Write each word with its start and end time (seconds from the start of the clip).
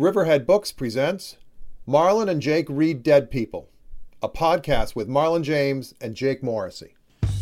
Riverhead 0.00 0.46
Books 0.46 0.72
presents 0.72 1.36
Marlon 1.86 2.30
and 2.30 2.40
Jake 2.40 2.64
Read 2.70 3.02
Dead 3.02 3.30
People, 3.30 3.68
a 4.22 4.30
podcast 4.30 4.96
with 4.96 5.10
Marlon 5.10 5.42
James 5.42 5.92
and 6.00 6.14
Jake 6.14 6.42
Morrissey. 6.42 6.94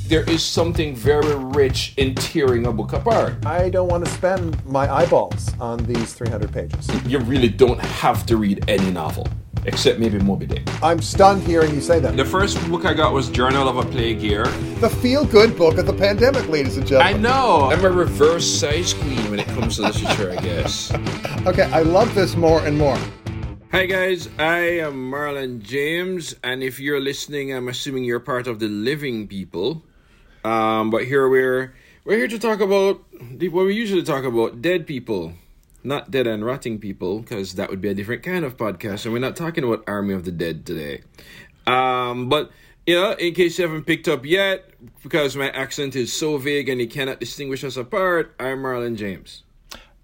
There 0.08 0.28
is 0.28 0.42
something 0.42 0.96
very 0.96 1.36
rich 1.36 1.94
in 1.98 2.16
tearing 2.16 2.66
a 2.66 2.72
book 2.72 2.94
apart. 2.94 3.46
I 3.46 3.71
don't 3.71 3.86
want 3.86 4.04
to 4.06 4.10
spend 4.10 4.66
my 4.66 4.92
eyeballs 4.92 5.52
on 5.60 5.84
these 5.84 6.14
300 6.14 6.52
pages. 6.52 6.88
You 7.06 7.21
really 7.21 7.48
don't 7.48 7.79
have 7.79 8.26
to 8.26 8.36
read 8.36 8.65
any 8.67 8.90
novel, 8.90 9.29
except 9.65 10.01
maybe 10.01 10.19
Moby 10.19 10.47
Dick. 10.47 10.69
I'm 10.83 11.01
stunned 11.01 11.45
hearing 11.45 11.72
you 11.72 11.81
say 11.81 12.01
that. 12.01 12.17
The 12.17 12.25
first 12.25 12.59
book 12.69 12.85
I 12.85 12.93
got 12.93 13.13
was 13.13 13.31
Journal 13.31 13.69
of 13.69 13.77
a 13.77 13.88
Plague 13.88 14.21
Year. 14.21 14.47
The 14.81 14.90
feel 14.90 15.25
good 15.25 15.56
book 15.56 15.79
of 15.79 15.87
the 15.87 15.93
pandemic, 15.93 16.48
ladies 16.48 16.77
and 16.77 16.84
gentlemen. 16.84 17.15
I 17.15 17.19
know. 17.19 17.70
I'm 17.70 17.84
a 17.84 17.91
reverse 17.91 18.51
size 18.51 18.95
queen 18.95 19.30
when 19.30 19.38
it 19.38 19.48
comes 19.59 19.77
to 19.77 19.83
literature, 19.83 20.30
I 20.30 20.37
guess. 20.37 20.93
Okay, 21.45 21.65
I 21.73 21.83
love 21.83 22.15
this 22.15 22.37
more 22.37 22.65
and 22.65 22.79
more. 22.79 22.97
Hi 23.73 23.87
guys, 23.87 24.29
I 24.38 24.79
am 24.87 25.11
Marlon 25.11 25.61
James, 25.61 26.37
and 26.45 26.62
if 26.62 26.79
you're 26.79 27.01
listening, 27.01 27.53
I'm 27.53 27.66
assuming 27.66 28.05
you're 28.05 28.21
part 28.21 28.47
of 28.47 28.61
the 28.61 28.69
living 28.69 29.27
people. 29.27 29.83
Um, 30.45 30.91
but 30.91 31.07
here 31.07 31.29
we're 31.29 31.75
we're 32.05 32.19
here 32.19 32.29
to 32.29 32.39
talk 32.39 32.61
about 32.61 33.02
what 33.11 33.66
we 33.66 33.75
usually 33.75 34.05
talk 34.05 34.23
about: 34.23 34.63
dead 34.63 34.87
people, 34.87 35.33
not 35.83 36.13
dead 36.13 36.29
and 36.29 36.45
rotting 36.45 36.79
people, 36.79 37.19
because 37.19 37.55
that 37.55 37.69
would 37.69 37.80
be 37.80 37.88
a 37.88 37.95
different 37.95 38.23
kind 38.23 38.45
of 38.45 38.57
podcast. 38.57 39.07
And 39.07 39.13
we're 39.13 39.19
not 39.19 39.35
talking 39.35 39.65
about 39.65 39.83
Army 39.88 40.15
of 40.15 40.25
the 40.25 40.33
Dead 40.33 40.66
today. 40.66 41.02
Um, 41.66 42.29
but 42.29 42.52
you 42.87 42.95
know, 42.95 43.11
in 43.13 43.35
case 43.35 43.59
you 43.59 43.66
haven't 43.66 43.87
picked 43.87 44.07
up 44.07 44.25
yet, 44.25 44.71
because 45.02 45.35
my 45.35 45.51
accent 45.51 45.97
is 45.97 46.13
so 46.13 46.38
vague 46.38 46.69
and 46.69 46.80
you 46.80 46.87
cannot 46.87 47.19
distinguish 47.19 47.65
us 47.65 47.77
apart, 47.77 48.37
I'm 48.38 48.63
Marlon 48.63 48.97
James. 48.97 49.43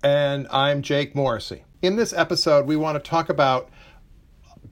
And 0.04 0.46
I'm 0.50 0.82
Jake 0.82 1.14
Morrissey. 1.14 1.64
In 1.80 1.96
this 1.96 2.12
episode, 2.12 2.66
we 2.66 2.76
want 2.76 3.02
to 3.02 3.10
talk 3.10 3.30
about 3.30 3.70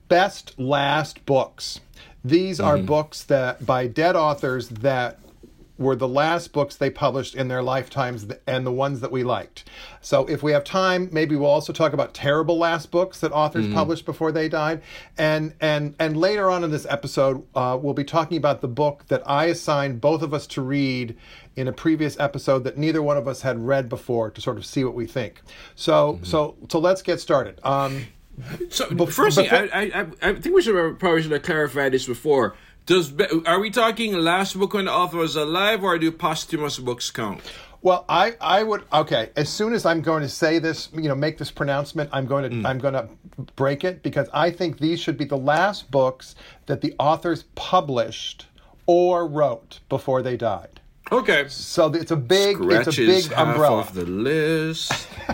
best 0.07 0.59
last 0.59 1.25
books. 1.25 1.79
These 2.23 2.59
are 2.59 2.77
mm-hmm. 2.77 2.85
books 2.85 3.23
that 3.23 3.65
by 3.65 3.87
dead 3.87 4.15
authors 4.15 4.69
that 4.69 5.17
were 5.77 5.95
the 5.95 6.07
last 6.07 6.53
books 6.53 6.75
they 6.75 6.89
published 6.91 7.33
in 7.33 7.47
their 7.47 7.63
lifetimes 7.63 8.27
and 8.45 8.63
the 8.63 8.71
ones 8.71 8.99
that 8.99 9.11
we 9.11 9.23
liked. 9.23 9.63
So 10.01 10.25
if 10.27 10.43
we 10.43 10.51
have 10.51 10.63
time, 10.63 11.09
maybe 11.11 11.35
we'll 11.35 11.49
also 11.49 11.73
talk 11.73 11.93
about 11.93 12.13
terrible 12.13 12.59
last 12.59 12.91
books 12.91 13.19
that 13.21 13.31
authors 13.31 13.65
published 13.73 14.05
before 14.05 14.31
they 14.31 14.47
died. 14.49 14.83
And 15.17 15.55
and 15.59 15.95
and 15.99 16.15
later 16.15 16.51
on 16.51 16.63
in 16.63 16.69
this 16.69 16.85
episode, 16.87 17.43
uh, 17.55 17.77
we'll 17.81 17.95
be 17.95 18.03
talking 18.03 18.37
about 18.37 18.61
the 18.61 18.67
book 18.67 19.05
that 19.07 19.23
I 19.25 19.45
assigned 19.45 19.99
both 19.99 20.21
of 20.21 20.31
us 20.31 20.45
to 20.47 20.61
read 20.61 21.17
in 21.55 21.67
a 21.67 21.73
previous 21.73 22.19
episode 22.19 22.63
that 22.65 22.77
neither 22.77 23.01
one 23.01 23.17
of 23.17 23.27
us 23.27 23.41
had 23.41 23.59
read 23.65 23.89
before 23.89 24.29
to 24.29 24.41
sort 24.41 24.57
of 24.57 24.65
see 24.65 24.83
what 24.83 24.93
we 24.93 25.07
think. 25.07 25.41
So 25.75 26.19
so 26.21 26.55
so 26.69 26.77
let's 26.79 27.01
get 27.01 27.19
started. 27.19 27.59
Um, 27.63 28.05
So 28.69 28.87
Bef- 28.87 29.11
first 29.11 29.37
thing, 29.37 29.47
I, 29.51 29.67
I 29.73 30.07
I 30.21 30.33
think 30.33 30.55
we 30.55 30.61
should 30.61 30.99
probably 30.99 31.21
should 31.21 31.31
have 31.31 31.43
clarified 31.43 31.91
this 31.93 32.05
before. 32.07 32.55
Does 32.85 33.13
are 33.45 33.59
we 33.59 33.69
talking 33.69 34.13
last 34.13 34.57
book 34.59 34.73
when 34.73 34.85
the 34.85 34.91
author 34.91 35.17
was 35.17 35.35
alive, 35.35 35.83
or 35.83 35.97
do 35.97 36.11
posthumous 36.11 36.79
books 36.79 37.09
count? 37.11 37.41
Well, 37.81 38.05
I, 38.07 38.35
I 38.39 38.63
would 38.63 38.83
okay. 38.91 39.29
As 39.35 39.49
soon 39.49 39.73
as 39.73 39.85
I'm 39.85 40.01
going 40.01 40.21
to 40.21 40.29
say 40.29 40.59
this, 40.59 40.89
you 40.93 41.09
know, 41.09 41.15
make 41.15 41.37
this 41.37 41.51
pronouncement, 41.51 42.09
I'm 42.13 42.25
going 42.25 42.49
to 42.49 42.55
mm. 42.57 42.65
I'm 42.65 42.79
going 42.79 42.93
to 42.93 43.09
break 43.55 43.83
it 43.83 44.03
because 44.03 44.29
I 44.33 44.51
think 44.51 44.79
these 44.79 44.99
should 44.99 45.17
be 45.17 45.25
the 45.25 45.37
last 45.37 45.91
books 45.91 46.35
that 46.65 46.81
the 46.81 46.93
authors 46.99 47.43
published 47.55 48.47
or 48.85 49.27
wrote 49.27 49.79
before 49.89 50.21
they 50.21 50.37
died. 50.37 50.81
Okay, 51.11 51.45
So 51.49 51.87
it's 51.93 52.11
a 52.11 52.15
big 52.15 52.57
it's 52.57 52.87
a 52.87 52.91
scratches 52.91 53.27
big 53.27 53.33
half 53.33 53.47
umbrella. 53.49 53.79
of 53.79 53.93
the 53.93 54.05
list. 54.05 55.07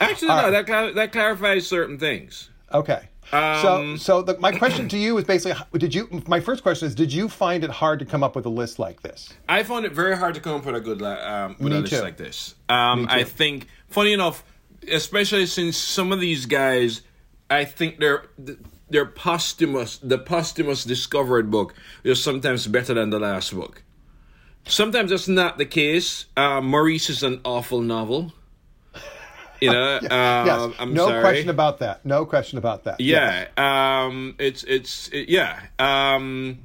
Actually, 0.00 0.28
no, 0.28 0.50
that 0.50 0.66
cla- 0.66 0.92
that 0.94 1.12
clarifies 1.12 1.66
certain 1.66 1.98
things. 1.98 2.50
Okay. 2.72 3.08
So 3.32 3.76
Um, 3.76 3.98
so 3.98 4.20
the, 4.22 4.38
my 4.38 4.52
question 4.52 4.88
to 4.90 4.98
you 4.98 5.16
is 5.16 5.24
basically 5.24 5.78
did 5.78 5.94
you 5.94 6.22
my 6.26 6.38
first 6.40 6.62
question 6.62 6.86
is 6.86 6.94
did 6.94 7.12
you 7.12 7.28
find 7.28 7.64
it 7.64 7.70
hard 7.70 7.98
to 8.00 8.04
come 8.04 8.22
up 8.22 8.36
with 8.36 8.44
a 8.44 8.50
list 8.50 8.78
like 8.78 9.02
this? 9.02 9.32
I 9.48 9.62
found 9.62 9.86
it 9.86 9.92
very 9.92 10.16
hard 10.16 10.34
to 10.34 10.40
come 10.40 10.56
up 10.56 10.66
with 10.66 10.76
a 10.76 10.80
good 10.80 11.02
um, 11.02 11.56
with 11.58 11.72
Me 11.72 11.78
a 11.78 11.80
list 11.80 11.94
too. 11.94 12.00
like 12.02 12.18
this. 12.18 12.54
Um, 12.68 13.06
I 13.10 13.24
think, 13.24 13.68
funny 13.88 14.12
enough, 14.12 14.44
especially 14.90 15.46
since 15.46 15.76
some 15.78 16.12
of 16.12 16.20
these 16.20 16.44
guys, 16.44 17.02
I 17.48 17.64
think 17.64 17.98
they're 17.98 18.26
they're 18.90 19.06
posthumous. 19.06 19.96
The 19.96 20.18
posthumous 20.18 20.84
discovered 20.84 21.50
book 21.50 21.74
is 22.04 22.22
sometimes 22.22 22.66
better 22.66 22.92
than 22.94 23.08
the 23.10 23.18
last 23.18 23.54
book. 23.54 23.82
Sometimes 24.66 25.10
that's 25.10 25.26
not 25.26 25.56
the 25.58 25.66
case. 25.66 26.26
Uh, 26.36 26.60
Maurice 26.60 27.08
is 27.10 27.22
an 27.22 27.40
awful 27.44 27.80
novel. 27.80 28.32
You 29.62 29.70
know, 29.70 29.98
Yes. 30.02 30.10
um, 30.12 30.74
I'm 30.78 30.92
no 30.94 31.06
sorry. 31.06 31.20
question 31.22 31.48
about 31.48 31.78
that. 31.78 32.04
No 32.04 32.26
question 32.26 32.58
about 32.58 32.84
that. 32.84 33.00
Yeah, 33.00 33.46
um, 33.56 34.34
it's 34.38 34.64
it's 34.64 35.08
it- 35.08 35.28
yeah. 35.28 35.60
Um, 35.78 36.58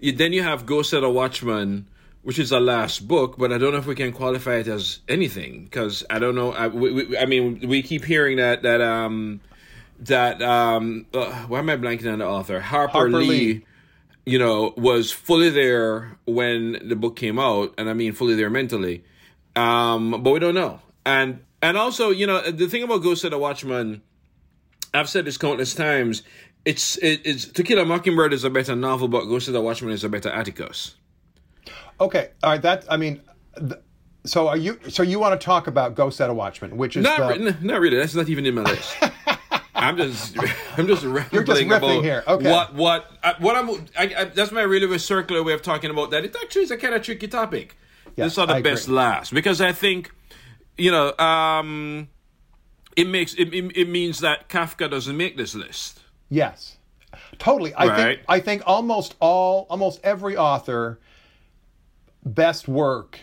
you, 0.00 0.12
then 0.12 0.32
you 0.32 0.42
have 0.42 0.66
Go 0.66 0.82
Set 0.82 1.02
a 1.04 1.08
Watchman, 1.08 1.86
which 2.22 2.38
is 2.38 2.50
a 2.52 2.58
last 2.60 3.06
book, 3.06 3.36
but 3.38 3.52
I 3.52 3.58
don't 3.58 3.72
know 3.72 3.78
if 3.78 3.86
we 3.86 3.94
can 3.94 4.12
qualify 4.12 4.56
it 4.56 4.66
as 4.66 4.98
anything 5.08 5.64
because 5.64 6.04
I 6.10 6.18
don't 6.18 6.34
know. 6.34 6.52
I, 6.52 6.66
we, 6.68 6.92
we, 6.92 7.16
I 7.18 7.24
mean, 7.26 7.66
we 7.68 7.82
keep 7.82 8.04
hearing 8.04 8.38
that 8.38 8.62
that 8.62 8.80
um 8.80 9.40
that 10.00 10.42
um 10.42 11.06
uh, 11.14 11.32
why 11.46 11.60
am 11.60 11.70
I 11.70 11.76
blanking 11.76 12.12
on 12.12 12.18
the 12.18 12.26
author 12.26 12.60
Harper, 12.60 12.92
Harper 12.92 13.10
Lee, 13.20 13.28
Lee. 13.28 13.66
You 14.26 14.40
know, 14.40 14.74
was 14.76 15.12
fully 15.12 15.50
there 15.50 16.18
when 16.26 16.80
the 16.88 16.96
book 16.96 17.14
came 17.14 17.38
out, 17.38 17.74
and 17.78 17.88
I 17.88 17.92
mean 17.94 18.12
fully 18.12 18.34
there 18.34 18.50
mentally. 18.50 19.04
Um, 19.54 20.20
but 20.22 20.32
we 20.32 20.40
don't 20.40 20.54
know. 20.56 20.80
And 21.06 21.40
and 21.68 21.76
also, 21.76 22.10
you 22.10 22.26
know, 22.26 22.50
the 22.50 22.66
thing 22.68 22.82
about 22.82 23.02
Go 23.02 23.14
Set 23.14 23.32
a 23.32 23.38
Watchman, 23.38 24.02
I've 24.94 25.08
said 25.08 25.24
this 25.24 25.36
countless 25.38 25.74
times. 25.74 26.22
It's 26.64 26.96
it, 26.98 27.20
it's 27.24 27.46
To 27.46 27.62
Kill 27.62 27.78
a 27.78 27.84
Mockingbird 27.84 28.32
is 28.32 28.44
a 28.44 28.50
better 28.50 28.74
novel, 28.74 29.08
but 29.08 29.24
Go 29.26 29.38
Set 29.38 29.54
a 29.54 29.60
Watchman 29.60 29.92
is 29.92 30.04
a 30.04 30.08
better 30.08 30.28
Atticus. 30.30 30.96
Okay, 32.00 32.30
all 32.42 32.50
right. 32.50 32.62
That 32.62 32.84
I 32.90 32.96
mean, 32.96 33.22
th- 33.58 33.80
so 34.24 34.48
are 34.48 34.56
you? 34.56 34.78
So 34.88 35.02
you 35.02 35.18
want 35.18 35.40
to 35.40 35.44
talk 35.44 35.66
about 35.66 35.94
Go 35.94 36.10
Set 36.10 36.28
a 36.28 36.34
Watchman, 36.34 36.76
which 36.76 36.96
is 36.96 37.04
Not 37.04 37.18
the, 37.18 37.26
re- 37.40 37.48
n- 37.48 37.58
not 37.62 37.80
really. 37.80 37.96
That's 37.96 38.14
not 38.14 38.28
even 38.28 38.44
in 38.46 38.54
my 38.54 38.62
list. 38.62 38.96
I'm 39.74 39.96
just 39.96 40.36
I'm 40.76 40.86
just 40.86 41.04
rambling 41.04 41.44
riffing 41.44 41.76
about 41.76 42.02
here. 42.02 42.24
Okay. 42.26 42.50
what 42.50 42.74
what 42.74 43.10
I, 43.22 43.34
what 43.38 43.56
I'm. 43.56 43.70
I, 43.96 44.14
I, 44.22 44.24
that's 44.24 44.50
my 44.52 44.62
really 44.62 44.98
circular 44.98 45.42
way 45.42 45.52
of 45.52 45.62
talking 45.62 45.90
about 45.90 46.10
that. 46.10 46.24
It 46.24 46.34
actually 46.42 46.62
is 46.62 46.70
a 46.70 46.76
kind 46.76 46.94
of 46.94 47.02
tricky 47.02 47.28
topic. 47.28 47.76
Yes, 48.16 48.30
this 48.32 48.38
are 48.38 48.46
the 48.46 48.54
I 48.54 48.62
best 48.62 48.84
agree. 48.84 48.96
last 48.96 49.34
because 49.34 49.60
I 49.60 49.72
think, 49.72 50.10
you 50.78 50.90
know, 50.90 51.16
um, 51.18 52.08
it 52.96 53.06
makes 53.08 53.34
it, 53.34 53.52
it, 53.54 53.76
it 53.76 53.88
means 53.88 54.20
that 54.20 54.48
Kafka 54.48 54.90
doesn't 54.90 55.16
make 55.16 55.36
this 55.36 55.54
list. 55.54 56.00
yes, 56.28 56.76
totally. 57.38 57.72
I 57.74 57.86
Right. 57.86 57.96
think 57.96 58.20
I 58.28 58.40
think 58.40 58.62
almost 58.66 59.14
all, 59.20 59.66
almost 59.70 60.00
every 60.04 60.36
author, 60.36 60.98
best 62.24 62.68
work 62.68 63.20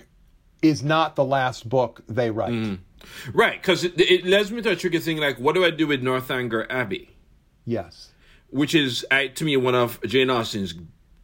is 0.62 0.84
not 0.84 1.16
the 1.16 1.24
last 1.26 1.68
book 1.70 2.02
they 2.08 2.32
write. 2.32 2.54
Mm. 2.54 2.80
Right, 3.34 3.62
because 3.62 3.84
it, 3.84 4.00
it 4.00 4.24
leads 4.24 4.50
me 4.52 4.62
to 4.62 4.70
a 4.72 4.76
tricky 4.78 5.00
thing 5.00 5.18
like, 5.18 5.38
what 5.38 5.56
do 5.56 5.66
I 5.66 5.72
do 5.72 5.88
with 5.88 6.02
Northanger 6.02 6.66
Abbey? 6.72 7.10
Yes, 7.66 8.12
Which 8.50 8.74
is, 8.74 9.06
to 9.12 9.44
me, 9.44 9.58
one 9.58 9.76
of 9.76 10.00
Jane 10.06 10.30
Austen's 10.30 10.74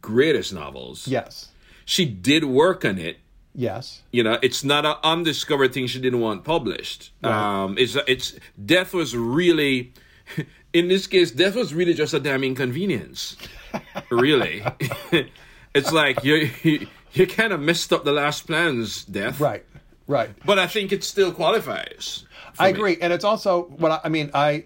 greatest 0.02 0.52
novels. 0.52 1.08
yes, 1.08 1.48
She 1.86 2.04
did 2.04 2.44
work 2.44 2.84
on 2.84 2.98
it. 2.98 3.18
Yes. 3.54 4.02
You 4.12 4.22
know, 4.22 4.38
it's 4.42 4.64
not 4.64 4.86
an 4.86 4.96
undiscovered 5.02 5.72
thing 5.72 5.86
she 5.86 6.00
didn't 6.00 6.20
want 6.20 6.44
published. 6.44 7.12
Um, 7.24 7.76
it's, 7.78 7.96
it's, 8.06 8.38
death 8.64 8.94
was 8.94 9.16
really, 9.16 9.92
in 10.72 10.88
this 10.88 11.06
case, 11.06 11.30
death 11.30 11.54
was 11.54 11.74
really 11.74 11.94
just 11.94 12.14
a 12.14 12.20
damn 12.20 12.44
inconvenience. 12.44 13.36
really. 14.10 14.64
it's 15.74 15.92
like, 15.92 16.24
you, 16.24 16.50
you, 16.62 16.86
you 17.12 17.26
kind 17.26 17.52
of 17.52 17.60
messed 17.60 17.92
up 17.92 18.04
the 18.04 18.12
last 18.12 18.46
plans, 18.46 19.04
death. 19.04 19.40
Right, 19.40 19.64
right. 20.06 20.30
But 20.44 20.58
I 20.58 20.66
think 20.66 20.92
it 20.92 21.04
still 21.04 21.32
qualifies. 21.32 22.26
I 22.58 22.72
me. 22.72 22.78
agree, 22.78 22.98
and 23.00 23.12
it's 23.12 23.24
also 23.24 23.62
what 23.62 23.92
I, 23.92 24.00
I 24.04 24.08
mean. 24.08 24.30
I 24.34 24.64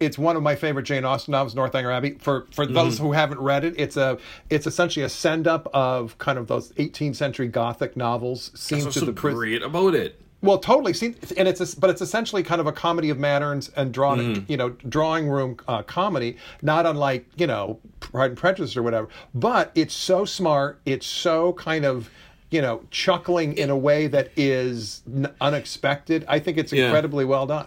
it's 0.00 0.16
one 0.18 0.34
of 0.34 0.42
my 0.42 0.56
favorite 0.56 0.84
Jane 0.84 1.04
Austen 1.04 1.32
novels, 1.32 1.54
Northanger 1.54 1.90
Abbey. 1.92 2.16
For 2.18 2.46
for 2.52 2.64
Mm-hmm. 2.64 2.74
those 2.74 2.98
who 2.98 3.12
haven't 3.12 3.38
read 3.40 3.64
it, 3.64 3.74
it's 3.78 3.96
a 3.96 4.18
it's 4.48 4.66
essentially 4.66 5.04
a 5.04 5.08
send 5.08 5.46
up 5.46 5.68
of 5.74 6.16
kind 6.18 6.38
of 6.38 6.46
those 6.48 6.72
18th 6.72 7.16
century 7.16 7.46
Gothic 7.48 7.96
novels 7.96 8.50
seen 8.54 8.80
That's 8.80 8.82
through 8.82 8.86
what's 8.86 9.00
the 9.00 9.06
so 9.06 9.12
prison. 9.12 9.38
great 9.38 9.62
about 9.62 9.94
it. 9.94 10.20
Well, 10.42 10.56
totally. 10.56 10.94
See, 10.94 11.14
and 11.36 11.46
it's 11.46 11.60
a, 11.60 11.78
but 11.78 11.90
it's 11.90 12.00
essentially 12.00 12.42
kind 12.42 12.62
of 12.62 12.66
a 12.66 12.72
comedy 12.72 13.10
of 13.10 13.18
manners 13.18 13.70
and 13.76 13.92
drawn, 13.92 14.18
Mm-hmm. 14.18 14.50
you 14.50 14.56
know, 14.56 14.70
drawing 14.70 15.28
room 15.28 15.58
uh, 15.68 15.82
comedy, 15.82 16.38
not 16.62 16.86
unlike 16.86 17.26
you 17.36 17.46
know 17.46 17.78
Pride 18.00 18.30
and 18.30 18.38
Prejudice 18.38 18.74
or 18.76 18.82
whatever. 18.82 19.08
But 19.34 19.70
it's 19.74 19.92
so 19.94 20.24
smart. 20.24 20.80
It's 20.86 21.06
so 21.06 21.52
kind 21.52 21.84
of 21.84 22.08
you 22.50 22.62
know 22.62 22.82
chuckling 22.90 23.52
in 23.58 23.68
a 23.68 23.76
way 23.76 24.06
that 24.06 24.30
is 24.34 25.02
n- 25.06 25.30
unexpected. 25.42 26.24
I 26.26 26.38
think 26.38 26.56
it's 26.56 26.72
Yeah. 26.72 26.86
incredibly 26.86 27.26
well 27.26 27.46
done. 27.46 27.66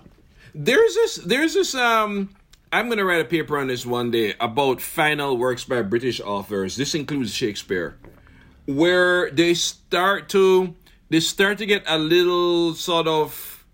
There's 0.56 0.94
this. 0.96 1.16
There's 1.16 1.54
this. 1.56 1.76
Um, 1.76 2.30
I'm 2.72 2.90
gonna 2.90 3.06
write 3.06 3.22
a 3.22 3.26
paper 3.26 3.58
on 3.58 3.68
this 3.68 3.86
one 3.86 4.12
day 4.12 4.36
about 4.40 4.82
final 4.82 5.38
works 5.38 5.64
by 5.64 5.82
British 5.82 6.20
authors. 6.22 6.76
This 6.76 6.96
includes 6.96 7.34
Shakespeare, 7.34 7.98
where 8.66 9.32
they 9.32 9.54
start 9.54 10.30
to 10.30 10.76
they 11.10 11.20
start 11.20 11.58
to 11.60 11.66
get 11.66 11.84
a 11.88 11.98
little 11.98 12.74
sort 12.76 13.08
of 13.08 13.66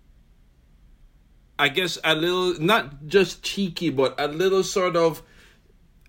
I 1.58 1.68
guess 1.68 1.98
a 2.02 2.14
little 2.14 2.58
not 2.58 3.06
just 3.06 3.42
cheeky, 3.42 3.90
but 3.90 4.18
a 4.18 4.28
little 4.28 4.62
sort 4.62 4.96
of 4.96 5.22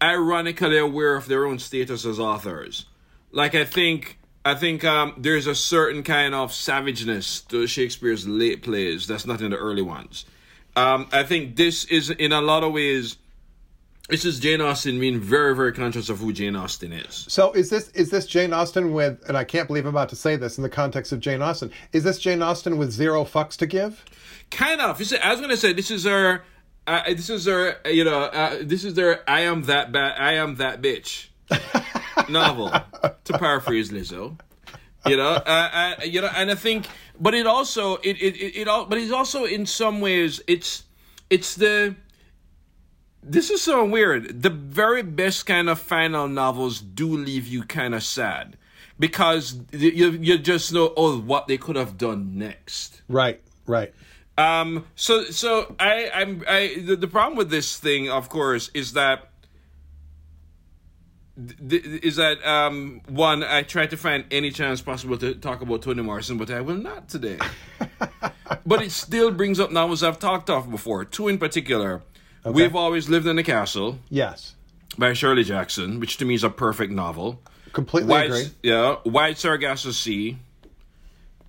ironically 0.02 0.78
aware 0.78 1.16
of 1.16 1.28
their 1.28 1.46
own 1.46 1.60
status 1.60 2.06
as 2.06 2.20
authors. 2.20 2.86
Like 3.32 3.56
I 3.56 3.66
think 3.66 4.18
I 4.46 4.56
think 4.56 4.84
um, 4.84 5.14
there's 5.18 5.48
a 5.48 5.56
certain 5.56 6.04
kind 6.04 6.34
of 6.34 6.54
savageness 6.54 7.42
to 7.42 7.68
Shakespeare's 7.68 8.28
late 8.28 8.64
plays 8.64 9.08
that's 9.08 9.26
not 9.26 9.42
in 9.42 9.52
the 9.52 9.58
early 9.58 9.82
ones. 9.82 10.26
Um, 10.76 11.08
I 11.12 11.24
think 11.24 11.56
this 11.56 11.86
is 11.86 12.10
in 12.10 12.32
a 12.32 12.42
lot 12.42 12.64
of 12.64 12.74
ways. 12.74 13.18
This 14.10 14.26
is 14.26 14.40
Jane 14.40 14.60
Austen 14.60 15.00
being 15.00 15.20
very, 15.20 15.56
very 15.56 15.72
conscious 15.72 16.10
of 16.10 16.20
who 16.20 16.34
Jane 16.34 16.56
Austen 16.56 16.92
is. 16.92 17.26
So 17.30 17.54
is 17.54 17.70
this 17.70 17.90
is 17.90 18.10
this 18.10 18.26
Jane 18.26 18.52
Austen 18.52 18.94
with? 18.94 19.22
And 19.28 19.38
I 19.38 19.44
can't 19.44 19.68
believe 19.68 19.86
I'm 19.86 19.90
about 19.90 20.10
to 20.10 20.16
say 20.16 20.36
this 20.36 20.58
in 20.58 20.64
the 20.64 20.70
context 20.70 21.12
of 21.12 21.20
Jane 21.20 21.42
Austen. 21.42 21.72
Is 21.94 22.04
this 22.04 22.20
Jane 22.20 22.42
Austen 22.42 22.78
with 22.78 22.92
zero 22.92 23.24
fucks 23.24 23.56
to 23.58 23.66
give? 23.66 24.04
Kind 24.50 24.82
of. 24.82 24.96
I 25.24 25.32
was 25.32 25.40
going 25.40 25.50
to 25.50 25.58
say 25.58 25.72
this 25.74 25.92
is 25.92 26.04
her. 26.06 26.44
Uh, 26.88 27.04
this 27.14 27.30
is 27.30 27.46
her. 27.46 27.78
You 27.86 28.04
know. 28.04 28.24
Uh, 28.24 28.58
this 28.62 28.84
is 28.84 28.96
their. 28.96 29.30
I 29.30 29.42
am 29.42 29.64
that 29.64 29.92
bad. 29.92 30.20
I 30.20 30.34
am 30.34 30.56
that 30.56 30.82
bitch. 30.82 31.28
novel, 32.30 32.72
to 33.24 33.38
paraphrase 33.38 33.92
Lizzo. 33.92 34.40
You 35.06 35.18
know, 35.18 35.30
uh, 35.30 35.96
uh, 36.00 36.04
you 36.04 36.22
know, 36.22 36.30
and 36.36 36.52
I 36.52 36.56
think, 36.56 36.88
but 37.22 37.34
it 37.34 37.48
also, 37.48 37.96
it, 37.98 38.22
it, 38.22 38.36
it, 38.36 38.62
it 38.62 38.68
all, 38.68 38.86
but 38.86 38.98
it's 38.98 39.12
also 39.12 39.46
in 39.46 39.66
some 39.66 40.02
ways, 40.02 40.42
it's, 40.48 40.84
it's 41.30 41.56
the. 41.56 41.96
This 43.24 43.52
is 43.52 43.62
so 43.62 43.86
weird. 43.86 44.42
The 44.42 44.50
very 44.50 45.04
best 45.04 45.46
kind 45.46 45.70
of 45.70 45.80
final 45.80 46.28
novels 46.28 46.82
do 46.82 47.16
leave 47.16 47.46
you 47.46 47.62
kind 47.62 47.94
of 47.94 48.02
sad 48.02 48.58
because 49.02 49.60
you 49.72 50.12
you 50.12 50.38
just 50.38 50.72
know 50.72 50.94
oh 50.96 51.20
what 51.20 51.48
they 51.48 51.58
could 51.58 51.76
have 51.76 51.98
done 51.98 52.38
next. 52.38 53.02
Right. 53.10 53.42
Right. 53.66 53.94
Um. 54.38 54.86
So 54.96 55.26
so 55.26 55.76
I 55.80 56.10
I'm 56.14 56.44
I 56.48 56.82
the, 56.84 56.96
the 56.96 57.08
problem 57.08 57.38
with 57.38 57.50
this 57.50 57.78
thing, 57.78 58.10
of 58.10 58.30
course, 58.30 58.70
is 58.74 58.94
that 58.94 59.31
is 61.70 62.18
that 62.18 62.46
um, 62.46 63.02
one 63.08 63.44
I 63.44 63.64
tried 63.64 63.92
to 63.92 63.98
find 63.98 64.26
any 64.32 64.52
chance 64.52 64.82
possible 64.82 65.18
to 65.18 65.34
talk 65.36 65.62
about 65.62 65.82
Toni 65.82 66.02
Morrison, 66.02 66.38
but 66.38 66.50
I 66.50 66.62
will 66.62 66.76
not 66.76 67.10
today. 67.10 67.40
but 68.66 68.82
it 68.82 68.92
still 68.92 69.32
brings 69.32 69.60
up 69.60 69.72
novels 69.72 70.04
I've 70.04 70.20
talked 70.20 70.50
of 70.50 70.70
before. 70.70 71.06
Two 71.06 71.28
in 71.28 71.38
particular. 71.38 72.02
Okay. 72.46 72.56
We've 72.56 72.76
always 72.76 73.10
lived 73.10 73.28
in 73.28 73.36
the 73.36 73.44
castle. 73.44 74.00
Yes. 74.10 74.56
By 74.98 75.14
Shirley 75.14 75.44
Jackson, 75.44 76.00
which 76.00 76.18
to 76.18 76.26
me 76.26 76.34
is 76.34 76.44
a 76.44 76.50
perfect 76.50 76.92
novel. 76.92 77.42
Completely 77.72 78.10
White, 78.10 78.26
agree. 78.26 78.50
Yeah, 78.64 78.98
Wide 79.06 79.38
Sargasso 79.38 79.92
Sea. 79.92 80.38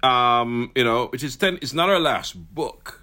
Um, 0.03 0.71
you 0.75 0.85
know, 0.85 1.07
which 1.07 1.25
is 1.25 1.37
ten. 1.37 1.59
It's 1.63 1.73
not 1.73 1.89
our 1.89 1.99
last 1.99 2.33
book. 2.55 3.03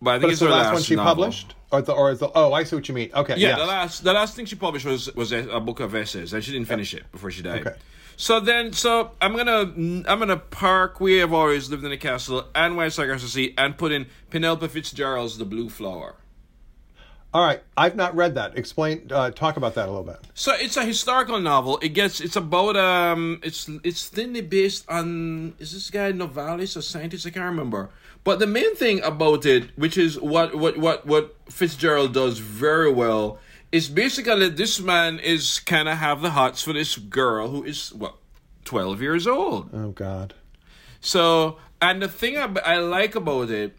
But 0.00 0.10
I 0.10 0.14
think 0.14 0.22
but 0.22 0.32
it's, 0.32 0.42
it's 0.42 0.48
the 0.48 0.54
last, 0.54 0.64
last 0.64 0.72
one 0.74 0.82
she 0.82 0.96
novel. 0.96 1.14
published. 1.14 1.54
Or 1.74 1.82
the, 1.82 1.92
or 1.92 2.14
the, 2.14 2.30
oh, 2.36 2.52
I 2.52 2.62
see 2.62 2.76
what 2.76 2.88
you 2.88 2.94
mean. 2.94 3.10
Okay, 3.12 3.34
yeah. 3.36 3.48
yes. 3.48 3.58
The 3.58 3.66
last, 3.66 4.04
the 4.04 4.12
last 4.12 4.36
thing 4.36 4.46
she 4.46 4.54
published 4.54 4.86
was 4.86 5.12
was 5.16 5.32
a, 5.32 5.48
a 5.48 5.60
book 5.60 5.80
of 5.80 5.92
essays, 5.92 6.32
and 6.32 6.44
she 6.44 6.52
didn't 6.52 6.68
finish 6.68 6.94
it 6.94 7.10
before 7.10 7.32
she 7.32 7.42
died. 7.42 7.66
Okay. 7.66 7.76
So 8.16 8.38
then, 8.38 8.72
so 8.72 9.10
I'm 9.20 9.34
gonna 9.36 9.72
I'm 10.08 10.18
gonna 10.20 10.36
park 10.36 11.00
We 11.00 11.16
Have 11.16 11.32
Always 11.32 11.68
Lived 11.68 11.84
in 11.84 11.90
a 11.90 11.96
Castle 11.96 12.46
and 12.54 12.76
Wide 12.76 12.92
Sargasso 12.92 13.26
Sea 13.26 13.54
and 13.58 13.76
put 13.76 13.90
in 13.90 14.06
Penelope 14.30 14.68
Fitzgerald's 14.68 15.36
The 15.36 15.44
Blue 15.44 15.68
Flower. 15.68 16.14
All 17.32 17.44
right, 17.44 17.60
I've 17.76 17.96
not 17.96 18.14
read 18.14 18.36
that. 18.36 18.56
Explain, 18.56 19.08
uh, 19.10 19.32
talk 19.32 19.56
about 19.56 19.74
that 19.74 19.88
a 19.88 19.90
little 19.90 20.04
bit. 20.04 20.18
So 20.34 20.54
it's 20.54 20.76
a 20.76 20.84
historical 20.84 21.40
novel. 21.40 21.80
It 21.82 21.88
gets 21.88 22.20
it's 22.20 22.36
about 22.36 22.76
um 22.76 23.40
it's 23.42 23.68
it's 23.82 24.06
thinly 24.06 24.42
based 24.42 24.88
on 24.88 25.54
is 25.58 25.72
this 25.72 25.90
guy 25.90 26.12
novelist 26.12 26.76
or 26.76 26.82
scientist? 26.82 27.26
I 27.26 27.30
can't 27.30 27.46
remember. 27.46 27.90
But 28.24 28.38
the 28.38 28.46
main 28.46 28.74
thing 28.74 29.02
about 29.02 29.44
it, 29.44 29.70
which 29.76 29.98
is 29.98 30.18
what 30.18 30.54
what 30.54 30.78
what 30.78 31.06
what 31.06 31.36
Fitzgerald 31.50 32.14
does 32.14 32.38
very 32.38 32.90
well, 32.90 33.38
is 33.70 33.88
basically 33.88 34.48
this 34.48 34.80
man 34.80 35.18
is 35.18 35.60
kind 35.60 35.88
of 35.88 35.98
have 35.98 36.22
the 36.22 36.30
hots 36.30 36.62
for 36.62 36.72
this 36.72 36.96
girl 36.96 37.48
who 37.48 37.62
is 37.62 37.92
what 37.92 38.16
twelve 38.64 39.02
years 39.02 39.26
old. 39.26 39.68
Oh 39.74 39.90
God. 39.90 40.32
So 41.00 41.58
and 41.82 42.00
the 42.00 42.08
thing 42.08 42.38
I, 42.38 42.50
I 42.64 42.78
like 42.78 43.14
about 43.14 43.50
it, 43.50 43.76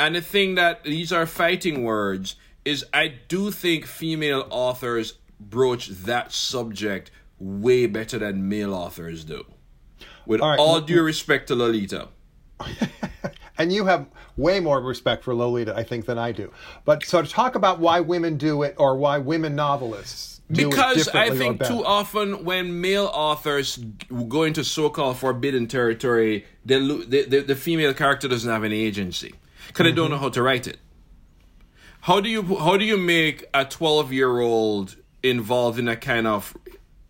and 0.00 0.16
the 0.16 0.20
thing 0.20 0.56
that 0.56 0.82
these 0.82 1.12
are 1.12 1.26
fighting 1.26 1.84
words 1.84 2.34
is 2.64 2.84
I 2.92 3.14
do 3.28 3.52
think 3.52 3.86
female 3.86 4.48
authors 4.50 5.14
broach 5.38 5.86
that 5.88 6.32
subject 6.32 7.12
way 7.38 7.86
better 7.86 8.18
than 8.18 8.48
male 8.48 8.74
authors 8.74 9.24
do. 9.24 9.44
With 10.26 10.40
all, 10.40 10.50
right. 10.50 10.58
all 10.58 10.80
due 10.80 11.02
respect 11.02 11.46
to 11.48 11.54
Lolita. 11.54 12.08
and 13.58 13.72
you 13.72 13.86
have 13.86 14.06
way 14.36 14.60
more 14.60 14.80
respect 14.80 15.24
for 15.24 15.34
Lolita, 15.34 15.74
I 15.76 15.82
think, 15.82 16.06
than 16.06 16.18
I 16.18 16.32
do. 16.32 16.52
But 16.84 17.04
so 17.04 17.22
to 17.22 17.28
talk 17.28 17.54
about 17.54 17.78
why 17.78 18.00
women 18.00 18.36
do 18.36 18.62
it 18.62 18.74
or 18.78 18.96
why 18.96 19.18
women 19.18 19.54
novelists 19.54 20.36
because 20.50 21.08
I 21.08 21.30
think 21.30 21.64
too 21.64 21.84
often 21.84 22.44
when 22.44 22.80
male 22.80 23.10
authors 23.12 23.78
go 24.28 24.44
into 24.44 24.62
so-called 24.62 25.18
forbidden 25.18 25.66
territory, 25.66 26.46
they, 26.64 26.78
lo- 26.78 27.02
the, 27.02 27.24
the, 27.24 27.40
the 27.40 27.56
female 27.56 27.92
character 27.92 28.28
doesn't 28.28 28.50
have 28.50 28.62
any 28.62 28.80
agency 28.84 29.34
because 29.66 29.84
they 29.84 29.92
don't 29.92 30.06
mm-hmm. 30.06 30.14
know 30.14 30.20
how 30.20 30.28
to 30.28 30.42
write 30.42 30.68
it. 30.68 30.78
How 32.02 32.20
do 32.20 32.28
you 32.28 32.42
how 32.58 32.76
do 32.76 32.84
you 32.84 32.96
make 32.96 33.46
a 33.52 33.64
twelve 33.64 34.12
year 34.12 34.38
old 34.38 34.94
involved 35.24 35.80
in 35.80 35.88
a 35.88 35.96
kind 35.96 36.28
of 36.28 36.56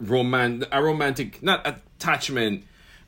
roman 0.01 0.65
a 0.73 0.83
romantic 0.83 1.43
not 1.43 1.67
attachment 1.67 2.65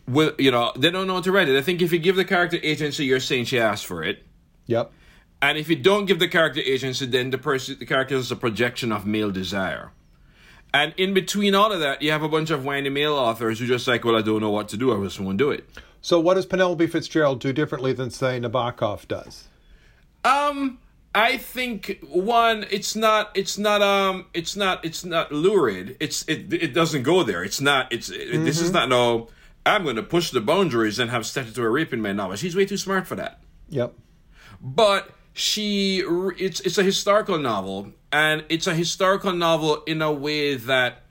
with 0.09 0.41
you 0.41 0.51
know 0.51 0.73
they 0.77 0.91
don't 0.91 1.07
know 1.07 1.15
how 1.15 1.21
to 1.21 1.33
write 1.33 1.49
it. 1.49 1.57
I 1.57 1.63
think 1.63 1.83
if 1.83 1.93
you 1.93 1.99
give 1.99 2.17
the 2.17 2.25
character 2.25 2.59
agency, 2.63 3.05
you're 3.05 3.21
saying 3.21 3.47
she 3.47 3.59
asked 3.59 3.87
for 3.87 4.03
it. 4.03 4.25
Yep. 4.67 4.93
And 5.41 5.57
if 5.57 5.69
you 5.69 5.77
don't 5.77 6.07
give 6.07 6.19
the 6.19 6.29
character 6.29 6.61
agency, 6.61 7.07
then 7.07 7.31
the 7.31 7.39
person 7.39 7.77
the 7.79 7.87
character 7.87 8.17
is 8.17 8.33
a 8.33 8.37
projection 8.37 8.91
of 8.93 9.07
male 9.07 9.31
desire. 9.31 9.93
And 10.75 10.93
in 10.97 11.15
between 11.15 11.55
all 11.55 11.73
of 11.73 11.81
that, 11.81 12.03
you 12.03 12.11
have 12.11 12.23
a 12.23 12.29
bunch 12.29 12.51
of 12.51 12.65
whiny 12.65 12.91
male 12.91 13.15
authors 13.15 13.59
who 13.59 13.67
just 13.67 13.89
like, 13.89 14.05
well, 14.05 14.17
I 14.17 14.23
don't 14.23 14.41
know 14.41 14.51
what 14.51 14.69
to 14.71 14.77
do. 14.77 14.93
I 14.93 15.03
just 15.03 15.19
won't 15.19 15.39
do 15.39 15.51
it. 15.51 15.69
So 16.03 16.21
what 16.21 16.35
does 16.35 16.47
Penelope 16.47 16.87
Fitzgerald 16.87 17.41
do 17.41 17.53
differently 17.53 17.93
than 17.93 18.11
say 18.11 18.39
Nabokov 18.39 19.09
does? 19.09 19.49
Um, 20.25 20.79
I 21.15 21.39
think 21.39 21.99
one, 22.09 22.67
it's 22.71 22.95
not, 22.95 23.31
it's 23.35 23.57
not, 23.57 23.81
um, 23.83 24.27
it's 24.35 24.57
not, 24.57 24.85
it's 24.85 25.05
not 25.05 25.33
lurid. 25.33 25.97
It's 26.01 26.23
it, 26.29 26.53
it 26.53 26.75
doesn't 26.75 27.03
go 27.03 27.23
there. 27.23 27.43
It's 27.43 27.61
not. 27.61 27.93
It's 27.93 28.11
mm-hmm. 28.11 28.45
this 28.45 28.61
is 28.61 28.73
not 28.73 28.89
no. 28.89 29.29
I'm 29.67 29.85
going 29.85 29.97
to 29.97 30.03
push 30.03 30.31
the 30.31 30.41
boundaries 30.41 30.99
and 30.99 31.11
have 31.11 31.27
statutory 31.27 31.71
rape 31.71 31.93
in 31.93 32.01
my 32.01 32.13
novel. 32.13 32.37
She's 32.37 32.57
way 32.57 32.65
too 32.65 32.77
smart 32.77 33.07
for 33.07 33.17
that. 33.17 33.41
Yep. 33.69 33.95
But 34.61 35.11
she, 35.33 36.03
it's 36.39 36.61
it's 36.61 36.79
a 36.79 36.83
historical 36.83 37.39
novel, 37.39 37.93
and 38.11 38.45
it's 38.49 38.67
a 38.67 38.75
historical 38.75 39.33
novel 39.33 39.83
in 39.87 40.03
a 40.03 40.13
way 40.13 40.57
that 40.57 41.03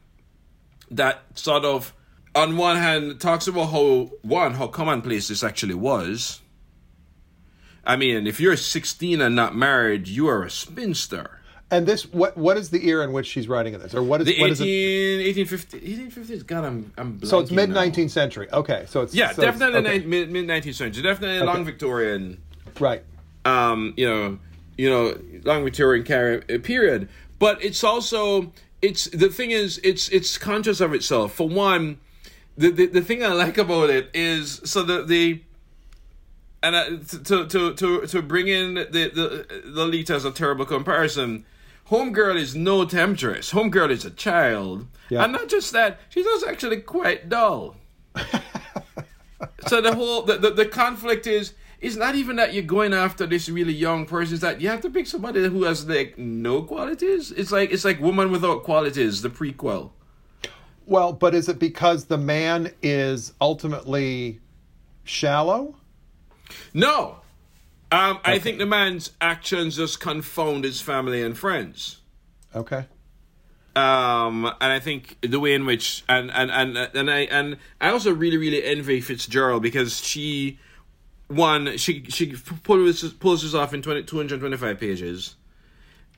that 0.92 1.24
sort 1.36 1.66
of, 1.66 1.94
on 2.36 2.58
one 2.58 2.78
hand, 2.78 3.22
talks 3.22 3.48
about 3.48 3.68
how 3.68 4.12
one 4.22 4.56
how 4.56 4.68
commonplace 4.68 5.28
this 5.28 5.44
actually 5.44 5.76
was. 5.76 6.42
I 7.86 7.96
mean, 7.96 8.28
if 8.28 8.42
you're 8.42 8.58
16 8.58 9.22
and 9.22 9.34
not 9.34 9.56
married, 9.56 10.10
you 10.10 10.28
are 10.28 10.44
a 10.44 10.50
spinster. 10.50 11.40
And 11.70 11.86
this, 11.86 12.04
what 12.14 12.38
what 12.38 12.56
is 12.56 12.70
the 12.70 12.88
era 12.88 13.04
in 13.04 13.12
which 13.12 13.28
she's 13.28 13.48
writing 13.50 13.74
in 13.74 13.82
this, 13.82 13.94
or 13.94 14.02
what 14.02 14.22
is 14.22 14.28
The 14.28 14.40
what 14.40 14.52
18, 14.52 14.54
is 14.54 14.62
it? 14.62 15.38
1850, 15.50 16.32
1850s. 16.34 16.48
God, 16.48 16.64
I'm 16.64 16.94
I'm. 16.98 17.24
So 17.24 17.40
it's 17.40 17.52
mid 17.52 17.70
19th 17.70 18.10
century. 18.12 18.48
Okay, 18.54 18.86
so 18.88 19.02
it's 19.02 19.14
Yeah, 19.14 19.32
so 19.34 19.42
it's- 19.42 19.60
definitely 19.60 19.90
okay. 19.98 20.06
mid 20.06 20.32
mid 20.32 20.46
19th 20.48 20.76
century. 20.76 21.04
Definitely 21.04 21.46
long 21.46 21.66
Victorian. 21.66 22.42
right. 22.80 23.04
um, 23.44 23.94
you 23.98 24.08
know, 24.08 24.40
you 24.78 24.90
know, 24.90 25.18
long 25.44 25.66
Victorian 25.66 26.04
period. 26.62 27.10
But 27.38 27.62
it's 27.64 27.84
also 27.84 28.54
it's 28.82 29.06
the 29.10 29.28
thing 29.28 29.52
is 29.52 29.80
it's 29.84 30.08
it's 30.10 30.38
conscious 30.38 30.80
of 30.80 30.94
itself. 30.94 31.34
For 31.34 31.50
one, 31.50 31.98
the 32.58 32.72
the, 32.72 32.86
the 32.86 33.02
thing 33.02 33.26
I 33.26 33.34
like 33.34 33.58
about 33.58 33.90
it 33.90 34.10
is 34.14 34.62
so 34.64 34.84
the 34.84 35.04
the 35.04 35.42
and 36.64 36.76
uh, 36.78 36.86
to 37.26 37.46
to 37.46 37.74
to 37.74 38.08
to 38.08 38.22
bring 38.22 38.48
in 38.48 38.76
the 38.76 38.86
the 39.14 39.62
Lolita 39.66 40.14
as 40.16 40.24
a 40.24 40.32
terrible 40.32 40.64
comparison. 40.66 41.44
Homegirl 41.90 42.36
is 42.36 42.56
no 42.56 42.84
temptress. 42.86 43.52
Homegirl 43.52 43.92
is 43.92 44.04
a 44.06 44.12
child, 44.12 44.88
Yeah. 45.10 45.24
and 45.24 45.32
not 45.34 45.48
just 45.48 45.72
that, 45.74 46.00
she's 46.10 46.28
also 46.28 46.48
actually 46.48 46.82
quite 46.82 47.30
dull 47.30 47.76
so 49.68 49.82
the 49.82 49.94
whole 49.94 50.24
the, 50.24 50.36
the, 50.38 50.50
the 50.50 50.66
conflict 50.66 51.28
is 51.28 51.54
it's 51.80 51.96
not 51.96 52.16
even 52.16 52.36
that 52.38 52.54
you're 52.56 52.64
going 52.64 52.92
after 52.94 53.28
this 53.28 53.48
really 53.48 53.74
young 53.74 54.06
person 54.08 54.34
it's 54.34 54.42
that 54.42 54.60
you 54.60 54.68
have 54.68 54.82
to 54.82 54.90
pick 54.90 55.06
somebody 55.06 55.44
who 55.48 55.64
has 55.64 55.88
like 55.88 56.18
no 56.18 56.64
qualities 56.64 57.32
it's 57.32 57.52
like 57.52 57.72
it's 57.72 57.86
like 57.86 58.00
woman 58.02 58.32
without 58.32 58.64
qualities 58.64 59.22
the 59.22 59.30
prequel 59.30 59.92
Well, 60.88 61.14
but 61.14 61.36
is 61.36 61.48
it 61.50 61.60
because 61.60 62.06
the 62.06 62.18
man 62.18 62.72
is 62.82 63.34
ultimately 63.40 64.40
shallow? 65.04 65.76
no 66.74 67.20
um 67.92 68.20
i 68.24 68.38
think 68.40 68.58
the 68.58 68.66
man's 68.66 69.12
actions 69.22 69.78
just 69.78 70.00
confound 70.00 70.64
his 70.64 70.82
family 70.82 71.22
and 71.22 71.38
friends. 71.38 72.02
Okay. 72.56 72.86
um 73.76 74.46
and 74.46 74.72
i 74.74 74.80
think 74.80 75.18
the 75.22 75.40
way 75.40 75.54
in 75.54 75.66
which 75.66 76.04
and 76.10 76.32
and 76.32 76.50
and 76.52 76.78
and 76.78 77.12
i 77.12 77.20
and 77.20 77.58
i 77.80 77.90
also 77.90 78.14
really 78.14 78.38
really 78.38 78.64
envy 78.64 79.00
fitzgerald 79.02 79.62
because 79.62 80.00
she 80.00 80.60
one 81.28 81.78
she 81.78 82.04
she 82.06 82.34
pulls 82.64 83.02
this, 83.02 83.14
pulls 83.14 83.44
this 83.44 83.54
off 83.54 83.74
in 83.74 83.82
20, 83.82 84.04
225 84.04 84.80
pages, 84.80 85.36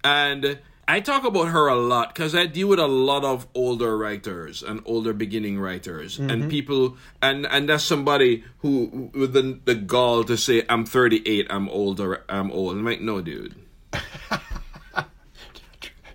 and 0.04 0.60
I 0.92 1.02
talk 1.02 1.24
about 1.24 1.50
her 1.50 1.68
a 1.68 1.76
lot 1.76 2.16
because 2.16 2.34
I 2.34 2.48
deal 2.48 2.68
with 2.68 2.80
a 2.80 2.88
lot 2.88 3.24
of 3.24 3.46
older 3.54 3.96
writers 3.96 4.64
and 4.64 4.82
older 4.86 5.14
beginning 5.14 5.60
writers 5.60 6.18
Mm-hmm. 6.18 6.30
and 6.32 6.50
people 6.50 6.98
and 7.22 7.46
and 7.46 7.70
that's 7.70 7.84
somebody 7.84 8.44
who 8.60 9.12
with 9.14 9.34
the 9.34 9.60
the 9.66 9.76
gall 9.76 10.24
to 10.24 10.36
say 10.36 10.66
I'm 10.68 10.86
38, 10.86 11.46
I'm 11.52 11.70
older, 11.70 12.24
I'm 12.28 12.50
old. 12.52 12.76
I'm 12.76 12.84
like, 12.86 13.02
no, 13.02 13.22
dude. 13.22 13.54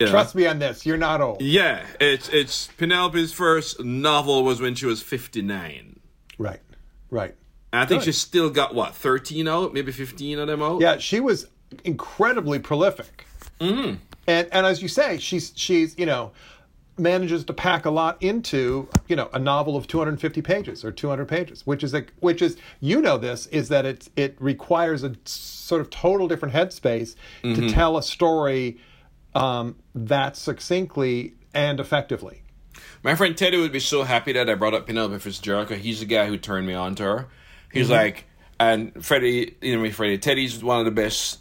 Yeah. 0.00 0.08
Trust 0.10 0.34
me 0.34 0.44
on 0.46 0.58
this. 0.58 0.84
You're 0.84 0.96
not 0.96 1.20
old. 1.20 1.40
Yeah, 1.40 1.86
it's 2.00 2.28
it's 2.30 2.66
Penelope's 2.76 3.32
first 3.32 3.78
novel 3.84 4.42
was 4.42 4.60
when 4.60 4.74
she 4.74 4.86
was 4.86 5.00
59. 5.02 6.00
Right. 6.36 6.60
Right. 7.10 7.34
And 7.72 7.80
I 7.82 7.86
think 7.86 8.00
Good. 8.00 8.06
she's 8.06 8.18
still 8.18 8.50
got 8.50 8.74
what 8.74 8.94
13 8.94 9.46
out, 9.46 9.72
maybe 9.72 9.92
15 9.92 10.38
of 10.40 10.48
them 10.48 10.62
out. 10.62 10.80
Yeah, 10.80 10.98
she 10.98 11.20
was 11.20 11.46
incredibly 11.84 12.58
prolific. 12.58 13.24
Mm-hmm. 13.60 13.96
And 14.26 14.48
and 14.52 14.66
as 14.66 14.82
you 14.82 14.88
say, 14.88 15.18
she's 15.18 15.52
she's 15.54 15.98
you 15.98 16.06
know 16.06 16.32
manages 16.96 17.44
to 17.44 17.52
pack 17.52 17.84
a 17.86 17.90
lot 17.90 18.22
into 18.22 18.88
you 19.08 19.16
know 19.16 19.28
a 19.32 19.38
novel 19.38 19.76
of 19.76 19.86
250 19.86 20.42
pages 20.42 20.84
or 20.84 20.92
200 20.92 21.26
pages, 21.26 21.66
which 21.66 21.82
is 21.82 21.94
a 21.94 22.04
which 22.20 22.40
is 22.42 22.56
you 22.80 23.00
know 23.00 23.18
this 23.18 23.46
is 23.48 23.68
that 23.68 23.84
it 23.84 24.08
it 24.16 24.36
requires 24.40 25.02
a 25.02 25.14
sort 25.24 25.80
of 25.80 25.90
total 25.90 26.28
different 26.28 26.54
headspace 26.54 27.16
to 27.42 27.68
tell 27.68 27.96
a 27.96 28.02
story 28.02 28.78
um, 29.34 29.76
that 29.94 30.36
succinctly 30.36 31.34
and 31.52 31.80
effectively. 31.80 32.42
My 33.02 33.14
friend 33.14 33.36
Teddy 33.36 33.58
would 33.58 33.72
be 33.72 33.80
so 33.80 34.02
happy 34.02 34.32
that 34.32 34.48
I 34.48 34.54
brought 34.54 34.74
up 34.74 34.86
Penelope 34.86 35.18
Fitzgerald 35.18 35.70
he's 35.70 36.00
the 36.00 36.06
guy 36.06 36.26
who 36.26 36.36
turned 36.36 36.66
me 36.66 36.74
on 36.74 36.94
to 36.96 37.02
her. 37.02 37.28
He's 37.72 37.90
like, 37.90 38.26
and 38.60 39.04
Freddie, 39.04 39.56
you 39.60 39.76
know 39.76 39.82
me, 39.82 39.90
Freddie. 39.90 40.18
Teddy's 40.18 40.62
one 40.62 40.78
of 40.78 40.84
the 40.84 40.92
best, 40.92 41.40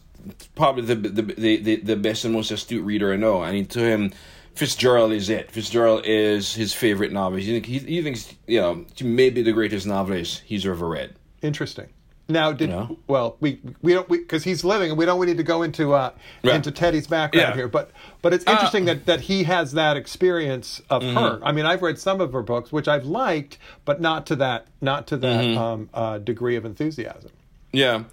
probably 0.55 0.83
the 0.83 0.95
the 0.95 1.21
the, 1.21 1.57
the, 1.57 1.75
the 1.77 1.95
best 1.95 2.25
and 2.25 2.33
most 2.33 2.51
astute 2.51 2.83
reader 2.85 3.13
I 3.13 3.15
know. 3.17 3.41
I 3.43 3.51
mean, 3.51 3.65
to 3.67 3.79
him, 3.79 4.11
Fitzgerald 4.55 5.11
is 5.11 5.29
it. 5.29 5.51
Fitzgerald 5.51 6.03
is 6.05 6.53
his 6.53 6.73
favorite 6.73 7.11
novel. 7.11 7.39
He, 7.39 7.45
think, 7.45 7.65
he, 7.65 7.79
he 7.79 8.01
thinks, 8.01 8.33
you 8.47 8.61
know, 8.61 8.85
she 8.95 9.03
may 9.05 9.29
be 9.29 9.41
the 9.41 9.51
greatest 9.51 9.87
novelist 9.87 10.41
he's 10.45 10.65
ever 10.65 10.87
read. 10.87 11.15
Interesting. 11.41 11.87
Now, 12.29 12.53
did 12.53 12.71
well 13.05 13.35
we 13.41 13.59
we 13.81 13.93
don't 13.93 14.07
because 14.07 14.45
he's 14.45 14.63
living 14.63 14.89
and 14.91 14.97
we 14.97 15.05
don't 15.05 15.19
we 15.19 15.25
need 15.25 15.35
to 15.37 15.43
go 15.43 15.61
into 15.61 15.93
uh, 15.93 16.13
Right. 16.41 16.55
into 16.55 16.71
Teddy's 16.71 17.05
background 17.05 17.49
Yeah. 17.49 17.53
here, 17.55 17.67
but 17.67 17.91
but 18.21 18.33
it's 18.33 18.45
interesting 18.45 18.85
that 18.85 19.05
that 19.07 19.19
he 19.21 19.43
has 19.43 19.73
that 19.73 19.97
experience 19.97 20.81
of 20.89 21.01
Mm-hmm. 21.03 21.17
her. 21.17 21.39
I 21.43 21.51
mean, 21.51 21.65
I've 21.65 21.81
read 21.81 21.99
some 21.99 22.21
of 22.21 22.31
her 22.31 22.41
books, 22.41 22.71
which 22.71 22.87
I've 22.87 23.03
liked, 23.05 23.57
but 23.83 23.99
not 23.99 24.25
to 24.27 24.37
that 24.37 24.67
not 24.79 25.05
to 25.07 25.17
that 25.17 25.43
Mm-hmm. 25.43 25.57
um, 25.57 25.89
uh, 25.93 26.17
degree 26.19 26.55
of 26.55 26.63
enthusiasm. 26.63 27.31
Yeah. 27.73 28.03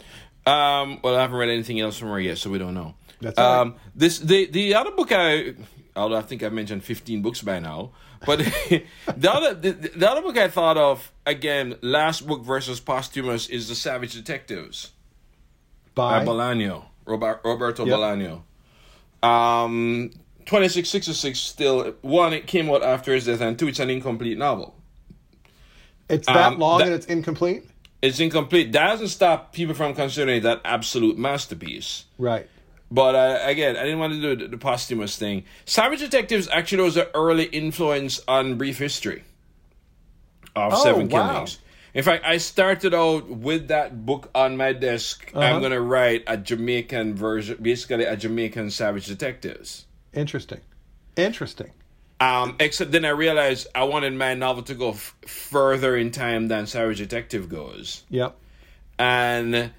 Um, 0.50 0.99
well, 1.02 1.16
I 1.16 1.21
haven't 1.21 1.37
read 1.37 1.49
anything 1.50 1.80
else 1.80 1.99
from 1.99 2.09
her 2.09 2.21
yet, 2.21 2.38
so 2.38 2.50
we 2.50 2.59
don't 2.59 2.75
know. 2.75 2.95
That's 3.21 3.37
right. 3.38 3.61
um, 3.61 3.75
this 3.95 4.19
the 4.19 4.47
the 4.47 4.75
other 4.75 4.90
book 4.92 5.12
I, 5.12 5.54
although 5.95 6.16
I 6.16 6.23
think 6.23 6.42
I've 6.42 6.52
mentioned 6.52 6.83
fifteen 6.83 7.21
books 7.23 7.42
by 7.42 7.59
now, 7.59 7.90
but 8.25 8.38
the 9.16 9.30
other 9.30 9.54
the, 9.54 9.73
the 9.73 10.11
other 10.11 10.23
book 10.23 10.38
I 10.38 10.49
thought 10.49 10.76
of 10.78 11.12
again, 11.26 11.76
last 11.83 12.26
book 12.26 12.42
versus 12.42 12.80
posthumous 12.80 13.49
is 13.49 13.69
the 13.69 13.75
Savage 13.75 14.14
Detectives 14.14 14.92
by 15.95 16.21
By 16.25 16.33
Bolaño, 16.33 16.85
Robert, 17.04 17.40
Roberto 17.45 17.85
Yep. 17.85 17.99
Bolaño. 17.99 18.42
Um, 19.23 20.11
twenty 20.47 20.69
six 20.69 20.88
sixty 20.88 21.12
six 21.12 21.38
still 21.38 21.95
one. 22.00 22.33
It 22.33 22.47
came 22.47 22.71
out 22.71 22.83
after 22.83 23.12
his 23.12 23.26
death, 23.26 23.40
and 23.42 23.59
two, 23.59 23.69
it's 23.69 23.78
an 23.80 23.90
incomplete 23.90 24.38
novel. 24.38 24.75
it's 26.09 26.26
that 26.26 26.37
um, 26.54 26.59
long 26.59 26.78
that- 26.78 26.87
and 26.87 26.95
it's 26.97 27.07
incomplete. 27.07 27.64
It's 28.02 28.19
incomplete. 28.21 28.73
That 28.73 28.88
doesn't 28.88 29.09
stop 29.09 29.52
people 29.52 29.75
from 29.75 29.95
considering 29.95 30.38
it 30.38 30.40
that 30.40 30.62
absolute 30.64 31.19
masterpiece. 31.19 32.07
Right. 32.19 32.49
But 32.90 33.14
uh, 33.14 33.38
again, 33.42 33.76
I 33.76 33.85
didn't 33.85 33.99
want 33.99 34.14
to 34.14 34.21
do 34.21 34.37
the, 34.37 34.49
the 34.49 34.59
posthumous 34.59 35.16
thing. 35.16 35.45
Savage 35.64 36.00
Detectives 36.00 36.49
actually 36.49 36.83
was 36.83 36.97
an 36.97 37.07
early 37.14 37.45
influence 37.45 38.21
on 38.26 38.57
Brief 38.57 38.78
History 38.78 39.23
of 40.57 40.73
Oh, 40.75 40.83
Seven 40.83 41.09
wow. 41.09 41.30
Killings. 41.33 41.59
In 41.92 42.02
fact, 42.04 42.25
I 42.25 42.38
started 42.38 42.95
out 42.95 43.28
with 43.28 43.69
that 43.69 44.07
book 44.07 44.30
on 44.35 44.57
my 44.57 44.73
desk. 44.73 45.30
Uh-huh. 45.35 45.45
I'm 45.45 45.61
going 45.61 45.73
to 45.73 45.80
write 45.80 46.23
a 46.26 46.37
Jamaican 46.37 47.14
version, 47.14 47.59
basically 47.61 48.04
a 48.04 48.16
Jamaican 48.16 48.71
Savage 48.71 49.07
Detectives. 49.07 49.87
Interesting. 50.12 50.61
Interesting. 51.16 51.71
Um, 52.21 52.57
except 52.61 52.93
then 52.93 53.05
I 53.07 53.11
realized 53.11 53.67
I 53.75 53.85
wanted 53.85 54.12
my 54.12 54.35
novel 54.35 54.62
to 54.65 54.75
go 54.75 54.91
f- 54.91 55.17
further 55.27 55.97
in 55.97 56.11
time 56.11 56.49
than 56.49 56.67
Savage 56.67 56.99
Detective 56.99 57.49
goes. 57.49 58.05
Yep. 58.11 58.37
and 58.99 59.71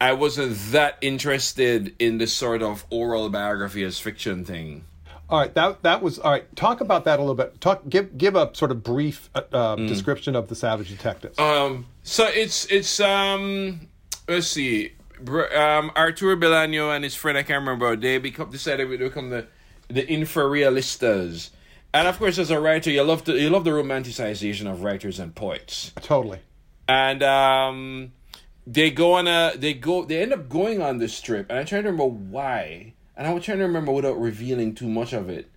I 0.00 0.12
wasn't 0.14 0.56
that 0.72 0.96
interested 1.02 1.94
in 1.98 2.18
this 2.18 2.32
sort 2.32 2.62
of 2.62 2.86
oral 2.90 3.28
biography 3.28 3.82
as 3.84 3.98
fiction 3.98 4.44
thing. 4.44 4.84
All 5.28 5.38
right, 5.38 5.52
that 5.54 5.82
that 5.82 6.00
was 6.02 6.18
all 6.18 6.30
right. 6.32 6.56
Talk 6.56 6.80
about 6.80 7.04
that 7.04 7.18
a 7.18 7.22
little 7.22 7.34
bit. 7.34 7.60
Talk, 7.60 7.82
give 7.88 8.16
give 8.16 8.34
a 8.34 8.50
sort 8.54 8.70
of 8.70 8.82
brief 8.82 9.28
uh, 9.34 9.42
uh, 9.52 9.76
Mm. 9.76 9.88
description 9.88 10.34
of 10.36 10.48
the 10.48 10.54
Savage 10.54 10.88
Detectives. 10.88 11.38
Um, 11.38 11.86
so 12.02 12.26
it's 12.26 12.64
it's 12.66 12.98
um, 13.00 13.88
let's 14.28 14.46
see, 14.48 14.92
Br- 15.20 15.54
um, 15.54 15.90
Arturo 15.96 16.34
Belano 16.36 16.94
and 16.94 17.04
his 17.04 17.14
friend 17.14 17.36
I 17.36 17.42
can't 17.42 17.60
remember 17.60 17.94
they 17.96 18.18
become 18.18 18.50
decided 18.50 18.88
to 18.90 18.96
become 18.98 19.30
the 19.30 19.46
the 19.88 20.02
infrarealistas, 20.06 21.50
and 21.92 22.08
of 22.08 22.18
course 22.18 22.38
as 22.38 22.50
a 22.50 22.60
writer 22.60 22.90
you 22.90 23.02
love 23.02 23.24
the 23.24 23.32
you 23.34 23.50
love 23.50 23.64
the 23.64 23.70
romanticization 23.70 24.70
of 24.70 24.82
writers 24.82 25.18
and 25.18 25.34
poets. 25.34 25.92
totally. 26.02 26.38
and 26.88 27.22
um, 27.22 28.12
they 28.66 28.90
go 28.90 29.14
on 29.14 29.26
a 29.26 29.52
they 29.56 29.74
go 29.74 30.04
they 30.04 30.22
end 30.22 30.32
up 30.32 30.48
going 30.48 30.80
on 30.80 30.98
this 30.98 31.20
trip, 31.20 31.46
and 31.50 31.58
I'm 31.58 31.66
trying 31.66 31.82
to 31.82 31.90
remember 31.90 32.14
why, 32.14 32.94
and 33.16 33.26
I'm 33.26 33.40
trying 33.40 33.58
to 33.58 33.64
remember 33.64 33.92
without 33.92 34.20
revealing 34.20 34.74
too 34.74 34.88
much 34.88 35.12
of 35.12 35.28
it. 35.28 35.50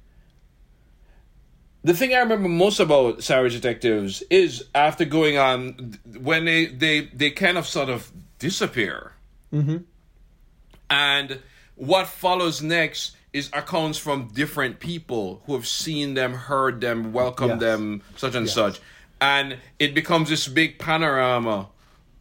The 1.84 1.94
thing 1.94 2.14
I 2.14 2.20
remember 2.20 2.48
most 2.48 2.80
about 2.80 3.24
Savage 3.24 3.54
Detectives 3.54 4.24
is 4.30 4.66
after 4.74 5.06
going 5.06 5.38
on 5.38 6.00
when 6.22 6.46
they 6.46 6.66
they 6.66 7.02
they 7.02 7.30
kind 7.30 7.58
of 7.58 7.68
sort 7.68 7.90
of 7.90 8.12
disappear, 8.40 9.12
mm-hmm. 9.54 9.78
and 10.90 11.40
what 11.76 12.08
follows 12.08 12.62
next 12.62 13.16
is 13.34 13.50
accounts 13.54 13.98
from 13.98 14.28
different 14.30 14.80
people 14.80 15.42
who 15.46 15.54
have 15.54 15.68
seen 15.68 16.14
them, 16.14 16.34
heard 16.34 16.80
them, 16.82 17.12
welcomed 17.12 17.54
Yes. 17.54 17.60
them, 17.62 18.02
such 18.16 18.36
and 18.36 18.50
such, 18.50 18.80
and 19.20 19.58
it 19.80 19.94
becomes 19.96 20.30
this 20.30 20.48
big 20.48 20.78
panorama 20.80 21.70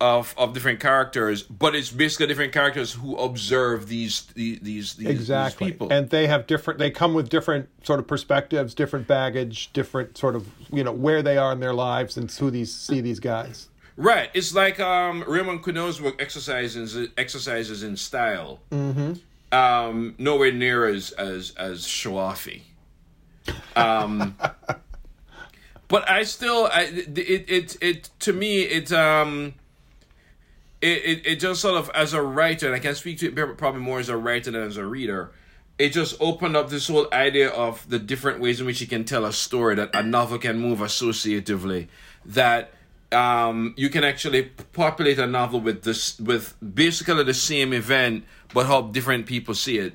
of 0.00 0.35
of 0.37 0.52
different 0.52 0.81
characters. 0.81 1.42
But 1.42 1.75
it's 1.76 1.90
basically 1.90 2.26
different 2.26 2.52
characters 2.52 2.92
who 2.95 3.16
observe 3.16 3.88
these 3.88 4.23
these 4.35 4.59
these, 4.61 4.95
these 4.95 5.09
Exactly. 5.09 5.66
these 5.66 5.73
people. 5.75 5.92
And 5.92 6.11
they 6.11 6.26
have 6.26 6.47
different. 6.47 6.78
They 6.81 6.90
come 6.90 7.14
with 7.14 7.28
different 7.28 7.69
sort 7.85 8.00
of 8.00 8.07
perspectives, 8.09 8.75
different 8.75 9.07
baggage, 9.07 9.73
different 9.73 10.16
sort 10.19 10.35
of 10.35 10.49
you 10.73 10.83
know 10.83 10.92
where 10.92 11.23
they 11.23 11.37
are 11.37 11.52
in 11.52 11.61
their 11.61 11.75
lives 11.75 12.16
and 12.16 12.31
who 12.31 12.50
these 12.50 12.75
see 12.75 13.00
these 13.00 13.21
guys. 13.21 13.69
Right. 13.97 14.31
It's 14.33 14.54
like 14.54 14.81
um, 14.81 15.23
Raymond 15.28 15.62
Queneau's 15.62 16.00
work 16.00 16.21
exercises 16.21 16.97
exercises 17.19 17.83
in 17.83 17.97
style. 17.97 18.61
Mm-hmm. 18.71 19.12
Um, 19.52 20.14
nowhere 20.18 20.50
near 20.50 20.87
as 20.87 21.11
as 21.12 21.52
as 21.59 21.87
show 21.87 22.12
offy. 22.12 22.62
Um, 23.76 24.37
but 25.88 26.09
I 26.09 26.23
still, 26.23 26.71
I, 26.73 26.82
it, 26.85 27.18
it 27.18 27.50
it 27.50 27.76
it 27.80 28.11
to 28.21 28.32
me 28.32 28.62
it 28.62 28.92
um. 28.92 29.54
It, 30.80 31.04
it, 31.04 31.26
it 31.26 31.37
just 31.37 31.61
sort 31.61 31.76
of 31.76 31.90
as 31.94 32.12
a 32.12 32.21
writer, 32.21 32.66
and 32.66 32.75
I 32.75 32.80
can 32.80 32.97
speak 32.97 33.18
to 33.18 33.32
it 33.32 33.56
probably 33.56 33.80
more 33.80 34.00
as 34.00 34.09
a 34.09 34.16
writer 34.16 34.50
than 34.50 34.62
as 34.62 34.76
a 34.76 34.85
reader. 34.85 35.30
It 35.78 35.90
just 35.90 36.16
opened 36.21 36.56
up 36.56 36.71
this 36.71 36.88
whole 36.88 37.06
idea 37.12 37.50
of 37.50 37.88
the 37.88 38.00
different 38.00 38.40
ways 38.40 38.59
in 38.59 38.66
which 38.66 38.80
you 38.80 38.88
can 38.88 39.04
tell 39.04 39.25
a 39.25 39.32
story 39.32 39.76
that 39.76 39.94
a 39.94 40.02
novel 40.02 40.38
can 40.38 40.59
move 40.59 40.80
associatively. 40.80 41.87
That 42.25 42.73
um, 43.12 43.75
you 43.76 43.88
can 43.90 44.04
actually 44.04 44.45
populate 44.73 45.19
a 45.19 45.26
novel 45.26 45.61
with 45.61 45.83
this 45.83 46.19
with 46.21 46.54
basically 46.75 47.23
the 47.25 47.35
same 47.35 47.73
event, 47.73 48.25
but 48.54 48.66
how 48.66 48.83
different 48.83 49.26
people 49.26 49.54
see 49.54 49.78
it, 49.78 49.95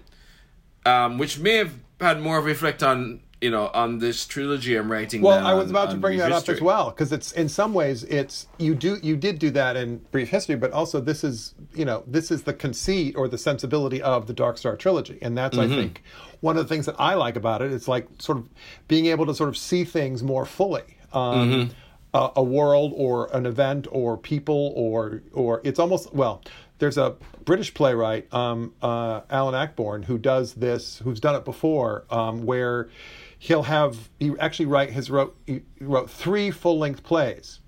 um, 0.86 1.18
which 1.18 1.40
may 1.40 1.56
have 1.58 1.74
had 2.00 2.22
more 2.22 2.38
of 2.38 2.48
effect 2.48 2.84
on 2.84 3.22
you 3.42 3.50
know 3.52 3.70
on 3.74 4.00
this 4.00 4.26
trilogy 4.26 4.76
I'm 4.76 4.92
writing. 4.92 5.22
Well, 5.22 5.46
I 5.46 5.54
was 5.54 5.66
on- 5.66 5.70
about 5.72 5.92
to 5.92 5.98
bring 5.98 6.18
that 6.20 6.32
up 6.32 6.48
as 6.50 6.62
well 6.62 6.90
because 6.92 7.12
it's 7.12 7.32
in 7.32 7.50
some 7.50 7.74
ways 7.74 8.04
it's 8.04 8.48
you 8.58 8.74
do 8.76 8.98
you 9.04 9.16
did 9.16 9.40
do 9.40 9.50
that 9.52 9.76
in 9.76 9.98
brief 10.12 10.30
history, 10.30 10.56
but 10.56 10.72
also 10.72 11.00
this 11.00 11.24
is 11.24 11.54
you 11.74 11.86
know 11.86 12.04
this 12.08 12.32
is 12.32 12.44
the 12.44 12.54
conceit 12.54 13.16
or 13.16 13.28
the 13.28 13.38
sensibility 13.38 14.02
of 14.02 14.28
the 14.28 14.34
Dark 14.34 14.58
Star 14.58 14.76
trilogy, 14.76 15.18
and 15.22 15.38
that's 15.38 15.58
Mm-hmm. 15.58 15.74
I 15.74 15.76
think 15.76 16.04
one 16.42 16.56
of 16.58 16.68
the 16.68 16.70
things 16.74 16.86
that 16.86 16.96
I 17.00 17.16
like 17.16 17.36
about 17.36 17.62
it. 17.62 17.72
It's 17.72 17.88
like 17.88 18.08
sort 18.20 18.38
of 18.38 18.50
being 18.88 19.08
able 19.08 19.26
to 19.26 19.34
sort 19.34 19.50
of 19.50 19.58
see 19.58 19.84
things 19.84 20.22
more 20.24 20.46
fully. 20.46 20.84
Um, 21.14 21.50
Mm-hmm. 21.52 21.74
A, 22.18 22.32
a 22.38 22.44
world 22.44 22.94
or 22.96 23.30
an 23.36 23.46
event 23.46 23.88
or 23.92 24.18
people 24.18 24.74
or 24.76 25.22
or 25.34 25.62
it's 25.64 25.80
almost 25.80 26.14
well 26.14 26.42
there's 26.80 26.98
a 26.98 27.16
british 27.46 27.74
playwright 27.74 28.32
um, 28.34 28.74
uh, 28.82 29.22
alan 29.30 29.54
Ayckbourn 29.54 30.06
who 30.06 30.18
does 30.18 30.56
this 30.56 31.00
who's 31.04 31.20
done 31.20 31.36
it 31.36 31.46
before 31.46 32.06
um, 32.10 32.44
where 32.44 32.90
he'll 33.38 33.64
have 33.64 34.10
he 34.20 34.34
actually 34.40 34.66
write 34.66 34.90
his 34.90 35.12
wrote 35.12 35.36
he 35.46 35.62
wrote 35.80 36.10
three 36.10 36.50
full-length 36.50 37.04
plays 37.04 37.60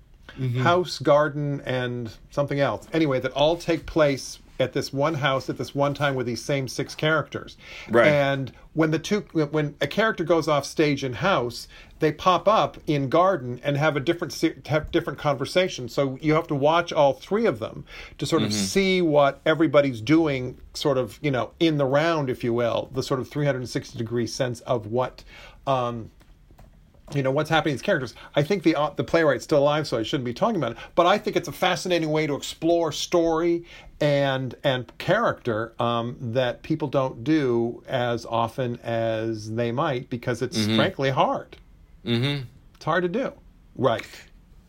house, 0.62 0.98
garden, 0.98 1.60
and 1.64 2.10
something 2.30 2.60
else. 2.60 2.86
Anyway, 2.92 3.20
that 3.20 3.32
all 3.32 3.56
take 3.56 3.86
place 3.86 4.38
at 4.60 4.72
this 4.72 4.92
one 4.92 5.14
house 5.14 5.48
at 5.48 5.58
this 5.58 5.74
one 5.74 5.94
time 5.94 6.14
with 6.14 6.26
these 6.26 6.42
same 6.42 6.68
six 6.68 6.94
characters. 6.94 7.56
Right. 7.88 8.06
And 8.06 8.52
when 8.74 8.90
the 8.90 8.98
two 8.98 9.20
when 9.32 9.74
a 9.80 9.86
character 9.86 10.24
goes 10.24 10.48
off 10.48 10.64
stage 10.64 11.02
in 11.02 11.14
house, 11.14 11.66
they 11.98 12.12
pop 12.12 12.48
up 12.48 12.78
in 12.86 13.08
garden 13.08 13.60
and 13.62 13.76
have 13.76 13.96
a 13.96 14.00
different 14.00 14.38
have 14.66 14.90
different 14.90 15.18
conversation. 15.18 15.88
So 15.88 16.18
you 16.20 16.34
have 16.34 16.46
to 16.48 16.54
watch 16.54 16.92
all 16.92 17.12
three 17.12 17.46
of 17.46 17.58
them 17.58 17.84
to 18.18 18.26
sort 18.26 18.42
of 18.42 18.52
see 18.52 19.02
what 19.02 19.40
everybody's 19.44 20.00
doing, 20.00 20.58
sort 20.74 20.98
of 20.98 21.18
you 21.22 21.30
know 21.30 21.52
in 21.60 21.78
the 21.78 21.86
round, 21.86 22.30
if 22.30 22.44
you 22.44 22.52
will, 22.52 22.90
the 22.92 23.02
sort 23.02 23.20
of 23.20 23.28
360 23.28 23.96
degree 23.96 24.26
sense 24.26 24.60
of 24.60 24.86
what. 24.86 25.24
Um, 25.66 26.10
you 27.12 27.24
know 27.24 27.32
what's 27.32 27.50
happening 27.50 27.74
to 27.74 27.78
these 27.78 27.84
characters. 27.84 28.14
I 28.36 28.44
think 28.44 28.62
the 28.62 28.76
uh, 28.76 28.90
the 28.90 29.02
playwright's 29.02 29.42
still 29.42 29.58
alive, 29.58 29.88
so 29.88 29.98
I 29.98 30.04
shouldn't 30.04 30.24
be 30.24 30.32
talking 30.32 30.56
about 30.56 30.72
it. 30.72 30.78
But 30.94 31.06
I 31.06 31.18
think 31.18 31.36
it's 31.36 31.48
a 31.48 31.52
fascinating 31.52 32.10
way 32.10 32.28
to 32.28 32.34
explore 32.34 32.92
story 32.92 33.64
and 34.00 34.54
and 34.64 34.96
character 34.98 35.74
um, 35.78 36.16
that 36.20 36.62
people 36.62 36.88
don't 36.88 37.22
do 37.22 37.82
as 37.86 38.24
often 38.26 38.78
as 38.82 39.50
they 39.54 39.72
might 39.72 40.08
because 40.10 40.42
it's 40.42 40.64
frankly 40.66 41.10
hard. 41.10 41.56
Mm-hmm. 42.04 42.44
It's 42.74 42.84
hard 42.84 43.02
to 43.02 43.08
do. 43.08 43.32
Right. 43.76 44.06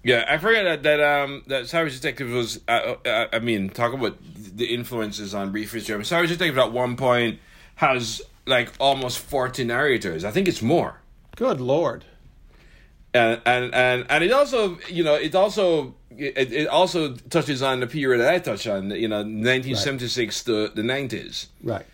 Yeah, 0.03 0.25
I 0.27 0.37
forget 0.37 0.63
that 0.65 0.83
that 0.83 0.99
um 0.99 1.43
that 1.47 1.67
Savage 1.67 1.93
Detective 1.93 2.29
was. 2.31 2.59
Uh, 2.67 2.95
uh, 3.05 3.27
I 3.31 3.39
mean, 3.39 3.69
talk 3.69 3.93
about 3.93 4.17
the 4.35 4.73
influences 4.73 5.33
on 5.35 5.51
Brief 5.51 5.71
German. 5.85 6.05
Savage 6.05 6.29
Detective 6.29 6.57
at 6.57 6.71
one 6.71 6.95
point 6.97 7.39
has 7.75 8.21
like 8.45 8.71
almost 8.79 9.19
forty 9.19 9.63
narrators. 9.63 10.25
I 10.25 10.31
think 10.31 10.47
it's 10.47 10.61
more. 10.61 11.01
Good 11.35 11.61
lord. 11.61 12.03
and 13.13 13.41
and 13.45 13.73
and 13.73 14.05
and 14.09 14.23
it 14.23 14.31
also 14.31 14.79
you 14.89 15.03
know 15.03 15.15
it 15.15 15.35
also 15.35 15.93
it, 16.17 16.51
it 16.53 16.67
also 16.67 17.15
touches 17.29 17.61
on 17.61 17.79
the 17.79 17.87
period 17.87 18.19
that 18.21 18.33
I 18.33 18.39
touch 18.39 18.67
on 18.67 18.91
you 18.91 19.07
know 19.07 19.17
1976 19.17 20.43
to 20.45 20.67
the 20.69 20.81
90s 20.81 21.47
Right. 21.63 21.85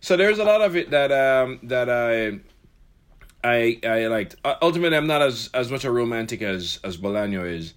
so 0.00 0.16
there's 0.16 0.38
a 0.38 0.44
lot 0.44 0.60
of 0.62 0.76
it 0.76 0.90
that 0.90 1.10
um 1.12 1.58
that 1.64 1.88
I 1.90 2.40
I 3.44 3.78
I 3.84 4.06
liked. 4.08 4.34
Uh, 4.44 4.54
ultimately 4.62 4.96
I'm 4.96 5.06
not 5.06 5.22
as 5.22 5.48
as 5.54 5.70
much 5.70 5.84
a 5.84 5.90
romantic 5.90 6.42
as 6.42 6.80
as 6.82 6.96
Bolaño 6.96 7.44
is 7.48 7.74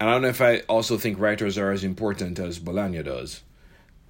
and 0.00 0.10
I 0.10 0.12
don't 0.12 0.22
know 0.22 0.28
if 0.28 0.40
I 0.40 0.58
also 0.68 0.98
think 0.98 1.18
writers 1.20 1.56
are 1.56 1.70
as 1.70 1.84
important 1.84 2.38
as 2.38 2.58
Bolaño 2.58 3.04
does. 3.04 3.42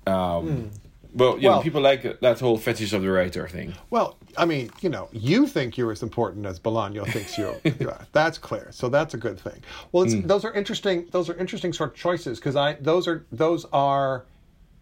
Um 0.07 0.71
but 1.15 1.41
you 1.43 1.49
know 1.49 1.61
people 1.61 1.81
like 1.81 2.21
that 2.21 2.41
whole 2.41 2.59
fetish 2.59 2.93
of 2.93 3.03
the 3.03 3.11
writer 3.11 3.47
thing. 3.49 3.75
Well, 3.91 4.17
I 4.37 4.45
mean, 4.45 4.71
you 4.81 4.89
know, 4.89 5.09
you 5.13 5.47
think 5.47 5.77
you're 5.77 5.93
as 5.93 6.03
important 6.03 6.47
as 6.47 6.59
Bolaño 6.61 7.07
thinks 7.07 7.39
you 7.39 7.55
you 7.79 7.91
are. 7.91 8.07
That's 8.13 8.39
clear. 8.39 8.69
So 8.73 8.89
that's 8.89 9.15
a 9.15 9.17
good 9.17 9.39
thing. 9.39 9.63
Well, 9.93 10.05
it's, 10.05 10.15
those 10.15 10.45
are 10.45 10.53
interesting. 10.53 11.07
Those 11.11 11.29
are 11.29 11.35
interesting 11.35 11.73
sort 11.73 11.91
of 11.91 11.97
choices 11.97 12.39
because 12.39 12.57
I 12.57 12.75
those 12.75 13.09
are 13.09 13.25
those 13.33 13.65
are 13.73 14.25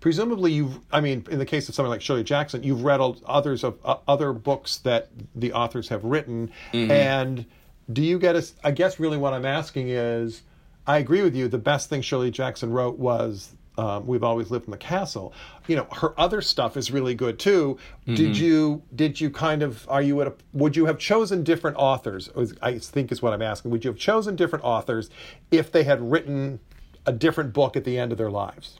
presumably 0.00 0.52
you've. 0.52 0.78
I 0.92 1.00
mean, 1.00 1.24
in 1.30 1.38
the 1.38 1.46
case 1.46 1.68
of 1.68 1.74
something 1.74 1.90
like 1.90 2.02
Shirley 2.02 2.24
Jackson, 2.24 2.62
you've 2.62 2.84
read 2.84 3.00
others 3.26 3.64
of 3.64 3.78
uh, 3.84 3.96
other 4.06 4.32
books 4.32 4.78
that 4.78 5.08
the 5.34 5.52
authors 5.52 5.88
have 5.88 6.04
written, 6.04 6.50
and 6.90 7.46
do 7.90 8.02
you 8.02 8.18
get 8.18 8.36
a? 8.36 8.44
I 8.62 8.70
guess 8.72 9.00
really 9.00 9.16
what 9.18 9.32
I'm 9.32 9.46
asking 9.46 9.88
is, 9.88 10.42
I 10.86 10.98
agree 10.98 11.22
with 11.22 11.34
you. 11.34 11.48
The 11.48 11.58
best 11.58 11.88
thing 11.88 12.02
Shirley 12.02 12.30
Jackson 12.30 12.70
wrote 12.70 12.98
was 12.98 13.54
um, 13.78 14.06
"We've 14.06 14.22
Always 14.22 14.50
Lived 14.50 14.66
in 14.66 14.70
the 14.70 14.78
Castle." 14.78 15.32
You 15.66 15.76
know, 15.76 15.86
her 15.96 16.18
other 16.18 16.40
stuff 16.40 16.76
is 16.76 16.90
really 16.90 17.14
good 17.14 17.38
too. 17.38 17.78
Did 18.06 18.36
you? 18.36 18.82
Did 18.94 19.20
you 19.20 19.30
kind 19.30 19.62
of? 19.62 19.86
Are 19.88 20.02
you 20.02 20.20
at 20.20 20.26
a? 20.26 20.34
Would 20.52 20.76
you 20.76 20.86
have 20.86 20.98
chosen 20.98 21.42
different 21.44 21.76
authors? 21.76 22.30
I 22.60 22.78
think 22.78 23.12
is 23.12 23.22
what 23.22 23.32
I'm 23.32 23.42
asking. 23.42 23.70
Would 23.70 23.84
you 23.84 23.90
have 23.90 23.98
chosen 23.98 24.36
different 24.36 24.64
authors 24.64 25.10
if 25.50 25.72
they 25.72 25.84
had 25.84 26.00
written 26.10 26.60
a 27.06 27.12
different 27.12 27.52
book 27.52 27.76
at 27.76 27.84
the 27.84 27.98
end 27.98 28.12
of 28.12 28.18
their 28.18 28.30
lives? 28.30 28.78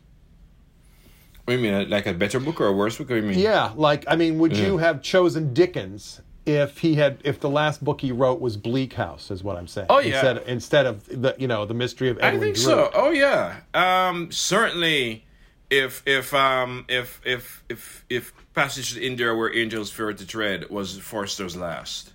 what 1.44 1.54
do 1.56 1.60
you 1.60 1.72
mean 1.72 1.90
like 1.90 2.06
a 2.06 2.14
better 2.14 2.38
book 2.38 2.60
or 2.60 2.66
a 2.66 2.72
worse 2.72 2.98
book 2.98 3.10
or 3.10 3.16
you 3.16 3.22
mean 3.22 3.38
Yeah, 3.38 3.72
like 3.74 4.04
I 4.06 4.16
mean, 4.16 4.38
would 4.38 4.56
you 4.56 4.78
have 4.78 5.02
chosen 5.02 5.52
Dickens 5.52 6.20
if 6.46 6.78
he 6.78 6.94
had 6.96 7.18
if 7.24 7.40
the 7.40 7.48
last 7.50 7.82
book 7.84 8.00
he 8.00 8.12
wrote 8.12 8.40
was 8.40 8.56
Bleak 8.56 8.94
House? 8.94 9.30
Is 9.30 9.42
what 9.44 9.56
I'm 9.56 9.66
saying. 9.68 9.86
Oh, 9.90 9.98
yeah. 10.00 10.14
Instead, 10.16 10.38
instead 10.48 10.86
of 10.86 11.06
the 11.22 11.34
you 11.38 11.46
know 11.48 11.64
the 11.66 11.74
mystery 11.74 12.08
of 12.10 12.18
I 12.22 12.32
think 12.38 12.56
Drood. 12.56 12.58
so. 12.58 12.90
Oh 12.94 13.10
yeah. 13.10 13.60
Um, 13.74 14.30
certainly, 14.32 15.24
if 15.70 16.02
if 16.06 16.32
um 16.34 16.84
if 16.88 17.20
if 17.24 17.62
if 17.68 18.04
if 18.08 18.32
Passage 18.54 18.92
to 18.92 19.00
India 19.02 19.34
where 19.34 19.54
angels 19.56 19.90
fear 19.90 20.12
to 20.12 20.26
tread 20.26 20.68
was 20.68 20.98
Forster's 20.98 21.56
last, 21.56 22.12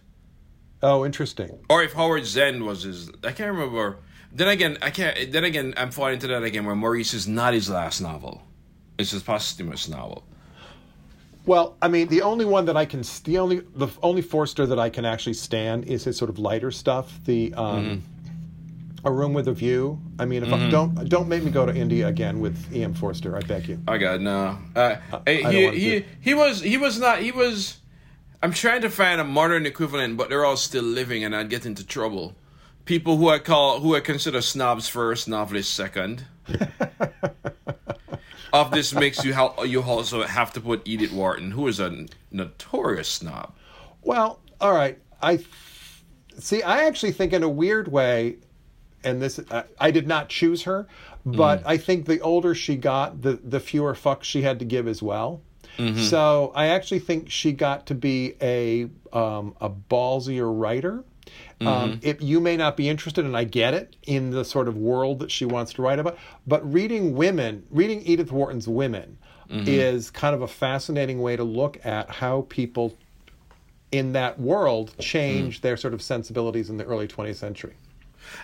Oh, 0.83 1.03
interesting. 1.03 1.57
or 1.67 1.81
if 1.81 1.93
Howards 1.93 2.37
End 2.37 2.63
was 2.63 2.83
his, 2.83 3.09
I 3.23 3.31
can't 3.31 3.51
remember. 3.55 3.97
Then 4.31 4.47
again, 4.49 4.77
I 4.83 4.91
can't. 4.91 5.31
Then 5.31 5.43
again, 5.45 5.73
I'm 5.77 5.89
falling 5.89 6.13
into 6.15 6.27
that 6.27 6.43
again 6.43 6.65
where 6.65 6.75
Maurice 6.75 7.15
is 7.15 7.27
not 7.27 7.55
his 7.55 7.69
last 7.71 8.01
novel; 8.01 8.43
it's 8.99 9.11
his 9.11 9.23
posthumous 9.23 9.87
novel. 9.89 10.25
Well, 11.47 11.77
I 11.81 11.87
mean, 11.87 12.09
the 12.09 12.23
only 12.23 12.43
one 12.43 12.65
that 12.65 12.75
I 12.75 12.83
can, 12.83 13.03
the 13.23 13.37
only, 13.37 13.61
the 13.73 13.87
only 14.03 14.21
Forster 14.21 14.65
that 14.65 14.77
I 14.77 14.89
can 14.89 15.05
actually 15.05 15.33
stand 15.33 15.85
is 15.85 16.03
his 16.03 16.17
sort 16.17 16.29
of 16.29 16.37
lighter 16.37 16.71
stuff. 16.71 17.19
The 17.23 17.53
um, 17.53 18.03
A 19.05 19.11
Room 19.11 19.33
with 19.33 19.47
a 19.47 19.53
View. 19.53 19.97
I 20.19 20.25
mean, 20.25 20.43
if 20.43 20.51
I, 20.51 20.69
don't 20.69 21.07
don't 21.07 21.29
make 21.29 21.43
me 21.43 21.49
go 21.49 21.65
to 21.65 21.73
India 21.73 22.05
again 22.05 22.41
with 22.41 22.75
E.M. 22.75 22.93
Forster. 22.93 23.37
I 23.37 23.39
beg 23.39 23.69
you. 23.69 23.79
I 23.87 23.97
got 23.97 24.19
no. 24.19 24.57
Uh, 24.75 24.97
I 25.25 25.33
he 25.33 25.69
he 25.69 25.99
to. 26.01 26.05
he 26.19 26.33
was 26.33 26.61
he 26.61 26.75
was 26.75 26.99
not 26.99 27.19
he 27.19 27.31
was. 27.31 27.77
I'm 28.43 28.51
trying 28.51 28.81
to 28.81 28.89
find 28.89 29.21
a 29.21 29.23
modern 29.23 29.65
equivalent, 29.65 30.17
but 30.17 30.27
they're 30.27 30.43
all 30.43 30.57
still 30.57 30.83
living, 30.83 31.23
and 31.23 31.33
I'd 31.33 31.49
get 31.49 31.65
into 31.65 31.85
trouble. 31.85 32.35
People 32.83 33.15
who 33.15 33.29
I 33.29 33.39
call 33.39 33.79
who 33.79 33.95
I 33.95 34.01
consider 34.01 34.41
snobs 34.41 34.89
first, 34.89 35.29
novelists 35.29 35.73
second. 35.73 36.25
of 38.53 38.71
this 38.71 38.93
mix, 38.93 39.23
you 39.23 39.33
ha- 39.33 39.63
you 39.63 39.81
also 39.81 40.23
have 40.23 40.53
to 40.53 40.61
put 40.61 40.81
Edith 40.85 41.11
Wharton, 41.11 41.51
who 41.51 41.67
is 41.67 41.79
a 41.79 42.05
notorious 42.31 43.09
snob. 43.09 43.53
Well, 44.03 44.39
all 44.61 44.73
right. 44.73 44.97
I 45.21 45.39
see. 46.39 46.61
I 46.63 46.85
actually 46.85 47.11
think, 47.11 47.33
in 47.33 47.43
a 47.43 47.49
weird 47.49 47.87
way, 47.89 48.37
and 49.03 49.21
this 49.21 49.39
I, 49.51 49.63
I 49.79 49.91
did 49.91 50.07
not 50.07 50.29
choose 50.29 50.63
her, 50.63 50.87
but 51.25 51.61
I 51.65 51.77
think 51.77 52.05
the 52.05 52.19
older 52.21 52.55
she 52.55 52.75
got, 52.75 53.21
the 53.21 53.39
the 53.43 53.59
fewer 53.59 53.93
fucks 53.93 54.23
she 54.23 54.41
had 54.43 54.59
to 54.59 54.65
give 54.65 54.87
as 54.87 55.01
well. 55.01 55.41
So 56.09 56.51
I 56.55 56.67
actually 56.69 56.99
think 56.99 57.29
she 57.29 57.51
got 57.51 57.85
to 57.87 57.93
be 57.93 58.33
a 58.41 58.89
um, 59.13 59.55
a 59.61 59.69
ballsier 59.69 60.49
writer. 60.51 61.03
Um, 61.59 61.99
it, 62.03 62.21
you 62.21 62.39
may 62.39 62.55
not 62.55 62.77
be 62.77 62.87
interested, 62.87 63.25
and 63.25 63.35
I 63.35 63.43
get 63.43 63.73
it, 63.73 63.95
in 64.03 64.29
the 64.29 64.45
sort 64.45 64.67
of 64.67 64.77
world 64.77 65.19
that 65.19 65.31
she 65.31 65.43
wants 65.43 65.73
to 65.73 65.81
write 65.81 65.97
about. 65.97 66.17
But 66.45 66.71
reading 66.71 67.15
women, 67.15 67.65
reading 67.71 68.03
Edith 68.03 68.31
Wharton's 68.31 68.67
Women, 68.67 69.17
is 69.49 70.11
kind 70.11 70.35
of 70.35 70.41
a 70.41 70.47
fascinating 70.47 71.21
way 71.21 71.35
to 71.35 71.43
look 71.43 71.83
at 71.85 72.09
how 72.09 72.45
people 72.49 72.97
in 73.91 74.13
that 74.13 74.39
world 74.39 74.93
change 74.99 75.61
their 75.61 75.77
sort 75.77 75.93
of 75.93 76.01
sensibilities 76.01 76.69
in 76.69 76.77
the 76.77 76.83
early 76.83 77.07
20th 77.07 77.35
century. 77.35 77.73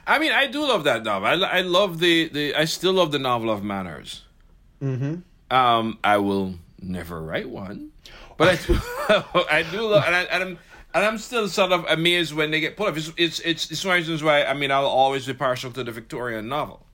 I 0.07 0.17
mean, 0.17 0.31
I 0.31 0.47
do 0.47 0.61
love 0.61 0.85
that 0.85 1.03
novel. 1.03 1.27
I, 1.27 1.57
I 1.57 1.61
love 1.61 1.99
the, 1.99 2.29
the 2.29 2.55
I 2.55 2.63
still 2.65 2.93
love 2.93 3.11
the 3.11 3.19
novel 3.19 3.49
of 3.49 3.63
manners. 3.63 4.23
Mm-hmm. 4.81 5.55
Um, 5.55 5.99
I 6.03 6.17
will 6.17 6.55
never 6.81 7.21
write 7.21 7.49
one, 7.49 7.91
but 8.37 8.47
I 8.47 8.55
do, 8.55 8.79
I 9.49 9.65
do 9.69 9.81
love, 9.81 10.03
and, 10.05 10.15
I, 10.15 10.23
and 10.23 10.43
I'm 10.43 10.59
and 10.93 11.05
I'm 11.05 11.17
still 11.17 11.47
sort 11.47 11.71
of 11.71 11.85
amazed 11.89 12.33
when 12.33 12.51
they 12.51 12.59
get 12.59 12.77
pulled 12.77 12.89
off. 12.89 12.97
It's 12.97 13.11
it's 13.17 13.39
it's, 13.39 13.71
it's 13.71 13.85
one 13.85 13.97
of 13.97 14.05
the 14.05 14.11
reasons 14.11 14.23
why 14.23 14.43
I 14.45 14.53
mean 14.53 14.71
I'll 14.71 14.85
always 14.85 15.25
be 15.25 15.33
partial 15.33 15.71
to 15.71 15.83
the 15.83 15.91
Victorian 15.91 16.47
novel. 16.47 16.85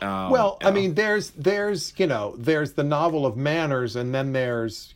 Um, 0.00 0.30
Well, 0.30 0.58
I 0.62 0.68
yeah. 0.68 0.74
mean, 0.74 0.94
there's 0.94 1.30
there's 1.30 1.92
you 1.96 2.06
know 2.06 2.34
there's 2.36 2.72
the 2.72 2.84
novel 2.84 3.24
of 3.24 3.36
manners, 3.36 3.94
and 3.96 4.14
then 4.14 4.32
there's 4.32 4.94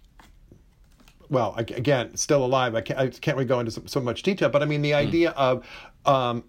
well, 1.28 1.54
again, 1.56 2.16
still 2.16 2.44
alive. 2.44 2.74
I 2.76 2.80
can't, 2.82 2.98
I 3.00 3.08
can't 3.08 3.36
really 3.36 3.48
go 3.48 3.58
into 3.58 3.72
so, 3.72 3.82
so 3.86 4.00
much 4.00 4.22
detail, 4.22 4.48
but 4.48 4.62
I 4.62 4.64
mean 4.66 4.82
the 4.82 4.94
idea 4.94 5.30
of 5.30 5.66
um, 6.04 6.44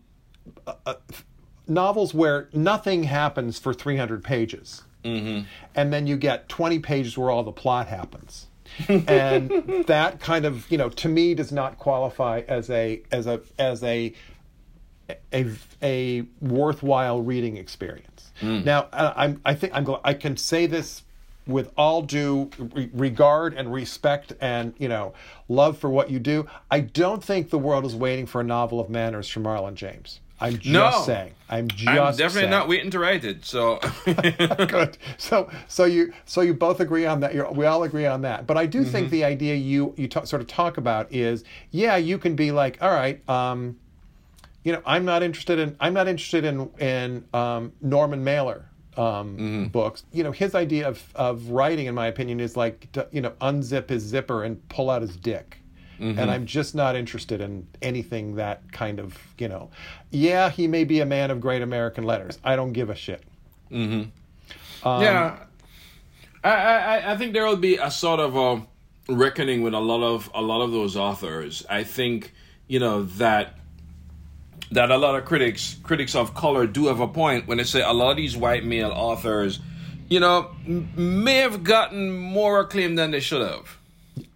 uh, 0.67 0.73
uh, 0.85 0.93
novels 1.67 2.13
where 2.13 2.47
nothing 2.53 3.03
happens 3.03 3.57
for 3.57 3.73
300 3.73 4.23
pages, 4.23 4.83
and 5.75 5.93
then 5.93 6.05
you 6.05 6.17
get 6.17 6.47
20 6.49 6.79
pages 6.79 7.17
where 7.17 7.29
all 7.31 7.41
the 7.43 7.51
plot 7.51 7.87
happens. 7.87 8.47
And 8.87 9.49
that 9.87 10.19
kind 10.19 10.45
of 10.45 10.69
you 10.71 10.77
know 10.77 10.89
to 10.89 11.07
me 11.09 11.33
does 11.33 11.51
not 11.51 11.77
qualify 11.77 12.41
as 12.47 12.69
a 12.69 13.01
as 13.11 13.27
a 13.27 13.41
as 13.57 13.83
a 13.83 14.13
a, 15.33 15.45
a 15.81 16.21
worthwhile 16.41 17.21
reading 17.21 17.57
experience. 17.57 18.31
Now, 18.41 18.87
uh, 18.93 19.13
I'm, 19.15 19.41
I 19.45 19.55
think 19.55 19.73
I'm, 19.73 19.85
gl- 19.85 20.01
I 20.03 20.13
can 20.13 20.37
say 20.37 20.67
this 20.67 21.03
with 21.47 21.71
all 21.77 22.01
due 22.01 22.49
re- 22.59 22.89
regard 22.93 23.53
and 23.53 23.71
respect 23.73 24.33
and 24.41 24.73
you 24.77 24.89
know 24.89 25.13
love 25.47 25.77
for 25.77 25.89
what 25.89 26.11
you 26.11 26.19
do. 26.19 26.45
I 26.69 26.81
don't 26.81 27.23
think 27.23 27.49
the 27.49 27.57
world 27.57 27.85
is 27.85 27.95
waiting 27.95 28.25
for 28.25 28.41
a 28.41 28.43
novel 28.43 28.79
of 28.79 28.89
manners 28.89 29.29
from 29.29 29.43
Marlon 29.43 29.75
James. 29.75 30.19
I'm 30.39 30.53
just 30.59 30.67
No. 30.67 30.91
saying. 31.05 31.33
I'm 31.49 31.67
just 31.69 31.87
I'm 31.87 32.11
definitely 32.11 32.29
saying. 32.41 32.49
not 32.51 32.67
waiting 32.67 32.91
to 32.91 32.99
write 32.99 33.23
it. 33.23 33.43
So 33.45 33.79
Good. 34.05 34.97
So, 35.17 35.49
so 35.67 35.85
you, 35.85 36.13
so 36.25 36.41
you 36.41 36.53
both 36.53 36.79
agree 36.79 37.05
on 37.05 37.21
that. 37.21 37.33
You're, 37.33 37.51
we 37.51 37.65
all 37.65 37.83
agree 37.83 38.05
on 38.05 38.21
that. 38.21 38.45
But 38.45 38.57
I 38.57 38.65
do 38.65 38.81
Mm-hmm. 38.81 38.91
think 38.91 39.09
the 39.09 39.23
idea 39.23 39.55
you 39.55 39.93
you 39.97 40.07
ta- 40.07 40.25
sort 40.25 40.41
of 40.41 40.47
talk 40.47 40.77
about 40.77 41.11
is, 41.11 41.43
yeah, 41.71 41.95
you 41.95 42.17
can 42.17 42.35
be 42.35 42.51
like, 42.51 42.77
all 42.81 42.91
right, 42.91 43.27
um, 43.29 43.77
you 44.63 44.73
know, 44.73 44.81
I'm 44.85 45.05
not 45.05 45.23
interested 45.23 45.57
in 45.59 45.75
I'm 45.79 45.93
not 45.93 46.07
interested 46.07 46.43
in 46.45 46.69
in 46.79 47.23
um, 47.33 47.71
Norman 47.81 48.23
Mailer 48.23 48.65
um, 48.97 49.37
Mm-hmm. 49.37 49.65
books. 49.67 50.03
You 50.11 50.23
know, 50.23 50.31
his 50.31 50.53
idea 50.53 50.87
of 50.87 51.01
of 51.15 51.49
writing, 51.49 51.85
in 51.87 51.95
my 51.95 52.07
opinion, 52.07 52.39
is 52.39 52.57
like 52.57 52.91
to, 52.91 53.07
you 53.11 53.21
know 53.21 53.31
unzip 53.41 53.89
his 53.89 54.03
zipper 54.03 54.43
and 54.43 54.67
pull 54.69 54.89
out 54.89 55.01
his 55.01 55.15
dick. 55.15 55.57
Mm-hmm. 55.99 56.19
And 56.19 56.29
I'm 56.29 56.45
just 56.45 56.75
not 56.75 56.95
interested 56.95 57.41
in 57.41 57.67
anything 57.81 58.35
that 58.35 58.71
kind 58.71 58.99
of 58.99 59.17
you 59.37 59.47
know. 59.47 59.69
Yeah, 60.11 60.49
he 60.49 60.67
may 60.67 60.83
be 60.83 60.99
a 60.99 61.05
man 61.05 61.31
of 61.31 61.41
great 61.41 61.61
American 61.61 62.03
letters. 62.03 62.37
I 62.43 62.55
don't 62.55 62.73
give 62.73 62.89
a 62.89 62.95
shit. 62.95 63.23
Um, 63.71 64.11
yeah, 64.83 65.37
I, 66.43 66.49
I 66.49 67.11
I 67.13 67.17
think 67.17 67.33
there 67.33 67.45
will 67.45 67.57
be 67.57 67.77
a 67.77 67.89
sort 67.89 68.19
of 68.19 68.35
a 68.35 68.65
reckoning 69.11 69.61
with 69.61 69.73
a 69.73 69.79
lot 69.79 70.03
of 70.03 70.29
a 70.33 70.41
lot 70.41 70.61
of 70.61 70.71
those 70.71 70.95
authors. 70.95 71.65
I 71.69 71.83
think 71.83 72.33
you 72.67 72.79
know 72.79 73.03
that 73.03 73.57
that 74.71 74.91
a 74.91 74.97
lot 74.97 75.15
of 75.15 75.25
critics 75.25 75.77
critics 75.83 76.15
of 76.15 76.33
color 76.33 76.67
do 76.67 76.87
have 76.87 76.99
a 76.99 77.07
point 77.07 77.47
when 77.47 77.57
they 77.57 77.63
say 77.63 77.81
a 77.81 77.93
lot 77.93 78.11
of 78.11 78.17
these 78.17 78.35
white 78.37 78.65
male 78.65 78.91
authors, 78.91 79.59
you 80.09 80.19
know, 80.19 80.51
m- 80.65 80.89
may 80.95 81.37
have 81.37 81.63
gotten 81.63 82.11
more 82.11 82.61
acclaim 82.61 82.95
than 82.95 83.11
they 83.11 83.19
should 83.19 83.41
have. 83.41 83.77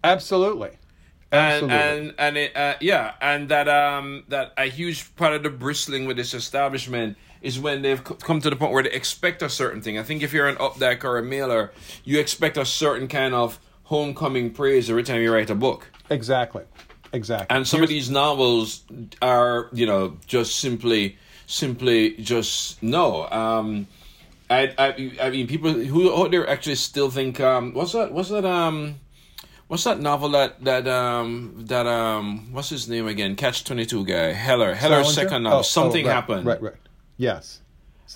Absolutely. 0.02 0.70
And 1.32 1.70
Absolutely. 1.70 1.76
and 1.76 2.14
and 2.18 2.36
it, 2.36 2.56
uh, 2.56 2.74
yeah, 2.80 3.14
and 3.22 3.48
that 3.48 3.66
um 3.66 4.24
that 4.28 4.52
a 4.58 4.66
huge 4.66 5.16
part 5.16 5.32
of 5.32 5.42
the 5.42 5.48
bristling 5.50 6.04
with 6.04 6.18
this 6.18 6.34
establishment 6.34 7.16
is 7.40 7.58
when 7.58 7.82
they've 7.82 8.04
come 8.04 8.40
to 8.40 8.50
the 8.50 8.56
point 8.56 8.72
where 8.72 8.82
they 8.82 8.92
expect 8.92 9.42
a 9.42 9.48
certain 9.48 9.80
thing. 9.80 9.98
I 9.98 10.02
think 10.02 10.22
if 10.22 10.32
you're 10.32 10.46
an 10.46 10.56
Updike 10.56 11.04
or 11.04 11.18
a 11.18 11.22
mailer, 11.22 11.72
you 12.04 12.20
expect 12.20 12.56
a 12.58 12.64
certain 12.64 13.08
kind 13.08 13.34
of 13.34 13.58
homecoming 13.84 14.50
praise 14.50 14.88
every 14.88 15.02
time 15.02 15.20
you 15.22 15.32
write 15.32 15.50
a 15.50 15.54
book. 15.54 15.90
Exactly. 16.10 16.64
Exactly. 17.12 17.54
And 17.54 17.66
some 17.66 17.82
of 17.82 17.88
these 17.88 18.08
novels 18.10 18.84
are, 19.20 19.68
you 19.72 19.86
know, 19.86 20.18
just 20.26 20.56
simply, 20.56 21.18
simply 21.46 22.16
just 22.16 22.82
no. 22.82 23.28
Um, 23.28 23.86
I, 24.48 24.72
I, 24.78 25.12
I 25.20 25.30
mean, 25.30 25.46
people 25.46 25.72
who 25.72 26.14
out 26.14 26.30
there 26.30 26.48
actually 26.48 26.76
still 26.76 27.10
think, 27.10 27.40
um, 27.40 27.74
what's 27.74 27.92
that? 27.92 28.12
What's 28.12 28.30
that? 28.30 28.44
Um, 28.44 28.96
what's 29.72 29.84
that 29.84 29.98
novel 30.00 30.28
that 30.28 30.62
that 30.62 30.86
um 30.86 31.54
that 31.66 31.86
um 31.86 32.52
what's 32.52 32.68
his 32.68 32.90
name 32.90 33.06
again? 33.06 33.34
Catch 33.36 33.64
twenty 33.64 33.86
two 33.86 34.04
guy 34.04 34.32
Heller 34.32 34.74
Heller's 34.74 35.14
Salinger? 35.14 35.30
second 35.30 35.42
novel. 35.44 35.56
Oh, 35.56 35.60
oh, 35.60 35.62
Something 35.62 36.04
right, 36.04 36.12
happened. 36.14 36.44
Right, 36.44 36.60
right. 36.60 36.74
Yes. 37.16 37.60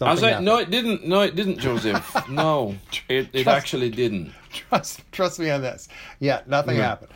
I 0.02 0.10
was 0.12 0.20
like, 0.20 0.32
happened. 0.32 0.44
no, 0.46 0.58
it 0.58 0.70
didn't. 0.70 1.06
No, 1.06 1.22
it 1.22 1.34
didn't, 1.34 1.58
Joseph. 1.58 2.28
no, 2.28 2.76
it 3.08 3.28
it 3.32 3.44
Trust- 3.44 3.56
actually 3.56 3.88
didn't. 3.88 4.32
trust 4.52 5.00
trust 5.12 5.38
me 5.38 5.48
on 5.48 5.62
this. 5.62 5.88
Yeah, 6.20 6.42
nothing 6.46 6.76
Yeah. 6.76 6.82
happened. 6.88 7.12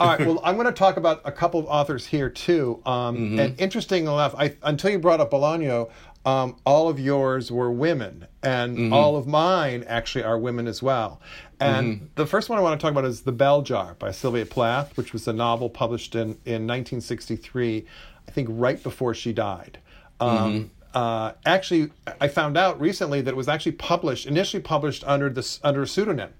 All 0.00 0.08
right. 0.08 0.26
Well, 0.26 0.40
I'm 0.44 0.56
going 0.56 0.66
to 0.66 0.72
talk 0.72 0.96
about 0.96 1.20
a 1.24 1.30
couple 1.30 1.60
of 1.60 1.66
authors 1.66 2.04
here 2.04 2.28
too. 2.28 2.82
Um, 2.84 3.16
Mm-hmm. 3.16 3.38
And 3.38 3.60
interesting 3.60 4.02
enough, 4.08 4.34
I, 4.36 4.56
until 4.64 4.90
you 4.90 4.98
brought 4.98 5.20
up 5.20 5.30
Bolaño, 5.30 5.88
um, 6.26 6.56
all 6.66 6.88
of 6.88 6.98
yours 6.98 7.52
were 7.52 7.70
women, 7.70 8.26
and 8.42 8.76
Mm-hmm. 8.76 8.92
all 8.92 9.14
of 9.16 9.28
mine 9.28 9.84
actually 9.86 10.24
are 10.24 10.36
women 10.36 10.66
as 10.66 10.82
well. 10.82 11.20
And 11.64 11.86
Mm-hmm. 11.96 12.04
the 12.16 12.26
first 12.26 12.48
one 12.48 12.58
I 12.58 12.62
want 12.62 12.78
to 12.78 12.82
talk 12.84 12.92
about 12.92 13.04
is 13.04 13.22
*The 13.22 13.32
Bell 13.32 13.62
Jar* 13.62 13.94
by 13.98 14.10
Sylvia 14.10 14.46
Plath, 14.46 14.96
which 14.96 15.12
was 15.12 15.26
a 15.28 15.32
novel 15.32 15.68
published 15.70 16.14
in 16.14 16.36
in 16.44 16.66
1963, 16.66 17.86
I 18.28 18.30
think 18.30 18.48
right 18.50 18.82
before 18.82 19.14
she 19.14 19.32
died. 19.32 19.78
Um, 20.20 20.28
Mm-hmm. 20.28 20.66
uh, 20.94 21.32
actually, 21.46 21.90
I 22.20 22.28
found 22.28 22.56
out 22.56 22.80
recently 22.80 23.20
that 23.22 23.30
it 23.30 23.36
was 23.36 23.48
actually 23.48 23.72
published 23.72 24.26
initially 24.26 24.62
published 24.62 25.02
under 25.06 25.28
this 25.30 25.60
under 25.62 25.82
a 25.82 25.86
pseudonym 25.86 26.30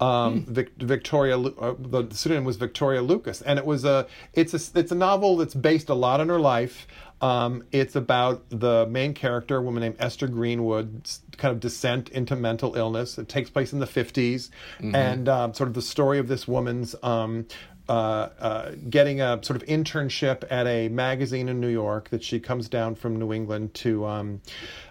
um, 0.00 0.44
Vic, 0.46 0.70
Victoria. 0.78 1.38
Uh, 1.38 1.74
the 1.78 2.06
pseudonym 2.10 2.44
was 2.44 2.56
Victoria 2.56 3.02
Lucas, 3.02 3.42
and 3.42 3.58
it 3.58 3.66
was 3.66 3.84
a. 3.84 4.06
It's 4.32 4.54
a. 4.54 4.78
It's 4.78 4.92
a 4.92 4.94
novel 4.94 5.36
that's 5.36 5.54
based 5.54 5.88
a 5.88 5.94
lot 5.94 6.20
on 6.20 6.28
her 6.28 6.38
life. 6.40 6.86
Um, 7.20 7.64
it's 7.72 7.96
about 7.96 8.44
the 8.50 8.86
main 8.86 9.14
character, 9.14 9.56
a 9.56 9.62
woman 9.62 9.82
named 9.82 9.96
Esther 9.98 10.28
Greenwood's 10.28 11.20
kind 11.36 11.52
of 11.52 11.60
descent 11.60 12.08
into 12.10 12.36
mental 12.36 12.76
illness. 12.76 13.18
It 13.18 13.28
takes 13.28 13.50
place 13.50 13.72
in 13.72 13.80
the 13.80 13.86
50s, 13.86 14.50
and 14.94 15.28
um, 15.28 15.54
sort 15.54 15.68
of 15.68 15.74
the 15.74 15.82
story 15.82 16.18
of 16.18 16.28
this 16.28 16.46
woman's. 16.46 16.94
Um, 17.02 17.46
uh, 17.88 18.28
uh, 18.38 18.72
getting 18.90 19.22
a 19.22 19.42
sort 19.42 19.60
of 19.62 19.66
internship 19.66 20.44
at 20.50 20.66
a 20.66 20.90
magazine 20.90 21.48
in 21.48 21.58
New 21.58 21.70
York 21.70 22.10
that 22.10 22.22
she 22.22 22.38
comes 22.38 22.68
down 22.68 22.94
from 22.94 23.18
New 23.18 23.32
England 23.32 23.72
to 23.72 24.04
um, 24.04 24.42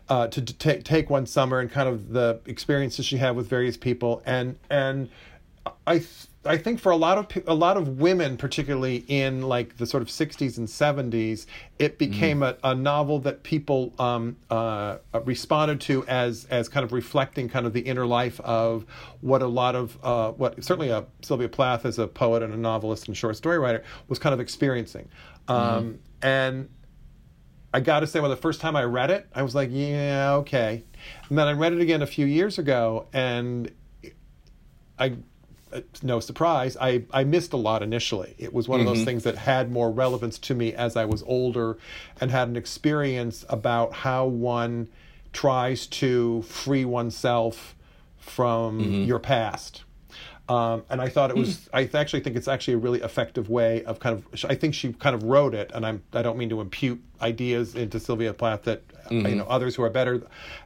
uh, 0.10 0.28
to, 0.30 0.42
to 0.42 0.54
take 0.54 0.84
take 0.84 1.08
one 1.08 1.28
summer 1.28 1.60
and 1.60 1.70
kind 1.70 1.88
of 1.88 2.10
the 2.10 2.42
experiences 2.48 3.06
she 3.06 3.18
had 3.18 3.36
with 3.36 3.48
various 3.48 3.78
people 3.78 4.24
and 4.26 4.58
and 4.72 5.10
I 5.86 6.00
th- 6.00 6.28
I 6.48 6.58
think 6.58 6.80
for 6.80 6.92
a 6.92 6.96
lot 6.96 7.18
of 7.18 7.44
a 7.48 7.54
lot 7.54 7.78
of 7.78 8.00
women, 8.00 8.38
particularly 8.38 9.06
in 9.08 9.42
like 9.42 9.78
the 9.78 9.86
sort 9.86 10.02
of 10.02 10.10
60s 10.10 10.58
and 10.58 10.68
70s, 10.68 11.46
it 11.80 11.98
became 11.98 12.44
a, 12.44 12.58
a 12.64 12.74
novel 12.74 13.20
that 13.20 13.44
people 13.44 13.94
um, 14.00 14.38
uh, 14.50 14.98
responded 15.26 15.82
to 15.82 16.06
as 16.08 16.46
as 16.50 16.70
kind 16.70 16.84
of 16.84 16.92
reflecting 16.92 17.50
kind 17.50 17.66
of 17.66 17.74
the 17.74 17.82
inner 17.82 18.06
life 18.06 18.40
of 18.42 18.86
what 19.22 19.42
a 19.42 19.48
lot 19.48 19.76
of 19.76 19.98
uh, 20.04 20.32
what 20.32 20.64
certainly 20.64 20.90
a 20.90 21.06
Sylvia 21.22 21.50
Plath 21.50 21.86
as 21.86 22.00
a 22.00 22.08
poet 22.08 22.44
and 22.44 22.54
a 22.54 22.58
novelist 22.58 23.08
and 23.08 23.16
short 23.16 23.36
story 23.36 23.60
writer 23.60 23.84
was 24.08 24.20
kind 24.20 24.34
of 24.34 24.40
experiencing, 24.40 25.10
um, 25.48 26.00
and 26.22 26.70
I 27.74 27.80
got 27.80 28.00
to 28.00 28.08
say, 28.08 28.20
well, 28.20 28.30
the 28.30 28.38
first 28.38 28.62
time 28.62 28.76
I 28.76 28.84
read 28.84 29.12
it, 29.12 29.28
I 29.36 29.44
was 29.44 29.54
like, 29.54 29.70
yeah, 29.72 30.34
okay. 30.36 30.84
And 31.30 31.38
then 31.38 31.48
I 31.48 31.52
read 31.52 31.74
it 31.74 31.82
again 31.82 32.02
a 32.02 32.08
few 32.08 32.26
years 32.26 32.58
ago, 32.58 33.08
and 33.14 33.72
I, 34.98 35.18
Uh, 35.72 35.82
no 36.02 36.20
surprise, 36.20 36.78
I, 36.80 37.04
I 37.12 37.24
missed 37.26 37.52
a 37.52 37.58
lot 37.58 37.84
initially. 37.84 38.36
It 38.38 38.54
was 38.54 38.68
one 38.68 38.80
of 38.80 38.86
those 38.86 39.00
mm-hmm. 39.00 39.06
things 39.06 39.24
that 39.24 39.36
had 39.38 39.72
more 39.72 39.92
relevance 39.92 40.40
to 40.40 40.56
me 40.56 40.74
as 40.74 40.96
I 40.96 41.06
was 41.06 41.24
older 41.24 41.78
and 42.22 42.32
had 42.32 42.48
an 42.48 42.56
experience 42.56 43.46
about 43.50 43.94
how 43.94 44.26
one 44.26 44.88
tries 45.34 45.86
to 45.88 46.42
free 46.44 46.86
oneself 46.86 47.76
from 48.18 48.80
mm-hmm. 48.80 49.04
your 49.04 49.20
past. 49.20 49.84
Um, 50.50 50.84
and 50.90 51.02
I 51.02 51.10
thought 51.10 51.30
it 51.30 51.36
was. 51.36 51.70
I 51.74 51.90
actually 51.94 52.22
think 52.22 52.38
it's 52.38 52.48
actually 52.48 52.76
a 52.76 52.78
really 52.78 53.02
effective 53.02 53.50
way 53.50 53.84
of 53.84 54.00
kind 54.00 54.16
of. 54.34 54.46
I 54.50 54.56
think 54.56 54.74
she 54.76 54.94
kind 54.94 55.14
of 55.14 55.24
wrote 55.24 55.54
it, 55.54 55.72
and 55.74 55.86
I'm. 55.86 56.04
I 56.14 56.22
don't 56.22 56.38
mean 56.38 56.50
to 56.50 56.62
impute 56.62 57.02
ideas 57.22 57.76
into 57.76 58.00
Sylvia 58.00 58.34
Plath 58.34 58.64
that 58.64 58.84
you 59.10 59.36
know 59.36 59.46
others 59.46 59.76
who 59.76 59.84
are 59.84 59.90
better 59.90 60.22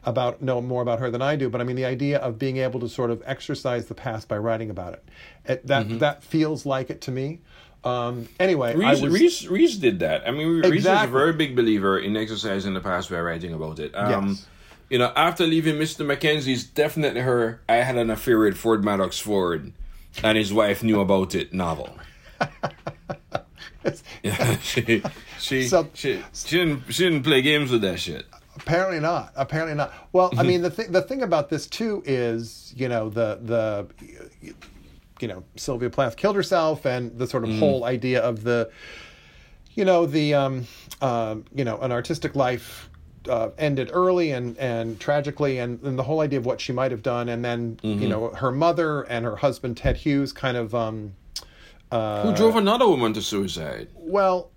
about 0.06 0.42
know 0.42 0.62
more 0.62 0.82
about 0.82 1.00
her 1.00 1.10
than 1.10 1.22
I 1.22 1.36
do. 1.36 1.50
But 1.50 1.62
I 1.62 1.64
mean 1.64 1.76
the 1.76 1.86
idea 1.86 2.20
of 2.20 2.38
being 2.38 2.58
able 2.58 2.80
to 2.82 2.90
sort 2.90 3.10
of 3.10 3.24
exercise 3.26 3.88
the 3.88 3.96
past 3.96 4.28
by 4.28 4.38
writing 4.38 4.70
about 4.70 4.94
it. 4.94 5.04
it 5.46 5.68
that 5.68 6.00
that 6.00 6.24
feels 6.24 6.66
like 6.66 6.90
it 6.92 7.02
to 7.02 7.12
me. 7.12 7.40
Um, 7.84 8.28
anyway, 8.40 8.76
Rhys, 8.76 9.02
was, 9.02 9.14
Rhys, 9.14 9.48
Rhys 9.48 9.78
did 9.78 10.00
that. 10.00 10.28
I 10.28 10.32
mean, 10.32 10.62
Rhys 10.62 10.82
is 10.82 10.86
a 10.86 11.08
very 11.08 11.34
big 11.34 11.56
believer 11.56 11.98
in 11.98 12.16
exercising 12.16 12.76
the 12.76 12.82
past 12.82 13.10
by 13.10 13.20
writing 13.20 13.54
about 13.54 13.80
it. 13.80 13.96
Um, 13.96 14.28
Yes. 14.30 14.46
You 14.92 14.98
know, 14.98 15.14
after 15.16 15.48
leaving 15.48 15.76
Mr. 15.76 16.06
Mackenzie's, 16.06 16.66
definitely 16.66 17.22
her 17.22 17.62
I 17.70 17.76
had 17.76 17.96
an 17.96 18.10
affair 18.10 18.38
with 18.38 18.58
Ford 18.58 18.84
Madox 18.84 19.22
Ford 19.22 19.72
and 20.22 20.38
his 20.38 20.52
wife 20.52 20.84
knew 20.84 21.00
about 21.00 21.34
it 21.34 21.54
novel. 21.54 21.98
Yeah, 24.24 24.58
she, 24.60 25.02
she, 25.40 25.64
So- 25.68 25.90
she, 25.94 26.22
she, 26.34 26.58
didn't, 26.58 26.94
she 26.94 27.06
didn't 27.06 27.24
play 27.24 27.42
games 27.42 27.72
with 27.72 27.82
that 27.82 28.00
shit. 28.00 28.26
Apparently 28.56 29.00
not. 29.00 29.32
Apparently 29.36 29.76
not. 29.76 29.94
Well, 30.12 30.32
I 30.38 30.44
mean, 30.44 30.62
the 30.62 30.70
thing 30.70 30.92
the 30.92 31.02
thing 31.02 31.24
about 31.24 31.50
this 31.50 31.66
too 31.66 32.04
is, 32.06 32.72
you 32.76 32.88
know, 32.90 33.10
the 33.10 33.40
the 33.42 33.88
you 35.20 35.28
know 35.28 35.44
Sylvia 35.56 35.90
Plath 35.90 36.16
killed 36.18 36.36
herself, 36.36 36.86
and 36.86 37.18
the 37.18 37.26
sort 37.26 37.44
of 37.44 37.58
whole 37.58 37.86
idea 37.86 38.22
of 38.22 38.44
the, 38.44 38.70
you 39.74 39.84
know, 39.86 40.06
the 40.06 40.36
um, 40.36 40.68
um, 41.02 41.46
you 41.56 41.64
know, 41.64 41.80
an 41.80 41.92
artistic 41.92 42.36
life. 42.36 42.90
Uh, 43.30 43.50
ended 43.60 43.92
early 43.94 44.32
and, 44.32 44.58
and 44.58 45.00
tragically, 45.00 45.60
and, 45.60 45.80
and 45.84 46.00
the 46.00 46.04
whole 46.04 46.22
idea 46.22 46.40
of 46.40 46.46
what 46.46 46.60
she 46.60 46.74
might 46.74 46.90
have 46.90 47.04
done, 47.04 47.30
and 47.30 47.46
then 47.46 47.80
you 47.84 48.10
know 48.10 48.30
her 48.30 48.52
mother 48.52 49.04
and 49.04 49.26
her 49.26 49.36
husband 49.36 49.78
Ted 49.78 49.98
Hughes 49.98 50.34
kind 50.34 50.58
of 50.58 50.74
um, 50.74 51.14
Who 51.92 52.34
drove 52.34 52.56
another 52.56 52.88
woman 52.88 53.14
to 53.14 53.22
suicide? 53.22 53.90
well, 53.96 54.50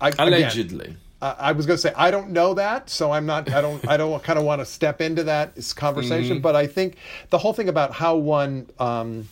I, 0.00 0.12
Allegedly. 0.18 0.96
I 1.20 1.30
I 1.38 1.52
was 1.52 1.66
going 1.66 1.76
to 1.76 1.80
say 1.80 1.92
I 1.96 2.10
don't 2.10 2.30
know 2.30 2.54
that, 2.54 2.90
so 2.90 3.10
I'm 3.10 3.26
not. 3.26 3.50
I 3.50 3.60
don't. 3.60 3.88
I 3.88 3.96
don't 3.96 4.22
kind 4.22 4.38
of 4.38 4.44
want 4.44 4.60
to 4.60 4.66
step 4.66 5.00
into 5.00 5.24
that 5.24 5.54
conversation. 5.74 6.40
But 6.40 6.54
I 6.54 6.66
think 6.66 6.96
the 7.30 7.38
whole 7.38 7.52
thing 7.52 7.68
about 7.68 7.92
how 7.92 8.16
one 8.16 8.68
um, 8.78 9.28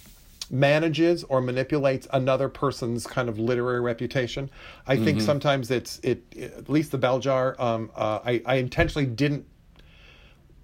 manages 0.52 1.24
or 1.24 1.40
manipulates 1.40 2.06
another 2.12 2.48
person's 2.48 3.06
kind 3.06 3.28
of 3.28 3.38
literary 3.38 3.80
reputation, 3.80 4.50
I 4.86 4.96
think 4.96 5.20
sometimes 5.20 5.70
it's 5.70 5.98
it. 6.02 6.22
At 6.38 6.68
least 6.68 6.92
the 6.92 6.98
bell 6.98 7.18
jar. 7.18 7.56
Um, 7.58 7.90
uh, 7.96 8.20
I, 8.24 8.42
I 8.44 8.54
intentionally 8.56 9.06
didn't 9.06 9.46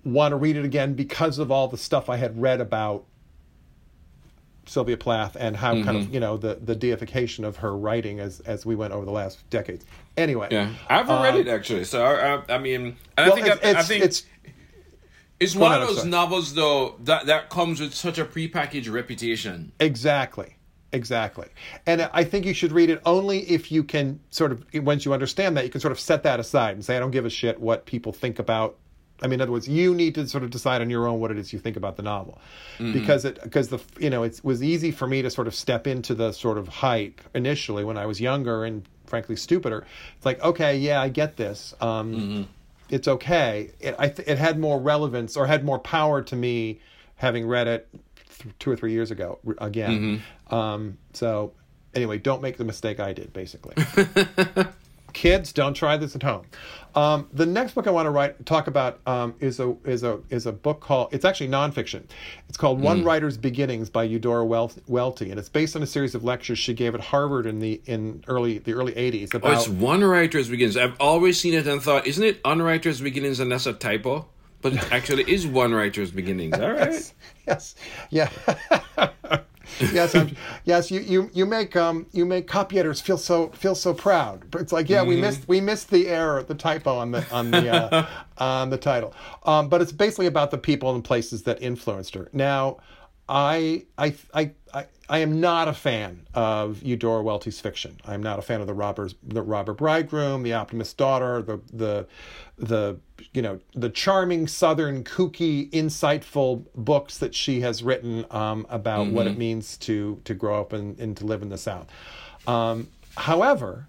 want 0.04 0.32
to 0.32 0.36
read 0.36 0.56
it 0.56 0.64
again 0.64 0.94
because 0.94 1.38
of 1.38 1.50
all 1.50 1.66
the 1.68 1.78
stuff 1.78 2.08
I 2.08 2.18
had 2.18 2.40
read 2.40 2.60
about 2.60 3.04
Sylvia 4.66 4.98
Plath 4.98 5.36
and 5.40 5.56
how 5.56 5.82
kind 5.82 5.96
of 5.96 6.12
you 6.12 6.20
know 6.20 6.36
the 6.36 6.56
the 6.56 6.76
deification 6.76 7.44
of 7.44 7.56
her 7.56 7.74
writing 7.74 8.20
as 8.20 8.40
as 8.40 8.66
we 8.66 8.76
went 8.76 8.92
over 8.92 9.06
the 9.06 9.10
last 9.10 9.48
decades. 9.48 9.86
Anyway, 10.18 10.48
Yeah, 10.50 10.70
I 10.88 10.98
haven't 10.98 11.22
read 11.22 11.36
it 11.36 11.48
actually. 11.48 11.84
So 11.84 12.04
I, 12.04 12.34
I, 12.34 12.56
I 12.56 12.58
mean, 12.58 12.82
Um, 12.82 12.96
well, 13.16 13.32
I 13.32 13.34
think 13.34 13.46
it's, 13.46 13.64
I, 13.64 13.78
I 13.78 13.82
think 13.82 14.04
it's 14.04 14.26
It's 15.40 15.54
one 15.54 15.80
of 15.80 15.86
those 15.86 16.04
novels 16.04 16.54
though 16.54 16.96
that 17.04 17.26
that 17.26 17.50
comes 17.50 17.80
with 17.80 17.94
such 17.94 18.18
a 18.18 18.24
prepackaged 18.24 18.92
reputation. 18.92 19.72
exactly 19.78 20.56
Exactly. 20.92 21.48
And 21.86 22.08
I 22.12 22.24
think 22.24 22.46
you 22.46 22.54
should 22.54 22.72
read 22.72 22.88
it 22.90 23.00
only 23.04 23.40
if 23.40 23.70
you 23.70 23.84
can 23.84 24.20
sort 24.30 24.52
of, 24.52 24.64
once 24.74 25.04
you 25.04 25.12
understand 25.12 25.56
that, 25.56 25.64
you 25.64 25.70
can 25.70 25.80
sort 25.80 25.92
of 25.92 26.00
set 26.00 26.22
that 26.22 26.40
aside 26.40 26.74
and 26.74 26.84
say, 26.84 26.96
I 26.96 27.00
don't 27.00 27.10
give 27.10 27.26
a 27.26 27.30
shit 27.30 27.60
what 27.60 27.84
people 27.84 28.12
think 28.12 28.38
about. 28.38 28.76
I 29.20 29.26
mean, 29.26 29.34
in 29.34 29.40
other 29.42 29.52
words, 29.52 29.68
you 29.68 29.94
need 29.94 30.14
to 30.14 30.26
sort 30.28 30.44
of 30.44 30.50
decide 30.50 30.80
on 30.80 30.90
your 30.90 31.06
own 31.06 31.20
what 31.20 31.30
it 31.30 31.38
is 31.38 31.52
you 31.52 31.58
think 31.58 31.76
about 31.76 31.96
the 31.96 32.04
novel, 32.04 32.38
mm-hmm. 32.78 32.92
because 32.92 33.24
it 33.24 33.42
because 33.42 33.68
the 33.68 33.80
you 33.98 34.10
know 34.10 34.22
it 34.22 34.40
was 34.44 34.62
easy 34.62 34.92
for 34.92 35.08
me 35.08 35.22
to 35.22 35.30
sort 35.30 35.48
of 35.48 35.56
step 35.56 35.88
into 35.88 36.14
the 36.14 36.30
sort 36.30 36.56
of 36.56 36.68
hype 36.68 37.20
initially 37.34 37.82
when 37.82 37.98
I 37.98 38.06
was 38.06 38.20
younger 38.20 38.64
and 38.64 38.88
frankly 39.06 39.34
stupider. 39.34 39.84
It's 40.16 40.24
like, 40.24 40.40
okay, 40.40 40.76
yeah, 40.76 41.02
I 41.02 41.08
get 41.08 41.36
this. 41.36 41.74
Um, 41.80 42.14
mm-hmm. 42.14 42.42
It's 42.90 43.08
okay. 43.08 43.70
It 43.80 43.94
I 43.98 44.08
th- 44.08 44.28
it 44.28 44.38
had 44.38 44.58
more 44.58 44.78
relevance 44.80 45.36
or 45.36 45.46
had 45.46 45.64
more 45.64 45.78
power 45.78 46.22
to 46.22 46.36
me 46.36 46.80
having 47.16 47.46
read 47.46 47.66
it 47.66 47.88
th- 48.42 48.54
two 48.58 48.70
or 48.70 48.76
three 48.76 48.92
years 48.92 49.10
ago 49.10 49.38
again. 49.58 50.22
Mm-hmm. 50.48 50.54
Um, 50.54 50.98
so 51.12 51.52
anyway, 51.94 52.18
don't 52.18 52.42
make 52.42 52.56
the 52.56 52.64
mistake 52.64 53.00
I 53.00 53.12
did. 53.12 53.32
Basically, 53.32 53.74
kids, 55.12 55.52
don't 55.52 55.74
try 55.74 55.96
this 55.96 56.14
at 56.14 56.22
home. 56.22 56.46
Um, 56.94 57.28
the 57.32 57.46
next 57.46 57.74
book 57.74 57.86
I 57.86 57.90
want 57.90 58.06
to 58.06 58.10
write 58.10 58.44
talk 58.46 58.66
about 58.66 59.00
um, 59.06 59.34
is 59.40 59.60
a 59.60 59.76
is 59.84 60.02
a 60.02 60.20
is 60.30 60.46
a 60.46 60.52
book 60.52 60.80
called 60.80 61.12
it's 61.12 61.24
actually 61.24 61.48
nonfiction. 61.48 62.04
It's 62.48 62.56
called 62.56 62.80
mm. 62.80 62.82
One 62.82 63.04
Writer's 63.04 63.36
Beginnings 63.36 63.90
by 63.90 64.04
Eudora 64.04 64.44
Welty, 64.44 65.30
and 65.30 65.38
it's 65.38 65.48
based 65.48 65.76
on 65.76 65.82
a 65.82 65.86
series 65.86 66.14
of 66.14 66.24
lectures 66.24 66.58
she 66.58 66.74
gave 66.74 66.94
at 66.94 67.00
Harvard 67.00 67.46
in 67.46 67.60
the 67.60 67.80
in 67.86 68.24
early 68.26 68.58
the 68.58 68.72
early 68.72 68.96
eighties. 68.96 69.32
About 69.34 69.50
oh, 69.50 69.54
it's 69.54 69.68
One 69.68 70.02
Writer's 70.02 70.48
Beginnings. 70.48 70.76
I've 70.76 70.96
always 70.98 71.38
seen 71.38 71.54
it 71.54 71.66
and 71.66 71.80
thought, 71.82 72.06
isn't 72.06 72.24
it 72.24 72.40
Unwriter's 72.44 73.00
Beginnings, 73.00 73.38
and 73.38 73.52
that's 73.52 73.66
a 73.66 73.74
typo? 73.74 74.26
But 74.60 74.72
it 74.72 74.92
actually 74.92 75.30
is 75.30 75.46
One 75.46 75.72
Writer's 75.72 76.10
Beginnings. 76.10 76.58
All 76.58 76.72
right. 76.72 76.90
yes. 76.90 77.14
yes. 77.46 77.74
Yeah. 78.10 78.30
yes, 79.92 80.14
I'm, 80.14 80.36
yes. 80.64 80.90
You, 80.90 81.00
you 81.00 81.30
you 81.32 81.46
make 81.46 81.76
um 81.76 82.06
you 82.12 82.24
make 82.24 82.46
copy 82.46 82.78
editors 82.78 83.00
feel 83.00 83.18
so 83.18 83.48
feel 83.48 83.74
so 83.74 83.94
proud. 83.94 84.50
But 84.50 84.60
it's 84.60 84.72
like 84.72 84.88
yeah, 84.88 85.00
mm-hmm. 85.00 85.08
we 85.08 85.20
missed 85.20 85.48
we 85.48 85.60
missed 85.60 85.90
the 85.90 86.08
error, 86.08 86.42
the 86.42 86.54
typo 86.54 86.96
on 86.96 87.10
the 87.10 87.26
on 87.30 87.50
the 87.50 87.70
uh, 87.70 88.06
on 88.38 88.70
the 88.70 88.78
title. 88.78 89.14
Um, 89.44 89.68
but 89.68 89.82
it's 89.82 89.92
basically 89.92 90.26
about 90.26 90.50
the 90.50 90.58
people 90.58 90.94
and 90.94 91.04
places 91.04 91.42
that 91.44 91.62
influenced 91.62 92.14
her. 92.14 92.28
Now, 92.32 92.78
I 93.28 93.84
I 93.96 94.14
I 94.32 94.52
I, 95.10 95.18
am 95.18 95.40
not 95.40 95.68
a 95.68 95.72
fan 95.72 96.26
of 96.34 96.82
Eudora 96.82 97.22
Welty's 97.22 97.60
fiction. 97.60 97.98
I'm 98.04 98.22
not 98.22 98.38
a 98.38 98.42
fan 98.42 98.60
of 98.60 98.66
the 98.66 98.74
robbers, 98.74 99.14
the 99.22 99.42
robber 99.42 99.72
bridegroom, 99.72 100.42
the 100.42 100.52
optimist 100.52 100.96
daughter, 100.96 101.42
the 101.42 101.60
the 101.72 102.06
the 102.58 102.98
you 103.32 103.42
know 103.42 103.60
the 103.74 103.90
charming 103.90 104.46
southern 104.46 105.04
kooky 105.04 105.70
insightful 105.70 106.64
books 106.74 107.18
that 107.18 107.34
she 107.34 107.60
has 107.60 107.82
written 107.82 108.24
um, 108.30 108.66
about 108.68 109.06
mm-hmm. 109.06 109.16
what 109.16 109.26
it 109.26 109.30
mm-hmm. 109.30 109.38
means 109.38 109.76
to 109.78 110.20
to 110.24 110.34
grow 110.34 110.60
up 110.60 110.72
and, 110.72 110.98
and 110.98 111.16
to 111.16 111.26
live 111.26 111.42
in 111.42 111.48
the 111.48 111.58
south 111.58 111.86
um, 112.46 112.88
however 113.16 113.86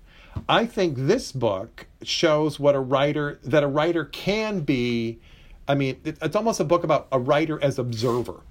i 0.48 0.66
think 0.66 0.96
this 0.98 1.32
book 1.32 1.88
shows 2.04 2.60
what 2.60 2.76
a 2.76 2.80
writer 2.80 3.40
that 3.44 3.64
a 3.64 3.68
writer 3.68 4.06
can 4.06 4.62
be 4.62 5.20
i 5.68 5.76
mean 5.76 6.00
it, 6.04 6.18
it's 6.22 6.36
almost 6.36 6.60
a 6.60 6.64
book 6.64 6.84
about 6.84 7.08
a 7.12 7.20
writer 7.20 7.62
as 7.64 7.80
observer 7.80 8.42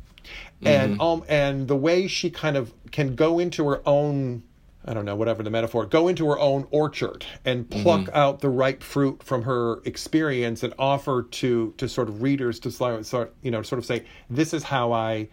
and 0.65 0.95
mm-hmm. 0.95 1.01
um 1.01 1.25
and 1.29 1.69
the 1.69 1.77
way 1.77 2.07
she 2.07 2.31
kind 2.31 2.57
of 2.57 2.73
can 2.91 3.15
go 3.15 3.39
into 3.39 3.69
her 3.69 3.81
own 3.87 4.43
I 4.89 4.95
don't 4.95 5.05
know, 5.05 5.17
whatever 5.17 5.43
the 5.43 5.51
metaphor, 5.51 5.85
go 5.85 6.09
into 6.09 6.27
her 6.29 6.39
own 6.39 6.67
orchard 6.71 7.27
and 7.45 7.69
pluck 7.69 8.07
mm-hmm. 8.07 8.17
out 8.17 8.41
the 8.41 8.49
ripe 8.49 8.83
fruit 8.83 9.23
from 9.23 9.43
her 9.43 9.83
experience 9.85 10.63
and 10.63 10.73
offer 10.79 11.25
to 11.25 11.75
to 11.77 11.89
sort 11.89 12.09
of 12.09 12.23
readers 12.23 12.59
to 12.61 12.71
sort 12.71 13.35
you 13.43 13.51
know 13.51 13.61
sort 13.63 13.79
of 13.79 13.85
say 13.85 14.05
this 14.31 14.55
is 14.55 14.63
how 14.63 14.93
I 14.93 15.29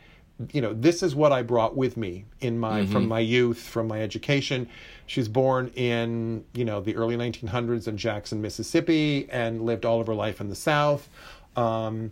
you 0.51 0.59
know 0.59 0.73
this 0.73 1.01
is 1.01 1.15
what 1.15 1.31
I 1.31 1.41
brought 1.41 1.77
with 1.77 1.95
me 1.95 2.25
in 2.41 2.59
my 2.59 2.81
mm-hmm. 2.81 2.91
from 2.91 3.07
my 3.07 3.19
youth 3.19 3.61
from 3.61 3.87
my 3.87 4.01
education. 4.01 4.67
She's 5.05 5.29
born 5.29 5.71
in 5.75 6.43
you 6.53 6.65
know 6.65 6.81
the 6.81 6.95
early 6.97 7.15
1900s 7.15 7.87
in 7.87 7.95
Jackson, 7.95 8.41
Mississippi, 8.41 9.29
and 9.31 9.61
lived 9.61 9.85
all 9.85 10.01
of 10.01 10.07
her 10.07 10.15
life 10.15 10.41
in 10.41 10.49
the 10.49 10.55
South. 10.55 11.07
Um, 11.55 12.11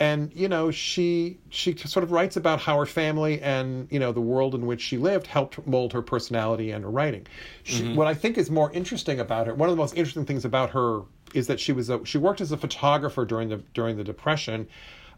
and 0.00 0.32
you 0.34 0.48
know 0.48 0.70
she 0.70 1.38
she 1.50 1.76
sort 1.76 2.02
of 2.02 2.10
writes 2.10 2.36
about 2.36 2.60
how 2.60 2.78
her 2.78 2.86
family 2.86 3.40
and 3.40 3.86
you 3.90 3.98
know 3.98 4.12
the 4.12 4.20
world 4.20 4.54
in 4.54 4.66
which 4.66 4.80
she 4.80 4.98
lived 4.98 5.26
helped 5.26 5.64
mold 5.66 5.92
her 5.92 6.02
personality 6.02 6.70
and 6.70 6.84
her 6.84 6.90
writing 6.90 7.26
she, 7.62 7.82
mm-hmm. 7.82 7.94
what 7.94 8.06
i 8.06 8.14
think 8.14 8.36
is 8.36 8.50
more 8.50 8.72
interesting 8.72 9.20
about 9.20 9.46
her 9.46 9.54
one 9.54 9.68
of 9.68 9.72
the 9.72 9.80
most 9.80 9.96
interesting 9.96 10.24
things 10.24 10.44
about 10.44 10.70
her 10.70 11.02
is 11.32 11.46
that 11.46 11.60
she 11.60 11.72
was 11.72 11.90
a, 11.90 12.04
she 12.04 12.18
worked 12.18 12.40
as 12.40 12.52
a 12.52 12.56
photographer 12.56 13.24
during 13.24 13.48
the 13.48 13.58
during 13.72 13.96
the 13.96 14.04
depression 14.04 14.66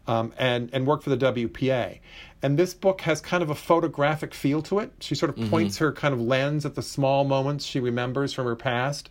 um, 0.07 0.33
and 0.37 0.69
and 0.73 0.87
worked 0.87 1.03
for 1.03 1.09
the 1.09 1.17
WPA. 1.17 1.99
And 2.41 2.57
this 2.57 2.73
book 2.73 3.01
has 3.01 3.19
kind 3.19 3.41
of 3.41 3.49
a 3.49 3.55
photographic 3.55 4.33
feel 4.33 4.61
to 4.63 4.79
it. 4.79 4.91
She 4.99 5.15
sort 5.15 5.31
of 5.31 5.35
mm-hmm. 5.35 5.49
points 5.49 5.77
her 5.77 5.91
kind 5.91 6.13
of 6.13 6.21
lens 6.21 6.65
at 6.65 6.75
the 6.75 6.83
small 6.83 7.23
moments 7.23 7.65
she 7.65 7.79
remembers 7.79 8.31
from 8.31 8.45
her 8.45 8.55
past. 8.55 9.09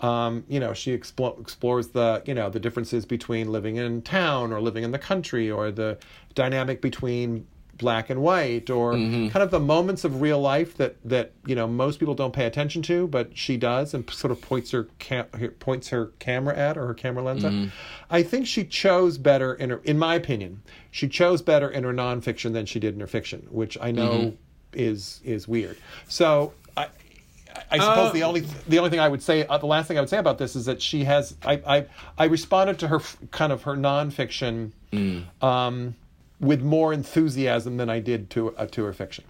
Um, 0.00 0.44
you 0.48 0.60
know, 0.60 0.74
she 0.74 0.96
explo- 0.96 1.40
explores 1.40 1.88
the 1.88 2.22
you 2.24 2.34
know 2.34 2.50
the 2.50 2.60
differences 2.60 3.04
between 3.04 3.50
living 3.50 3.76
in 3.76 4.02
town 4.02 4.52
or 4.52 4.60
living 4.60 4.84
in 4.84 4.92
the 4.92 4.98
country, 4.98 5.50
or 5.50 5.70
the 5.70 5.98
dynamic 6.34 6.80
between 6.80 7.46
black 7.78 8.10
and 8.10 8.20
white 8.20 8.68
or 8.68 8.92
mm-hmm. 8.92 9.28
kind 9.28 9.42
of 9.42 9.50
the 9.50 9.60
moments 9.60 10.04
of 10.04 10.20
real 10.20 10.40
life 10.40 10.76
that 10.76 10.96
that 11.04 11.32
you 11.46 11.54
know 11.54 11.66
most 11.66 11.98
people 11.98 12.14
don't 12.14 12.32
pay 12.32 12.44
attention 12.44 12.82
to 12.82 13.06
but 13.06 13.36
she 13.36 13.56
does 13.56 13.94
and 13.94 14.08
sort 14.10 14.32
of 14.32 14.40
points 14.40 14.72
her 14.72 14.88
cam- 14.98 15.26
points 15.60 15.88
her 15.88 16.06
camera 16.18 16.56
at 16.56 16.76
or 16.76 16.86
her 16.86 16.94
camera 16.94 17.22
lens 17.22 17.44
mm-hmm. 17.44 17.64
at 17.64 17.70
i 18.10 18.22
think 18.22 18.46
she 18.46 18.64
chose 18.64 19.16
better 19.16 19.54
in 19.54 19.70
her 19.70 19.80
in 19.84 19.96
my 19.96 20.14
opinion 20.14 20.60
she 20.90 21.08
chose 21.08 21.40
better 21.40 21.70
in 21.70 21.84
her 21.84 21.92
nonfiction 21.92 22.52
than 22.52 22.66
she 22.66 22.80
did 22.80 22.94
in 22.94 23.00
her 23.00 23.06
fiction 23.06 23.46
which 23.50 23.78
i 23.80 23.90
know 23.90 24.10
mm-hmm. 24.10 24.36
is 24.72 25.20
is 25.24 25.46
weird 25.46 25.76
so 26.08 26.52
i 26.76 26.88
I 27.70 27.78
suppose 27.78 28.10
uh, 28.10 28.12
the 28.12 28.22
only 28.22 28.40
the 28.68 28.78
only 28.78 28.90
thing 28.90 29.00
I 29.00 29.08
would 29.08 29.22
say 29.22 29.44
uh, 29.46 29.58
the 29.58 29.66
last 29.66 29.88
thing 29.88 29.96
I 29.96 30.00
would 30.00 30.08
say 30.10 30.18
about 30.18 30.38
this 30.38 30.54
is 30.54 30.66
that 30.66 30.80
she 30.80 31.04
has 31.04 31.34
I 31.44 31.54
I, 31.66 31.86
I 32.16 32.24
responded 32.26 32.78
to 32.80 32.88
her 32.88 33.00
kind 33.30 33.52
of 33.52 33.62
her 33.62 33.74
nonfiction 33.74 34.72
mm. 34.92 35.24
um, 35.42 35.96
with 36.40 36.62
more 36.62 36.92
enthusiasm 36.92 37.76
than 37.76 37.90
I 37.90 38.00
did 38.00 38.30
to 38.30 38.54
a 38.56 38.66
to 38.66 38.84
her 38.84 38.92
fiction. 38.92 39.24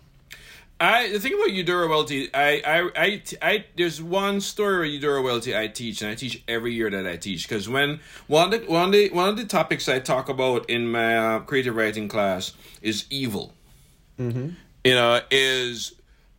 I 0.81 1.11
the 1.11 1.19
thing 1.19 1.35
about 1.35 1.53
Eudora 1.53 1.89
Welty, 1.89 2.33
I, 2.33 2.63
I, 2.65 2.91
I, 2.95 3.23
I, 3.43 3.65
there's 3.77 4.01
one 4.01 4.41
story 4.41 4.87
with 4.87 4.95
Eudora 4.95 5.23
Welty 5.23 5.57
I 5.57 5.67
teach, 5.67 6.03
and 6.03 6.11
I 6.11 6.15
teach 6.15 6.43
every 6.47 6.73
year 6.73 6.89
that 6.89 7.05
I 7.05 7.17
teach 7.17 7.49
because 7.49 7.69
when 7.69 7.99
one 8.29 8.53
of 8.55 8.61
the 8.61 8.71
one 8.71 8.85
of 8.85 8.93
the 8.93 9.09
one 9.11 9.29
of 9.29 9.37
the 9.37 9.45
topics 9.45 9.89
I 9.89 9.99
talk 9.99 10.29
about 10.29 10.71
in 10.71 10.87
my 10.87 11.19
uh, 11.19 11.41
creative 11.41 11.75
writing 11.75 12.09
class 12.09 12.53
is 12.81 13.07
evil. 13.11 13.55
Mm-hmm. 14.21 14.51
You 14.85 14.95
know, 14.95 15.21
is 15.31 15.95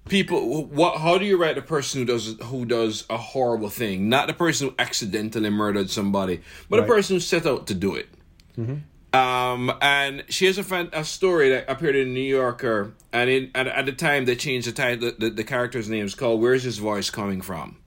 people 0.07 0.65
what 0.65 0.97
how 0.99 1.17
do 1.17 1.25
you 1.25 1.37
write 1.37 1.57
a 1.57 1.61
person 1.61 2.01
who 2.01 2.05
does 2.05 2.35
who 2.43 2.65
does 2.65 3.05
a 3.09 3.17
horrible 3.17 3.69
thing 3.69 4.09
not 4.09 4.27
the 4.27 4.33
person 4.33 4.69
who 4.69 4.75
accidentally 4.79 5.49
murdered 5.49 5.89
somebody 5.89 6.41
but 6.67 6.79
right. 6.79 6.89
a 6.89 6.91
person 6.91 7.15
who 7.15 7.19
set 7.19 7.45
out 7.45 7.67
to 7.67 7.75
do 7.75 7.95
it 7.95 8.09
mm-hmm. 8.57 8.75
Um, 9.11 9.73
and 9.81 10.23
she 10.29 10.45
has 10.45 10.57
a, 10.59 10.63
fan, 10.63 10.89
a 10.93 11.03
story 11.03 11.49
that 11.49 11.69
appeared 11.69 11.95
in 11.95 12.13
New 12.13 12.19
Yorker, 12.19 12.93
and 13.11 13.29
in, 13.29 13.51
at, 13.55 13.67
at 13.67 13.85
the 13.85 13.91
time 13.91 14.25
they 14.25 14.35
changed 14.35 14.67
the 14.67 14.71
title. 14.71 15.11
The, 15.17 15.31
the 15.31 15.43
character's 15.43 15.89
name 15.89 16.05
is 16.05 16.13
called 16.13 16.41
"Where's 16.41 16.63
His 16.63 16.77
Voice 16.77 17.09
Coming 17.09 17.41
From?" 17.41 17.77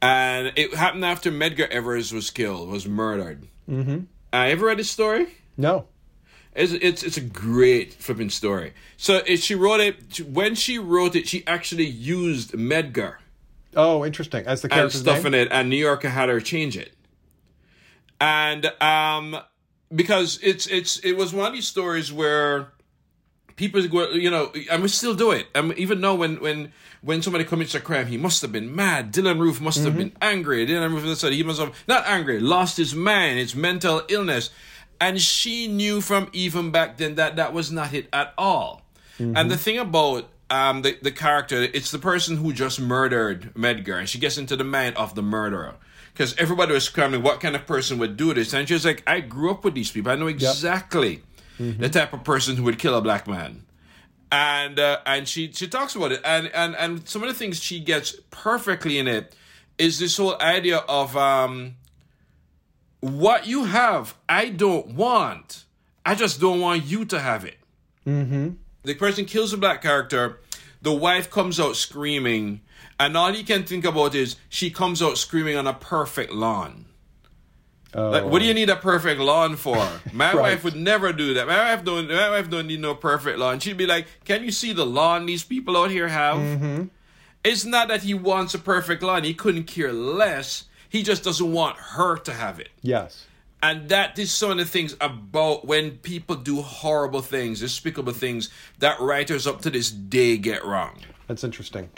And 0.00 0.52
it 0.54 0.74
happened 0.74 1.04
after 1.04 1.32
Medgar 1.32 1.68
Evers 1.68 2.12
was 2.12 2.30
killed, 2.30 2.68
was 2.68 2.86
murdered. 2.86 3.48
Mm-hmm. 3.68 4.04
Uh, 4.32 4.36
ever 4.36 4.66
read 4.66 4.78
this 4.78 4.90
story? 4.90 5.26
No. 5.56 5.86
It's, 6.54 6.72
it's 6.72 7.02
it's 7.02 7.16
a 7.16 7.20
great 7.22 7.94
flipping 7.94 8.30
story. 8.30 8.74
So 8.96 9.22
it, 9.26 9.38
she 9.38 9.54
wrote 9.54 9.80
it 9.80 10.20
when 10.20 10.54
she 10.54 10.78
wrote 10.78 11.16
it. 11.16 11.28
She 11.28 11.46
actually 11.46 11.86
used 11.86 12.52
Medgar. 12.52 13.16
Oh, 13.76 14.04
interesting. 14.04 14.46
As 14.46 14.62
the 14.62 14.68
character's 14.68 14.96
and 14.96 15.04
stuff 15.04 15.24
name? 15.24 15.34
in 15.34 15.40
it, 15.40 15.48
and 15.50 15.68
New 15.68 15.76
Yorker 15.76 16.08
had 16.08 16.28
her 16.28 16.40
change 16.40 16.76
it. 16.76 16.94
And 18.20 18.66
um, 18.82 19.38
because 19.94 20.38
it's 20.42 20.66
it's 20.66 20.98
it 21.00 21.12
was 21.12 21.32
one 21.32 21.46
of 21.46 21.52
these 21.52 21.66
stories 21.66 22.12
where 22.12 22.68
people 23.56 23.86
go, 23.88 24.10
you 24.10 24.30
know, 24.30 24.52
I 24.70 24.76
must 24.76 24.96
still 24.96 25.14
do 25.14 25.32
it. 25.32 25.48
I 25.54 25.60
mean, 25.60 25.76
even 25.76 26.00
though 26.00 26.14
when 26.14 26.40
when 26.40 26.72
when 27.02 27.22
somebody 27.22 27.44
commits 27.44 27.74
a 27.74 27.80
crime, 27.80 28.06
he 28.06 28.16
must 28.16 28.42
have 28.42 28.52
been 28.52 28.74
mad. 28.74 29.12
Dylann 29.12 29.38
Roof 29.38 29.60
must 29.60 29.78
mm-hmm. 29.78 29.86
have 29.86 29.96
been 29.96 30.12
angry. 30.22 30.66
Dylann 30.66 30.90
Roof 30.92 31.18
said 31.18 31.32
he 31.32 31.42
must 31.42 31.60
have 31.60 31.74
not 31.86 32.06
angry, 32.06 32.40
lost 32.40 32.76
his 32.76 32.94
mind. 32.94 33.38
It's 33.38 33.54
mental 33.54 34.02
illness, 34.08 34.50
and 35.00 35.20
she 35.20 35.68
knew 35.68 36.00
from 36.00 36.30
even 36.32 36.70
back 36.70 36.96
then 36.96 37.16
that 37.16 37.36
that 37.36 37.52
was 37.52 37.70
not 37.70 37.92
it 37.92 38.08
at 38.12 38.32
all. 38.38 38.82
Mm-hmm. 39.18 39.36
And 39.36 39.50
the 39.50 39.58
thing 39.58 39.78
about 39.78 40.28
um 40.50 40.82
the 40.82 40.96
the 41.02 41.12
character, 41.12 41.62
it's 41.62 41.90
the 41.90 41.98
person 41.98 42.38
who 42.38 42.52
just 42.52 42.80
murdered 42.80 43.52
Medgar, 43.54 43.98
and 43.98 44.08
she 44.08 44.18
gets 44.18 44.38
into 44.38 44.56
the 44.56 44.64
mind 44.64 44.96
of 44.96 45.14
the 45.14 45.22
murderer 45.22 45.76
because 46.18 46.34
everybody 46.36 46.72
was 46.72 46.82
scrambling 46.82 47.22
what 47.22 47.40
kind 47.40 47.54
of 47.54 47.64
person 47.64 47.96
would 47.98 48.16
do 48.16 48.34
this. 48.34 48.52
And 48.52 48.66
she 48.66 48.74
was 48.74 48.84
like 48.84 49.04
i 49.06 49.20
grew 49.20 49.52
up 49.52 49.62
with 49.64 49.74
these 49.74 49.92
people. 49.92 50.10
I 50.10 50.16
know 50.16 50.26
exactly 50.26 51.10
yep. 51.10 51.20
mm-hmm. 51.60 51.80
the 51.80 51.88
type 51.88 52.12
of 52.12 52.24
person 52.24 52.56
who 52.56 52.64
would 52.64 52.80
kill 52.80 52.96
a 52.96 53.00
black 53.00 53.28
man. 53.28 53.64
And 54.32 54.80
uh, 54.80 54.98
and 55.06 55.28
she 55.28 55.52
she 55.52 55.68
talks 55.68 55.94
about 55.94 56.10
it. 56.10 56.20
And 56.24 56.48
and 56.48 56.74
and 56.74 57.08
some 57.08 57.22
of 57.22 57.28
the 57.28 57.34
things 57.34 57.62
she 57.62 57.78
gets 57.78 58.16
perfectly 58.30 58.98
in 58.98 59.06
it 59.06 59.36
is 59.78 60.00
this 60.00 60.16
whole 60.16 60.36
idea 60.42 60.78
of 60.78 61.16
um 61.16 61.76
what 63.00 63.46
you 63.46 63.64
have 63.64 64.16
i 64.28 64.48
don't 64.48 64.88
want. 64.88 65.64
I 66.04 66.16
just 66.16 66.40
don't 66.40 66.60
want 66.60 66.84
you 66.84 67.04
to 67.04 67.20
have 67.20 67.44
it. 67.44 67.58
Mm-hmm. 68.06 68.48
the 68.82 68.94
person 68.94 69.24
kills 69.24 69.52
a 69.52 69.56
black 69.56 69.82
character. 69.82 70.40
The 70.82 70.92
wife 70.92 71.30
comes 71.30 71.60
out 71.60 71.76
screaming, 71.76 72.62
and 73.00 73.16
all 73.16 73.32
he 73.32 73.42
can 73.44 73.64
think 73.64 73.84
about 73.84 74.14
is 74.14 74.36
she 74.48 74.70
comes 74.70 75.00
out 75.02 75.18
screaming 75.18 75.56
on 75.56 75.66
a 75.66 75.74
perfect 75.74 76.32
lawn. 76.32 76.86
Oh. 77.94 78.10
Like, 78.10 78.24
what 78.24 78.40
do 78.40 78.44
you 78.44 78.52
need 78.52 78.68
a 78.68 78.76
perfect 78.76 79.18
lawn 79.20 79.56
for? 79.56 79.76
My 80.12 80.32
Right. 80.34 80.36
wife 80.42 80.64
would 80.64 80.76
never 80.76 81.12
do 81.12 81.34
that. 81.34 81.46
My 81.46 81.72
wife 81.74 81.84
don't. 81.84 82.08
My 82.08 82.28
wife 82.30 82.50
don't 82.50 82.66
need 82.66 82.80
no 82.80 82.94
perfect 82.94 83.38
lawn. 83.38 83.60
She'd 83.60 83.78
be 83.78 83.86
like, 83.86 84.06
"Can 84.24 84.44
you 84.44 84.50
see 84.50 84.72
the 84.74 84.84
lawn 84.84 85.24
these 85.26 85.42
people 85.42 85.76
out 85.76 85.90
here 85.90 86.08
have?" 86.08 86.36
Mm-hmm. 86.36 86.84
It's 87.44 87.64
not 87.64 87.88
that 87.88 88.02
he 88.02 88.12
wants 88.14 88.52
a 88.54 88.58
perfect 88.58 89.02
lawn. 89.02 89.24
He 89.24 89.32
couldn't 89.32 89.64
care 89.64 89.92
less. 89.92 90.64
He 90.90 91.02
just 91.02 91.22
doesn't 91.24 91.50
want 91.52 91.76
her 91.78 92.16
to 92.18 92.32
have 92.32 92.60
it. 92.60 92.68
Yes. 92.82 93.26
And 93.62 93.88
that 93.88 94.18
is 94.18 94.30
some 94.32 94.50
of 94.52 94.56
the 94.58 94.64
things 94.64 94.96
about 95.00 95.66
when 95.66 95.92
people 95.98 96.36
do 96.36 96.60
horrible 96.62 97.22
things, 97.22 97.60
despicable 97.60 98.12
things 98.12 98.50
that 98.80 99.00
writers 99.00 99.46
up 99.46 99.62
to 99.62 99.70
this 99.70 99.90
day 99.90 100.36
get 100.36 100.64
wrong. 100.64 100.98
That's 101.26 101.42
interesting. 101.42 101.88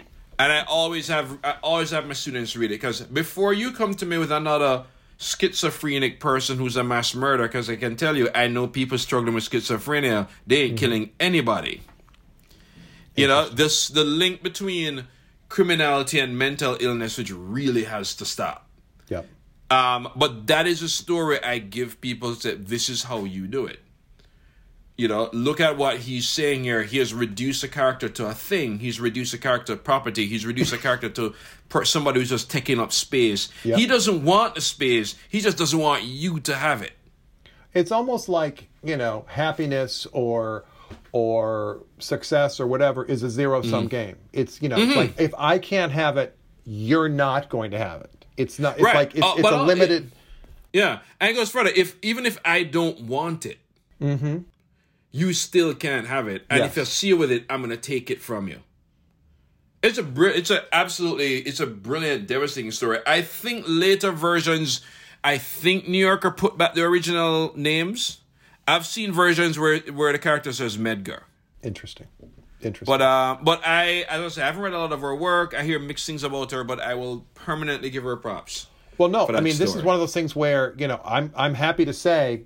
And 0.41 0.51
I 0.51 0.63
always 0.63 1.09
have 1.09 1.39
I 1.45 1.57
always 1.63 1.91
have 1.91 2.07
my 2.07 2.15
students 2.15 2.57
read 2.57 2.71
it 2.71 2.81
because 2.81 3.03
before 3.03 3.53
you 3.53 3.73
come 3.73 3.93
to 3.97 4.07
me 4.07 4.17
with 4.17 4.33
another 4.33 4.85
schizophrenic 5.19 6.19
person 6.19 6.57
who's 6.57 6.79
a 6.79 6.83
mass 6.83 7.15
murderer, 7.15 7.47
because 7.47 7.69
I 7.69 7.77
can 7.77 7.95
tell 7.95 8.17
you, 8.17 8.31
I 8.35 8.49
know 8.49 8.67
people 8.67 8.97
struggling 8.97 9.35
with 9.35 9.45
schizophrenia, 9.45 10.31
they 10.47 10.63
ain't 10.63 10.79
killing 10.79 11.11
anybody. 11.21 11.83
You 13.17 13.29
know, 13.29 13.51
this 13.51 13.89
the 13.89 14.03
link 14.03 14.43
between 14.43 15.09
criminality 15.51 16.19
and 16.19 16.39
mental 16.39 16.75
illness, 16.81 17.19
which 17.19 17.31
really 17.31 17.85
has 17.85 18.15
to 18.15 18.25
stop. 18.25 18.67
Yeah. 19.11 19.25
Um, 19.69 20.09
but 20.17 20.47
that 20.47 20.67
is 20.67 20.81
a 20.81 20.89
story 20.89 21.45
I 21.45 21.59
give 21.59 22.01
people 22.01 22.33
that 22.33 22.67
this 22.67 22.89
is 22.89 23.03
how 23.03 23.25
you 23.25 23.47
do 23.47 23.67
it. 23.67 23.81
You 25.01 25.09
know, 25.09 25.31
look 25.33 25.61
at 25.61 25.79
what 25.79 25.97
he's 25.97 26.29
saying 26.29 26.65
here. 26.65 26.83
He 26.83 26.99
has 26.99 27.15
reduced 27.15 27.65
a 27.65 27.69
character 27.69 28.07
to 28.11 28.27
a 28.27 28.35
thing. 28.35 28.81
He's 28.81 29.01
reduced 29.01 29.33
a 29.33 29.39
character 29.39 29.75
to 29.75 29.81
property. 29.81 30.27
He's 30.27 30.45
reduced 30.45 30.75
a 30.75 30.77
character 30.77 31.09
to 31.09 31.35
per- 31.71 31.87
somebody 31.87 32.21
who's 32.21 32.29
just 32.29 32.51
taking 32.51 32.79
up 32.79 32.93
space. 32.93 33.49
Yep. 33.65 33.79
He 33.79 33.87
doesn't 33.87 34.23
want 34.23 34.57
the 34.57 34.61
space. 34.61 35.15
He 35.31 35.41
just 35.41 35.57
doesn't 35.57 35.79
want 35.79 36.03
you 36.03 36.39
to 36.41 36.55
have 36.55 36.83
it. 36.83 36.93
It's 37.73 37.91
almost 37.91 38.29
like, 38.29 38.69
you 38.85 38.99
know, 38.99 39.25
happiness 39.27 40.07
or 40.13 40.67
or 41.13 41.81
success 41.99 42.61
or 42.61 42.67
whatever 42.67 43.03
is 43.07 43.23
a 43.23 43.31
zero 43.31 43.63
sum 43.63 43.85
mm-hmm. 43.85 43.89
game. 43.89 44.17
It's, 44.35 44.61
you 44.61 44.69
know, 44.69 44.77
it's 44.77 44.91
mm-hmm. 44.91 44.99
like 44.99 45.19
if 45.19 45.33
I 45.39 45.59
can't 45.59 45.93
have 45.93 46.19
it, 46.19 46.37
you're 46.67 47.09
not 47.09 47.49
going 47.49 47.71
to 47.71 47.79
have 47.79 48.03
it. 48.03 48.27
It's 48.37 48.59
not 48.59 48.75
it's 48.75 48.85
Right. 48.85 48.97
like 48.97 49.15
it's, 49.15 49.25
Uh, 49.25 49.35
it's 49.39 49.49
a 49.49 49.63
limited 49.63 50.13
Yeah, 50.75 50.99
and 51.19 51.31
it 51.31 51.35
goes 51.35 51.51
further. 51.51 51.71
If 51.75 51.97
even 52.03 52.27
if 52.27 52.39
I 52.45 52.65
don't 52.65 53.01
want 53.01 53.47
it, 53.47 53.59
mm-hmm. 53.99 54.41
You 55.13 55.33
still 55.33 55.75
can't 55.75 56.07
have 56.07 56.29
it. 56.29 56.45
And 56.49 56.61
if 56.65 56.77
Yes. 56.77 56.87
I 56.87 56.91
see 56.91 57.09
you 57.09 57.17
with 57.17 57.31
it, 57.33 57.45
I'm 57.51 57.61
gonna 57.63 57.77
take 57.77 58.11
it 58.11 58.21
from 58.21 58.49
you. 58.49 58.61
It's 59.83 59.99
a 59.99 60.03
br- 60.03 60.27
it's 60.29 60.51
a 60.51 60.65
absolutely 60.75 61.39
it's 61.39 61.61
a 61.61 61.67
brilliant, 61.67 62.27
devastating 62.27 62.71
story. 62.71 62.99
I 63.07 63.23
think 63.23 63.65
later 63.67 64.13
versions, 64.13 64.83
I 65.25 65.39
think 65.39 65.89
New 65.89 65.99
Yorker 65.99 66.31
put 66.31 66.59
back 66.59 66.75
the 66.75 66.83
original 66.83 67.53
names. 67.57 68.19
I've 68.69 68.87
seen 68.87 69.11
versions 69.13 69.59
where 69.59 69.79
where 69.79 70.13
the 70.13 70.19
character 70.19 70.53
says 70.53 70.77
Medgar. 70.77 71.23
interesting. 71.63 72.07
Interesting. 72.63 72.85
But 72.93 73.01
uh, 73.01 73.39
but 73.43 73.63
I 73.67 74.05
as 74.11 74.21
I 74.21 74.29
say, 74.29 74.43
I 74.43 74.47
haven't 74.47 74.61
read 74.61 74.75
a 74.75 74.79
lot 74.79 74.93
of 74.93 75.01
her 75.01 75.15
work. 75.17 75.55
I 75.55 75.63
hear 75.63 75.79
mixed 75.79 76.07
things 76.07 76.23
about 76.23 76.51
her, 76.53 76.63
but 76.63 76.79
I 76.79 76.95
will 76.95 77.25
permanently 77.35 77.89
give 77.89 78.05
her 78.05 78.17
props. 78.17 78.67
Well, 78.99 79.09
no, 79.09 79.27
I 79.29 79.41
mean, 79.41 79.57
this 79.57 79.75
is 79.75 79.83
one 79.83 79.95
of 79.95 80.01
those 80.01 80.13
things 80.13 80.37
where 80.37 80.75
you 80.77 80.87
know 80.87 81.01
I'm 81.03 81.33
I'm 81.35 81.55
happy 81.55 81.87
to 81.87 81.95
say, 81.95 82.43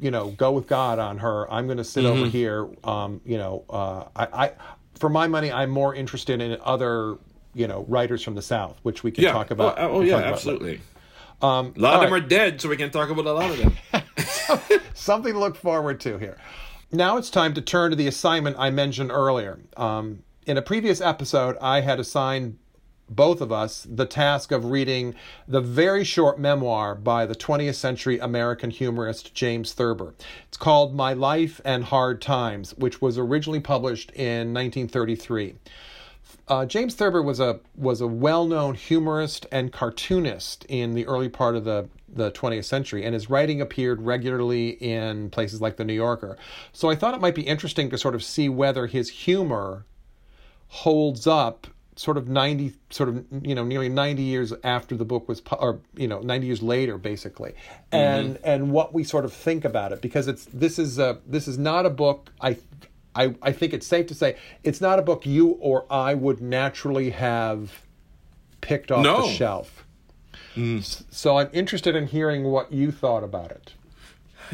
you 0.00 0.10
know, 0.10 0.28
go 0.30 0.52
with 0.52 0.66
God 0.66 0.98
on 0.98 1.18
her. 1.18 1.50
I'm 1.52 1.66
going 1.66 1.78
to 1.78 1.84
sit 1.84 2.04
Mm-hmm. 2.04 2.20
over 2.20 2.30
here. 2.30 2.68
Um, 2.84 3.20
you 3.24 3.38
know, 3.38 3.64
uh, 3.70 4.04
I, 4.16 4.44
I 4.46 4.52
for 4.98 5.08
my 5.08 5.26
money, 5.28 5.50
I'm 5.52 5.70
more 5.70 5.94
interested 5.94 6.40
in 6.40 6.58
other 6.62 7.16
you 7.54 7.66
know 7.66 7.84
writers 7.88 8.22
from 8.22 8.34
the 8.34 8.42
South, 8.42 8.78
which 8.82 9.02
we 9.02 9.10
can 9.10 9.24
Yeah. 9.24 9.32
talk 9.32 9.50
about. 9.50 9.78
Oh, 9.78 9.98
oh, 9.98 10.00
yeah, 10.02 10.16
absolutely. 10.16 10.80
Um, 11.40 11.72
A 11.76 11.80
lot 11.80 11.94
of 11.94 12.00
them 12.02 12.12
right. 12.12 12.22
are 12.22 12.26
dead, 12.26 12.60
so 12.60 12.68
we 12.68 12.76
can 12.76 12.90
talk 12.90 13.10
about 13.10 13.26
a 13.26 13.32
lot 13.32 13.50
of 13.50 13.58
them. 13.58 13.76
something 14.94 15.32
to 15.34 15.38
look 15.38 15.56
forward 15.56 16.00
to 16.00 16.18
here. 16.18 16.36
Now 16.90 17.16
it's 17.16 17.30
time 17.30 17.54
to 17.54 17.60
turn 17.60 17.90
to 17.90 17.96
the 17.96 18.06
assignment 18.08 18.56
I 18.58 18.70
mentioned 18.70 19.10
earlier. 19.12 19.60
Um, 19.76 20.22
in 20.46 20.56
a 20.56 20.62
previous 20.62 21.00
episode, 21.00 21.56
I 21.60 21.82
had 21.82 22.00
assigned 22.00 22.58
both 23.08 23.40
of 23.40 23.50
us 23.50 23.86
the 23.88 24.06
task 24.06 24.52
of 24.52 24.66
reading 24.66 25.14
the 25.46 25.60
very 25.60 26.04
short 26.04 26.38
memoir 26.38 26.94
by 26.94 27.26
the 27.26 27.34
20th 27.34 27.74
century 27.74 28.18
American 28.18 28.70
humorist 28.70 29.34
James 29.34 29.72
Thurber. 29.72 30.14
It's 30.48 30.56
called 30.56 30.94
My 30.94 31.12
Life 31.12 31.60
and 31.64 31.84
Hard 31.84 32.20
Times, 32.20 32.74
which 32.76 33.00
was 33.00 33.18
originally 33.18 33.60
published 33.60 34.10
in 34.12 34.52
1933. 34.54 35.54
Uh, 36.46 36.64
James 36.66 36.94
Thurber 36.94 37.22
was 37.22 37.40
a 37.40 37.60
was 37.76 38.00
a 38.00 38.06
well-known 38.06 38.74
humorist 38.74 39.46
and 39.52 39.72
cartoonist 39.72 40.64
in 40.68 40.94
the 40.94 41.06
early 41.06 41.28
part 41.28 41.56
of 41.56 41.64
the 41.64 41.88
the 42.08 42.30
20th 42.30 42.64
century, 42.64 43.04
and 43.04 43.12
his 43.12 43.28
writing 43.28 43.60
appeared 43.60 44.00
regularly 44.00 44.70
in 44.70 45.28
places 45.30 45.60
like 45.60 45.76
the 45.76 45.84
New 45.84 45.94
Yorker. 45.94 46.38
So 46.72 46.88
I 46.88 46.94
thought 46.94 47.14
it 47.14 47.20
might 47.20 47.34
be 47.34 47.42
interesting 47.42 47.90
to 47.90 47.98
sort 47.98 48.14
of 48.14 48.22
see 48.24 48.48
whether 48.48 48.86
his 48.86 49.10
humor 49.10 49.84
holds 50.68 51.26
up 51.26 51.66
sort 51.98 52.16
of 52.16 52.28
90 52.28 52.74
sort 52.90 53.08
of 53.08 53.24
you 53.42 53.56
know 53.56 53.64
nearly 53.64 53.88
90 53.88 54.22
years 54.22 54.52
after 54.62 54.94
the 54.96 55.04
book 55.04 55.28
was 55.28 55.42
or 55.58 55.80
you 55.96 56.06
know 56.06 56.20
90 56.20 56.46
years 56.46 56.62
later 56.62 56.96
basically. 56.96 57.50
Mm-hmm. 57.50 57.96
And 57.96 58.38
and 58.44 58.70
what 58.70 58.94
we 58.94 59.02
sort 59.02 59.24
of 59.24 59.32
think 59.32 59.64
about 59.64 59.90
it 59.90 60.00
because 60.00 60.28
it's 60.28 60.44
this 60.46 60.78
is 60.78 61.00
a 61.00 61.18
this 61.26 61.48
is 61.48 61.58
not 61.58 61.86
a 61.86 61.90
book 61.90 62.30
i 62.40 62.56
i 63.16 63.34
i 63.42 63.50
think 63.50 63.72
it's 63.72 63.86
safe 63.86 64.06
to 64.06 64.14
say 64.14 64.36
it's 64.62 64.80
not 64.80 65.00
a 65.00 65.02
book 65.02 65.26
you 65.26 65.48
or 65.60 65.86
i 65.90 66.14
would 66.14 66.40
naturally 66.40 67.10
have 67.10 67.82
picked 68.60 68.92
off 68.92 69.02
No. 69.02 69.22
the 69.22 69.32
shelf 69.32 69.84
mm. 70.54 70.78
S- 70.78 71.02
so 71.10 71.38
i'm 71.38 71.50
interested 71.52 71.96
in 71.96 72.06
hearing 72.06 72.44
what 72.44 72.70
you 72.72 72.92
thought 72.92 73.24
about 73.24 73.50
it. 73.50 73.72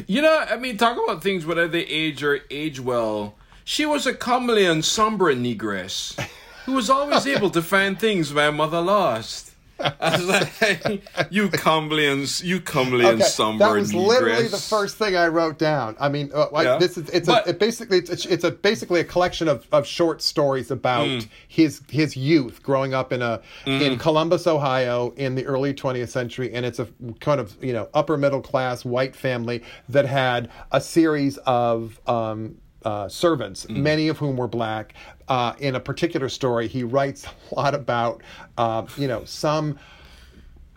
You 0.07 0.21
know, 0.21 0.37
I 0.49 0.57
mean, 0.57 0.75
talk 0.75 0.97
about 1.01 1.23
things 1.23 1.45
whether 1.45 1.69
they 1.69 1.85
age 1.85 2.21
or 2.21 2.41
age 2.51 2.81
well. 2.81 3.35
She 3.63 3.85
was 3.85 4.05
a 4.05 4.13
comely 4.13 4.65
and 4.65 4.83
somber 4.83 5.33
negress 5.33 6.19
who 6.65 6.73
was 6.73 6.89
always 6.89 7.25
able 7.35 7.49
to 7.51 7.61
find 7.61 7.99
things 7.99 8.33
my 8.33 8.49
mother 8.51 8.81
lost. 8.81 9.51
I 9.77 10.15
was 10.17 10.25
like, 10.25 11.03
you 11.31 11.49
comely 11.53 12.07
and 12.07 12.41
you 12.41 12.61
comely 12.61 13.05
and 13.05 13.21
somber 13.21 13.65
that 13.65 13.73
was 13.73 13.93
literally 13.93 14.47
the 14.47 14.55
first 14.55 14.95
thing 14.95 15.17
I 15.17 15.27
wrote 15.27 15.59
down. 15.59 15.97
I 15.99 16.07
mean, 16.07 16.31
uh, 16.33 16.47
I, 16.55 16.77
this 16.77 16.97
is 16.97 17.09
it's 17.09 17.27
But- 17.27 17.45
a, 17.45 17.49
it 17.49 17.59
basically 17.59 17.97
it's, 17.97 18.25
it's 18.25 18.45
a 18.45 18.51
basically 18.51 19.01
a 19.01 19.03
collection 19.03 19.49
of, 19.49 19.67
of 19.73 19.85
short 19.85 20.21
stories 20.21 20.71
about 20.71 21.07
Mm. 21.07 21.27
his 21.49 21.81
his 21.89 22.15
youth 22.15 22.63
growing 22.63 22.93
up 22.93 23.11
in 23.11 23.21
a 23.21 23.41
in 23.65 23.97
Columbus, 23.97 24.47
Ohio, 24.47 25.11
in 25.17 25.35
the 25.35 25.45
early 25.45 25.73
20th 25.73 26.07
century, 26.07 26.53
and 26.53 26.65
it's 26.65 26.79
a 26.79 26.87
kind 27.19 27.41
of 27.41 27.61
you 27.61 27.73
know 27.73 27.89
upper 27.93 28.15
middle 28.15 28.41
class 28.41 28.85
white 28.85 29.13
family 29.13 29.61
that 29.89 30.05
had 30.05 30.49
a 30.71 30.79
series 30.79 31.35
of. 31.39 31.99
Um, 32.07 32.59
uh, 32.85 33.09
servants, 33.09 33.65
Mm. 33.65 33.77
many 33.77 34.07
of 34.07 34.17
whom 34.19 34.37
were 34.37 34.47
black. 34.47 34.93
Uh, 35.27 35.53
in 35.59 35.75
a 35.75 35.79
particular 35.79 36.29
story, 36.29 36.67
he 36.67 36.83
writes 36.83 37.25
a 37.51 37.55
lot 37.55 37.73
about, 37.75 38.21
uh, 38.57 38.85
you 38.97 39.07
know, 39.07 39.25
some 39.25 39.77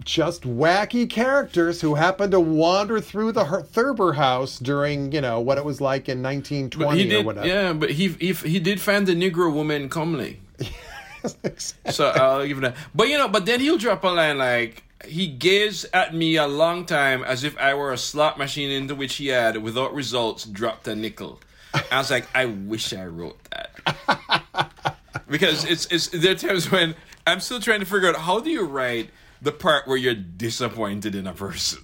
just 0.04 0.42
wacky 0.44 1.08
characters 1.10 1.80
who 1.82 1.94
happened 1.96 2.30
to 2.32 2.40
wander 2.40 3.00
through 3.00 3.32
the 3.32 3.44
Thurber 3.44 4.12
house 4.14 4.58
during, 4.58 5.12
you 5.12 5.20
know, 5.20 5.38
what 5.40 5.58
it 5.58 5.64
was 5.64 5.80
like 5.80 6.08
in 6.08 6.22
1920 6.22 7.02
he 7.04 7.16
or 7.16 7.22
whatever. 7.24 7.46
yeah, 7.46 7.72
but 7.74 7.90
he, 7.90 8.08
he 8.08 8.32
he 8.32 8.58
did 8.60 8.80
find 8.80 9.06
the 9.06 9.14
Negro 9.14 9.52
woman 9.52 9.88
comely. 9.88 10.40
So 11.90 12.06
I'll 12.10 12.46
give 12.46 12.60
that. 12.60 12.76
But 12.94 13.08
you 13.08 13.18
know, 13.18 13.28
but 13.28 13.44
then 13.44 13.58
he'll 13.60 13.76
drop 13.76 14.04
a 14.04 14.08
line 14.08 14.38
like 14.38 14.84
he 15.04 15.26
gazed 15.26 15.86
at 15.92 16.14
me 16.14 16.36
a 16.36 16.46
long 16.46 16.86
time 16.86 17.24
as 17.24 17.42
if 17.44 17.58
I 17.58 17.74
were 17.74 17.92
a 17.92 17.98
slot 17.98 18.38
machine 18.38 18.70
into 18.70 18.94
which 18.94 19.16
he 19.16 19.26
had, 19.26 19.56
without 19.62 19.92
results, 19.92 20.44
dropped 20.44 20.86
a 20.86 20.94
nickel. 20.94 21.40
I 21.74 21.98
was 21.98 22.10
like, 22.10 22.26
I 22.34 22.46
wish 22.46 22.92
I 22.92 23.06
wrote 23.06 23.38
that. 23.50 24.70
because 25.28 25.64
it's 25.64 25.86
it's 25.86 26.08
there 26.08 26.32
are 26.32 26.34
times 26.34 26.70
when 26.70 26.94
I'm 27.26 27.40
still 27.40 27.60
trying 27.60 27.80
to 27.80 27.86
figure 27.86 28.08
out 28.08 28.16
how 28.16 28.40
do 28.40 28.50
you 28.50 28.64
write 28.66 29.10
the 29.40 29.52
part 29.52 29.86
where 29.86 29.96
you're 29.96 30.14
disappointed 30.14 31.14
in 31.14 31.26
a 31.26 31.32
person. 31.32 31.80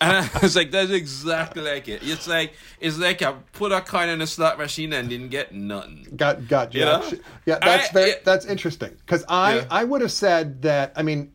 And 0.00 0.12
I 0.16 0.28
was 0.42 0.56
like, 0.56 0.70
that's 0.70 0.90
exactly 0.90 1.62
like 1.62 1.88
it. 1.88 2.02
It's 2.02 2.26
like 2.26 2.54
it's 2.80 2.98
like 2.98 3.22
I 3.22 3.32
put 3.52 3.72
a 3.72 3.80
coin 3.80 4.08
in 4.08 4.20
a 4.20 4.26
slot 4.26 4.58
machine 4.58 4.92
and 4.92 5.08
didn't 5.08 5.28
get 5.28 5.52
nothing. 5.54 6.06
Got 6.16 6.48
got 6.48 6.74
you. 6.74 6.80
You 6.80 6.86
know? 6.86 7.10
Yeah, 7.46 7.58
that's 7.60 7.88
I- 7.90 7.92
very 7.92 8.10
it- 8.10 8.24
that's 8.24 8.44
interesting 8.46 8.90
because 9.06 9.24
I 9.28 9.56
Yeah. 9.56 9.66
I 9.70 9.84
would 9.84 10.00
have 10.00 10.12
said 10.12 10.62
that. 10.62 10.92
I 10.96 11.02
mean, 11.02 11.32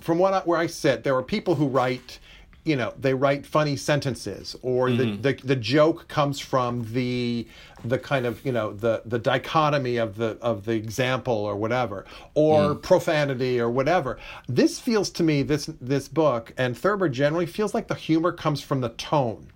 from 0.00 0.18
what 0.18 0.32
I, 0.34 0.40
where 0.40 0.58
I 0.58 0.66
sit, 0.66 1.04
there 1.04 1.16
are 1.16 1.22
people 1.22 1.54
who 1.54 1.66
write. 1.68 2.18
You 2.62 2.76
know, 2.76 2.92
they 2.98 3.14
write 3.14 3.46
funny 3.46 3.76
sentences, 3.76 4.54
or 4.60 4.88
Mm-hmm. 4.88 5.22
the, 5.22 5.32
the 5.32 5.46
the 5.46 5.56
joke 5.56 6.08
comes 6.08 6.38
from 6.40 6.92
the 6.92 7.46
the 7.84 7.98
kind 7.98 8.26
of 8.26 8.44
you 8.44 8.52
know 8.52 8.72
the 8.74 9.00
the 9.06 9.18
dichotomy 9.18 9.96
of 9.96 10.16
the 10.16 10.36
of 10.42 10.66
the 10.66 10.72
example 10.72 11.32
or 11.34 11.56
whatever, 11.56 12.04
or 12.34 12.74
Mm. 12.74 12.82
profanity 12.82 13.58
or 13.58 13.70
whatever. 13.70 14.18
This 14.46 14.78
feels 14.78 15.08
to 15.10 15.22
me 15.22 15.42
this 15.42 15.70
this 15.80 16.06
book 16.08 16.52
and 16.58 16.76
Thurber 16.76 17.08
generally 17.08 17.46
feels 17.46 17.72
like 17.72 17.88
the 17.88 17.94
humor 17.94 18.30
comes 18.32 18.60
from 18.60 18.82
the 18.82 18.90
tone. 18.90 19.46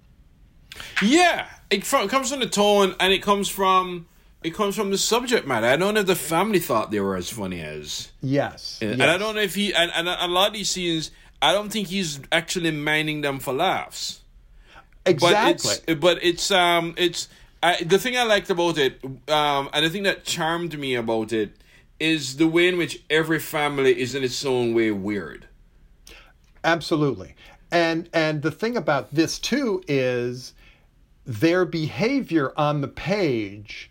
Yeah, 1.02 1.46
it, 1.70 1.84
from, 1.84 2.04
it 2.06 2.10
comes 2.10 2.30
from 2.30 2.40
the 2.40 2.48
tone, 2.48 2.94
and 2.98 3.12
it 3.12 3.22
comes 3.22 3.48
from 3.48 4.06
it 4.42 4.54
comes 4.54 4.76
from 4.76 4.90
the 4.90 4.98
subject 4.98 5.46
matter. 5.46 5.66
I 5.66 5.76
don't 5.76 5.94
know 5.94 6.00
if 6.00 6.06
the 6.06 6.16
family 6.16 6.58
thought 6.58 6.90
they 6.90 7.00
were 7.00 7.16
as 7.16 7.30
funny 7.30 7.60
as. 7.60 8.10
Yes, 8.20 8.78
and, 8.82 8.90
yes. 8.92 9.00
and 9.00 9.10
I 9.10 9.16
don't 9.18 9.34
know 9.34 9.40
if 9.40 9.54
he 9.54 9.74
and, 9.74 9.90
and 9.94 10.08
a 10.08 10.26
lot 10.26 10.48
of 10.48 10.54
these 10.54 10.70
scenes. 10.70 11.10
I 11.40 11.52
don't 11.52 11.70
think 11.70 11.88
he's 11.88 12.20
actually 12.32 12.70
mining 12.70 13.20
them 13.20 13.38
for 13.38 13.52
laughs. 13.52 14.20
Exactly. 15.06 15.74
But 15.86 15.90
it's, 15.90 16.00
but 16.00 16.24
it's 16.24 16.50
um 16.50 16.94
it's 16.96 17.28
I, 17.62 17.82
the 17.82 17.98
thing 17.98 18.16
I 18.16 18.24
liked 18.24 18.50
about 18.50 18.78
it 18.78 19.04
um 19.28 19.68
and 19.72 19.84
the 19.84 19.90
thing 19.90 20.04
that 20.04 20.24
charmed 20.24 20.78
me 20.78 20.94
about 20.94 21.32
it 21.32 21.56
is 22.00 22.36
the 22.36 22.46
way 22.46 22.68
in 22.68 22.76
which 22.76 23.02
every 23.10 23.38
family 23.38 24.00
is 24.00 24.14
in 24.14 24.24
its 24.24 24.44
own 24.44 24.74
way 24.74 24.90
weird. 24.90 25.46
Absolutely. 26.62 27.34
And 27.70 28.08
and 28.12 28.42
the 28.42 28.50
thing 28.50 28.76
about 28.76 29.14
this 29.14 29.38
too 29.38 29.82
is 29.86 30.54
their 31.26 31.64
behavior 31.64 32.52
on 32.56 32.80
the 32.80 32.88
page 32.88 33.90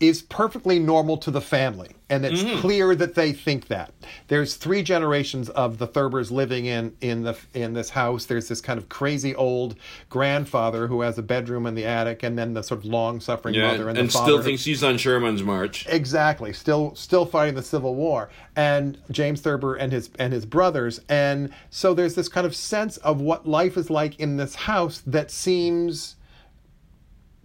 is 0.00 0.22
perfectly 0.22 0.78
normal 0.78 1.16
to 1.18 1.30
the 1.30 1.40
family 1.40 1.96
and 2.08 2.24
it's 2.24 2.42
mm-hmm. 2.42 2.60
clear 2.60 2.94
that 2.94 3.14
they 3.14 3.32
think 3.32 3.66
that. 3.66 3.92
There's 4.28 4.54
three 4.54 4.82
generations 4.82 5.48
of 5.50 5.78
the 5.78 5.88
thurbers 5.88 6.30
living 6.30 6.66
in 6.66 6.96
in 7.00 7.22
the 7.22 7.36
in 7.52 7.72
this 7.72 7.90
house. 7.90 8.26
There's 8.26 8.48
this 8.48 8.60
kind 8.60 8.78
of 8.78 8.88
crazy 8.88 9.34
old 9.34 9.76
grandfather 10.08 10.86
who 10.86 11.00
has 11.00 11.18
a 11.18 11.22
bedroom 11.22 11.66
in 11.66 11.74
the 11.74 11.84
attic 11.84 12.22
and 12.22 12.38
then 12.38 12.54
the 12.54 12.62
sort 12.62 12.80
of 12.80 12.84
long 12.84 13.20
suffering 13.20 13.54
yeah, 13.54 13.72
mother 13.72 13.88
and, 13.88 13.98
and 13.98 14.12
still 14.12 14.40
thinks 14.40 14.64
he's 14.64 14.84
on 14.84 14.98
sherman's 14.98 15.42
march. 15.42 15.86
Exactly. 15.88 16.52
Still 16.52 16.94
still 16.94 17.26
fighting 17.26 17.54
the 17.54 17.62
civil 17.62 17.94
war. 17.94 18.30
And 18.54 18.98
james 19.10 19.40
thurber 19.40 19.74
and 19.74 19.92
his 19.92 20.10
and 20.18 20.32
his 20.32 20.46
brothers. 20.46 21.00
And 21.08 21.50
so 21.70 21.92
there's 21.92 22.14
this 22.14 22.28
kind 22.28 22.46
of 22.46 22.54
sense 22.54 22.98
of 22.98 23.20
what 23.20 23.48
life 23.48 23.76
is 23.76 23.90
like 23.90 24.20
in 24.20 24.36
this 24.36 24.54
house 24.54 25.02
that 25.06 25.30
seems 25.30 26.15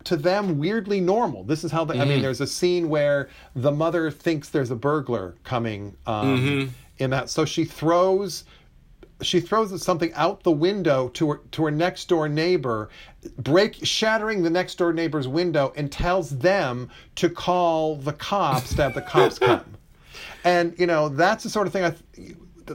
to 0.06 0.18
them 0.18 0.58
weirdly 0.58 1.00
normal. 1.00 1.44
This 1.44 1.64
is 1.64 1.72
how 1.72 1.86
they, 1.86 1.94
mm-hmm. 1.94 2.02
I 2.02 2.06
mean, 2.06 2.14
mm-hmm. 2.16 2.24
there's 2.24 2.42
a 2.42 2.48
scene 2.48 2.90
where 2.90 3.30
the 3.56 3.72
mother 3.72 4.12
thinks 4.12 4.50
there's 4.50 4.72
a 4.72 4.76
burglar 4.76 5.36
coming 5.44 5.96
um, 6.06 6.38
mm-hmm. 6.38 6.70
in 6.98 7.10
that, 7.12 7.30
so 7.30 7.46
she 7.46 7.66
throws 7.66 8.44
she 9.22 9.40
throws 9.40 9.84
something 9.84 10.12
out 10.14 10.44
the 10.44 10.52
window 10.52 11.10
to 11.10 11.32
her 11.32 11.42
to 11.52 11.66
her 11.66 11.72
next 11.72 12.10
door 12.10 12.28
neighbor, 12.28 12.90
break 13.38 13.78
shattering 13.84 14.42
the 14.44 14.50
next 14.50 14.76
door 14.76 14.94
neighbor's 14.94 15.28
window, 15.28 15.74
and 15.76 15.92
tells 15.92 16.32
them 16.40 16.90
to 17.16 17.30
call 17.30 17.96
the 17.98 18.14
cops 18.14 18.74
to 18.76 18.84
have 18.84 18.96
the 18.96 19.02
cops 19.02 19.40
come. 19.40 19.78
And 20.44 20.78
you 20.80 20.88
know 20.88 21.10
that's 21.10 21.44
the 21.44 21.50
sort 21.50 21.68
of 21.68 21.74
thing 21.74 21.86
I. 21.86 21.96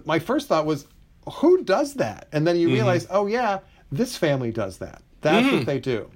My 0.05 0.19
first 0.19 0.49
thought 0.49 0.67
was, 0.67 0.87
who 1.33 1.63
does 1.65 1.95
that? 1.95 2.29
And 2.33 2.47
then 2.47 2.57
you 2.57 2.69
mm-hmm. 2.69 2.75
realize, 2.75 3.07
oh 3.11 3.27
yeah, 3.27 3.61
this 3.91 4.17
family 4.17 4.53
does 4.53 4.79
that. 4.79 5.03
That's 5.21 5.47
mm. 5.47 5.59
what 5.59 5.67
they 5.67 5.79
do. 5.79 6.11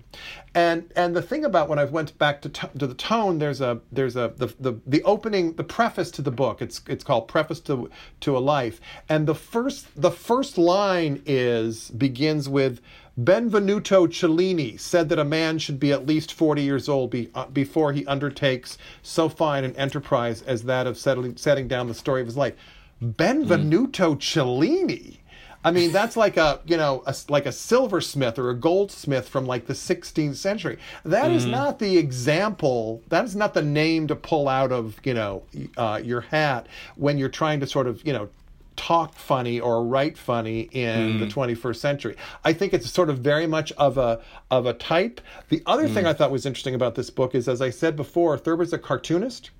And 0.54 0.90
and 0.96 1.14
the 1.14 1.22
thing 1.22 1.44
about 1.44 1.68
when 1.68 1.78
I 1.78 1.84
went 1.84 2.16
back 2.18 2.42
to 2.42 2.48
to 2.48 2.86
the 2.86 2.94
tone, 2.94 3.38
there's 3.38 3.60
a 3.60 3.80
there's 3.92 4.16
a 4.16 4.32
the, 4.36 4.46
the 4.58 4.80
the 4.86 5.02
opening 5.04 5.54
the 5.54 5.64
preface 5.64 6.10
to 6.12 6.22
the 6.22 6.30
book. 6.32 6.60
It's 6.60 6.80
it's 6.88 7.04
called 7.04 7.28
Preface 7.28 7.60
to 7.60 7.90
to 8.20 8.36
a 8.36 8.40
Life, 8.40 8.80
and 9.08 9.26
the 9.26 9.34
first 9.34 9.86
the 10.00 10.10
first 10.10 10.58
line 10.58 11.22
is 11.26 11.90
begins 11.90 12.48
with. 12.48 12.80
Benvenuto 13.18 14.06
Cellini 14.10 14.78
said 14.78 15.10
that 15.10 15.18
a 15.18 15.24
man 15.24 15.58
should 15.58 15.78
be 15.78 15.92
at 15.92 16.06
least 16.06 16.32
40 16.32 16.62
years 16.62 16.88
old 16.88 17.10
be, 17.10 17.28
uh, 17.34 17.44
before 17.46 17.92
he 17.92 18.06
undertakes 18.06 18.78
so 19.02 19.28
fine 19.28 19.62
an 19.62 19.76
enterprise 19.76 20.40
as 20.42 20.62
that 20.62 20.86
of 20.86 20.96
settling, 20.96 21.36
setting 21.36 21.68
down 21.68 21.86
the 21.86 21.92
story 21.92 22.22
of 22.22 22.26
his 22.26 22.36
life. 22.36 22.54
Benvenuto 23.02 24.14
mm. 24.14 24.20
Cellini 24.20 25.19
I 25.62 25.70
mean, 25.70 25.92
that's 25.92 26.16
like 26.16 26.36
a 26.36 26.60
you 26.66 26.76
know 26.76 27.02
a, 27.06 27.14
like 27.28 27.46
a 27.46 27.52
silversmith 27.52 28.38
or 28.38 28.50
a 28.50 28.54
goldsmith 28.54 29.28
from 29.28 29.46
like 29.46 29.66
the 29.66 29.74
16th 29.74 30.36
century. 30.36 30.78
That 31.04 31.26
mm-hmm. 31.26 31.36
is 31.36 31.46
not 31.46 31.78
the 31.78 31.98
example. 31.98 33.02
That 33.08 33.24
is 33.24 33.36
not 33.36 33.54
the 33.54 33.62
name 33.62 34.06
to 34.08 34.16
pull 34.16 34.48
out 34.48 34.72
of 34.72 34.98
you 35.04 35.14
know 35.14 35.42
uh, 35.76 36.00
your 36.02 36.22
hat 36.22 36.66
when 36.96 37.18
you're 37.18 37.28
trying 37.28 37.60
to 37.60 37.66
sort 37.66 37.86
of 37.86 38.06
you 38.06 38.12
know 38.12 38.28
talk 38.76 39.14
funny 39.14 39.60
or 39.60 39.84
write 39.84 40.16
funny 40.16 40.60
in 40.72 41.18
mm. 41.18 41.18
the 41.18 41.26
21st 41.26 41.76
century. 41.76 42.16
I 42.44 42.54
think 42.54 42.72
it's 42.72 42.90
sort 42.90 43.10
of 43.10 43.18
very 43.18 43.46
much 43.46 43.72
of 43.72 43.98
a 43.98 44.22
of 44.50 44.64
a 44.64 44.72
type. 44.72 45.20
The 45.50 45.62
other 45.66 45.86
mm. 45.86 45.92
thing 45.92 46.06
I 46.06 46.14
thought 46.14 46.30
was 46.30 46.46
interesting 46.46 46.74
about 46.74 46.94
this 46.94 47.10
book 47.10 47.34
is, 47.34 47.46
as 47.48 47.60
I 47.60 47.68
said 47.68 47.94
before, 47.94 48.38
Thurber's 48.38 48.72
a 48.72 48.78
cartoonist. 48.78 49.50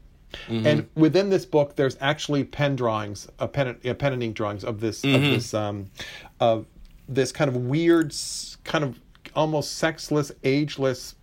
Mm-hmm. 0.49 0.67
And 0.67 0.89
within 0.95 1.31
this 1.31 1.45
book, 1.45 1.77
there's 1.77 1.97
actually 2.01 2.45
pen 2.45 2.77
drawings, 2.77 3.29
a 3.39 3.49
pen, 3.49 3.77
a 3.85 3.95
pen 3.95 4.13
and 4.13 4.23
ink 4.23 4.37
drawings 4.37 4.65
of 4.65 4.81
this, 4.81 5.03
mm-hmm. 5.03 5.17
of 5.17 5.23
this, 5.23 5.55
um, 5.55 5.91
of 6.39 6.67
this 7.09 7.33
kind 7.33 7.49
of 7.49 7.57
weird, 7.57 8.15
kind 8.65 8.85
of 8.85 9.01
almost 9.35 9.77
sexless, 9.77 10.33
ageless 10.45 11.15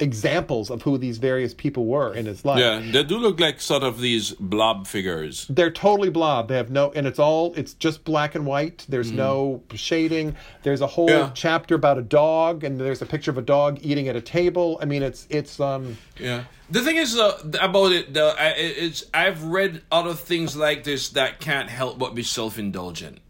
examples 0.00 0.70
of 0.70 0.82
who 0.82 0.98
these 0.98 1.18
various 1.18 1.54
people 1.54 1.86
were 1.86 2.14
in 2.14 2.26
his 2.26 2.44
life. 2.44 2.60
Yeah, 2.60 2.80
they 2.80 3.04
do 3.04 3.18
look 3.18 3.40
like 3.40 3.60
sort 3.60 3.82
of 3.82 4.00
these 4.00 4.32
blob 4.32 4.86
figures. 4.86 5.46
They're 5.48 5.70
totally 5.70 6.10
blob. 6.10 6.48
They 6.48 6.56
have 6.56 6.70
no, 6.70 6.92
and 6.92 7.06
it's 7.06 7.18
all, 7.18 7.54
it's 7.54 7.74
just 7.74 8.04
black 8.04 8.34
and 8.34 8.46
white. 8.46 8.86
There's 8.88 9.12
mm. 9.12 9.16
no 9.16 9.62
shading. 9.74 10.36
There's 10.62 10.80
a 10.80 10.86
whole 10.86 11.10
yeah. 11.10 11.30
chapter 11.34 11.74
about 11.74 11.98
a 11.98 12.02
dog, 12.02 12.64
and 12.64 12.80
there's 12.80 13.02
a 13.02 13.06
picture 13.06 13.30
of 13.30 13.38
a 13.38 13.42
dog 13.42 13.78
eating 13.82 14.08
at 14.08 14.16
a 14.16 14.20
table. 14.20 14.78
I 14.80 14.84
mean, 14.84 15.02
it's, 15.02 15.26
it's, 15.30 15.60
um, 15.60 15.96
yeah. 16.18 16.44
The 16.70 16.82
thing 16.82 16.96
is 16.96 17.16
uh, 17.16 17.38
about 17.60 17.92
it, 17.92 18.12
though, 18.12 18.34
it's 18.38 19.04
I've 19.14 19.42
read 19.44 19.82
other 19.90 20.14
things 20.14 20.54
like 20.54 20.84
this 20.84 21.10
that 21.10 21.40
can't 21.40 21.70
help 21.70 21.98
but 21.98 22.14
be 22.14 22.22
self 22.22 22.58
indulgent. 22.58 23.20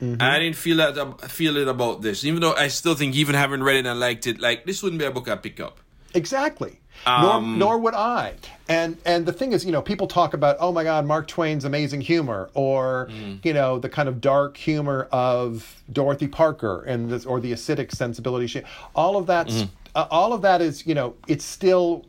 Mm-hmm. 0.00 0.22
I 0.22 0.38
didn't 0.38 0.56
feel 0.56 0.78
that 0.78 1.30
feel 1.30 1.56
it 1.58 1.68
about 1.68 2.00
this, 2.00 2.24
even 2.24 2.40
though 2.40 2.54
I 2.54 2.68
still 2.68 2.94
think 2.94 3.14
even 3.14 3.34
having 3.34 3.62
read 3.62 3.76
it 3.76 3.86
and 3.86 4.00
liked 4.00 4.26
it, 4.26 4.40
like 4.40 4.64
this 4.64 4.82
wouldn't 4.82 4.98
be 4.98 5.04
a 5.04 5.10
book 5.10 5.28
I 5.28 5.36
pick 5.36 5.60
up. 5.60 5.80
Exactly. 6.14 6.80
Um, 7.06 7.58
nor, 7.58 7.68
nor 7.70 7.78
would 7.78 7.94
I. 7.94 8.34
And 8.68 8.96
and 9.06 9.24
the 9.24 9.32
thing 9.32 9.52
is, 9.52 9.64
you 9.64 9.72
know, 9.72 9.80
people 9.80 10.06
talk 10.06 10.34
about, 10.34 10.56
oh 10.60 10.70
my 10.70 10.84
God, 10.84 11.06
Mark 11.06 11.26
Twain's 11.26 11.64
amazing 11.64 12.02
humor, 12.02 12.50
or 12.54 13.08
mm. 13.10 13.42
you 13.44 13.54
know, 13.54 13.78
the 13.78 13.88
kind 13.88 14.08
of 14.08 14.20
dark 14.20 14.56
humor 14.56 15.08
of 15.10 15.82
Dorothy 15.92 16.28
Parker 16.28 16.82
and 16.82 17.08
this, 17.08 17.24
or 17.24 17.40
the 17.40 17.52
acidic 17.52 17.90
sensibility. 17.92 18.46
She, 18.46 18.62
all 18.94 19.16
of 19.16 19.26
that, 19.26 19.48
mm. 19.48 19.68
uh, 19.94 20.06
all 20.10 20.32
of 20.32 20.42
that 20.42 20.60
is, 20.60 20.86
you 20.86 20.94
know, 20.94 21.14
it's 21.26 21.44
still 21.44 22.04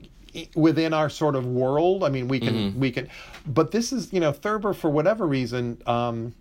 within 0.56 0.94
our 0.94 1.10
sort 1.10 1.36
of 1.36 1.46
world. 1.46 2.04
I 2.04 2.10
mean, 2.10 2.28
we 2.28 2.40
can 2.40 2.54
mm-hmm. 2.54 2.80
we 2.80 2.92
can, 2.92 3.08
but 3.46 3.72
this 3.72 3.94
is, 3.94 4.12
you 4.12 4.20
know, 4.20 4.32
Thurber 4.34 4.74
for 4.74 4.90
whatever 4.90 5.26
reason. 5.26 5.82
Um, 5.86 6.34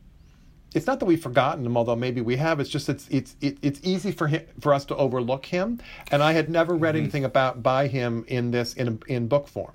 it's 0.74 0.86
not 0.86 1.00
that 1.00 1.06
we've 1.06 1.22
forgotten 1.22 1.66
him, 1.66 1.76
although 1.76 1.96
maybe 1.96 2.20
we 2.20 2.36
have. 2.36 2.60
It's 2.60 2.70
just 2.70 2.88
it's 2.88 3.08
it's 3.10 3.34
it's 3.40 3.80
easy 3.82 4.12
for 4.12 4.28
him 4.28 4.42
for 4.60 4.72
us 4.72 4.84
to 4.86 4.96
overlook 4.96 5.46
him, 5.46 5.80
and 6.10 6.22
I 6.22 6.32
had 6.32 6.48
never 6.48 6.74
read 6.74 6.94
mm-hmm. 6.94 7.02
anything 7.02 7.24
about 7.24 7.62
by 7.62 7.88
him 7.88 8.24
in 8.28 8.50
this 8.50 8.74
in 8.74 9.00
in 9.08 9.26
book 9.28 9.48
form. 9.48 9.72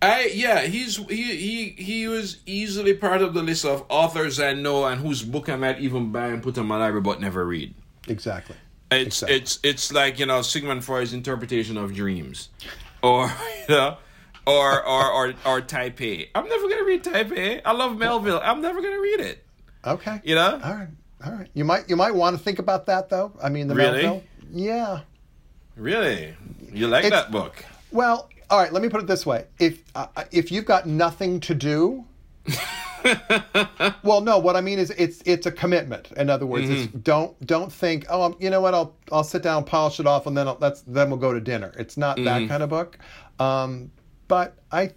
I 0.00 0.30
yeah, 0.34 0.62
he's 0.62 0.96
he 0.96 1.36
he 1.36 1.68
he 1.82 2.08
was 2.08 2.38
easily 2.46 2.94
part 2.94 3.20
of 3.20 3.34
the 3.34 3.42
list 3.42 3.64
of 3.64 3.84
authors 3.88 4.40
I 4.40 4.54
know 4.54 4.86
and 4.86 5.00
whose 5.00 5.22
book 5.22 5.48
I 5.48 5.56
might 5.56 5.80
even 5.80 6.10
buy 6.10 6.28
and 6.28 6.42
put 6.42 6.56
on 6.56 6.66
my 6.66 6.78
library 6.78 7.02
but 7.02 7.20
never 7.20 7.44
read. 7.44 7.74
Exactly. 8.08 8.56
It's 8.90 9.22
exactly. 9.22 9.36
it's 9.36 9.58
it's 9.62 9.92
like 9.92 10.18
you 10.18 10.26
know 10.26 10.40
Sigmund 10.42 10.84
Freud's 10.84 11.12
interpretation 11.12 11.76
of 11.76 11.94
dreams, 11.94 12.48
or 13.02 13.30
you 13.68 13.74
know, 13.74 13.98
or 14.46 14.82
or 14.84 15.12
or 15.12 15.34
or 15.44 15.60
Typee. 15.60 16.28
I'm 16.34 16.48
never 16.48 16.68
gonna 16.68 16.84
read 16.84 17.04
Typee. 17.04 17.60
I 17.64 17.72
love 17.72 17.98
Melville. 17.98 18.40
I'm 18.42 18.62
never 18.62 18.80
gonna 18.80 19.00
read 19.00 19.20
it. 19.20 19.44
Okay. 19.84 20.20
You 20.24 20.34
know. 20.34 20.60
All 20.62 20.74
right. 20.74 20.88
All 21.24 21.32
right. 21.32 21.48
You 21.54 21.64
might 21.64 21.88
you 21.88 21.96
might 21.96 22.14
want 22.14 22.36
to 22.36 22.42
think 22.42 22.58
about 22.58 22.86
that 22.86 23.08
though. 23.08 23.32
I 23.42 23.48
mean, 23.48 23.68
the 23.68 23.74
really? 23.74 24.02
Melville. 24.02 24.22
Yeah. 24.52 25.00
Really, 25.76 26.34
you 26.72 26.88
like 26.88 27.04
it's, 27.04 27.14
that 27.14 27.30
book? 27.30 27.64
Well, 27.90 28.28
all 28.50 28.58
right. 28.58 28.72
Let 28.72 28.82
me 28.82 28.88
put 28.88 29.00
it 29.00 29.06
this 29.06 29.24
way: 29.24 29.46
if 29.58 29.82
uh, 29.94 30.06
if 30.30 30.52
you've 30.52 30.66
got 30.66 30.86
nothing 30.86 31.40
to 31.40 31.54
do. 31.54 32.04
well, 34.02 34.20
no. 34.20 34.38
What 34.38 34.56
I 34.56 34.60
mean 34.60 34.78
is, 34.78 34.90
it's 34.90 35.22
it's 35.24 35.46
a 35.46 35.52
commitment. 35.52 36.10
In 36.12 36.28
other 36.28 36.44
words, 36.44 36.68
mm-hmm. 36.68 36.98
don't 36.98 37.46
don't 37.46 37.72
think, 37.72 38.04
oh, 38.10 38.36
you 38.40 38.50
know 38.50 38.60
what? 38.60 38.74
I'll 38.74 38.94
I'll 39.10 39.24
sit 39.24 39.42
down, 39.42 39.64
polish 39.64 40.00
it 40.00 40.06
off, 40.06 40.26
and 40.26 40.36
then 40.36 40.48
I'll, 40.48 40.56
that's 40.56 40.82
then 40.82 41.08
we'll 41.08 41.18
go 41.18 41.32
to 41.32 41.40
dinner. 41.40 41.72
It's 41.78 41.96
not 41.96 42.16
mm-hmm. 42.16 42.24
that 42.24 42.48
kind 42.48 42.62
of 42.62 42.68
book. 42.68 42.98
Um, 43.38 43.90
but 44.28 44.56
I 44.70 44.92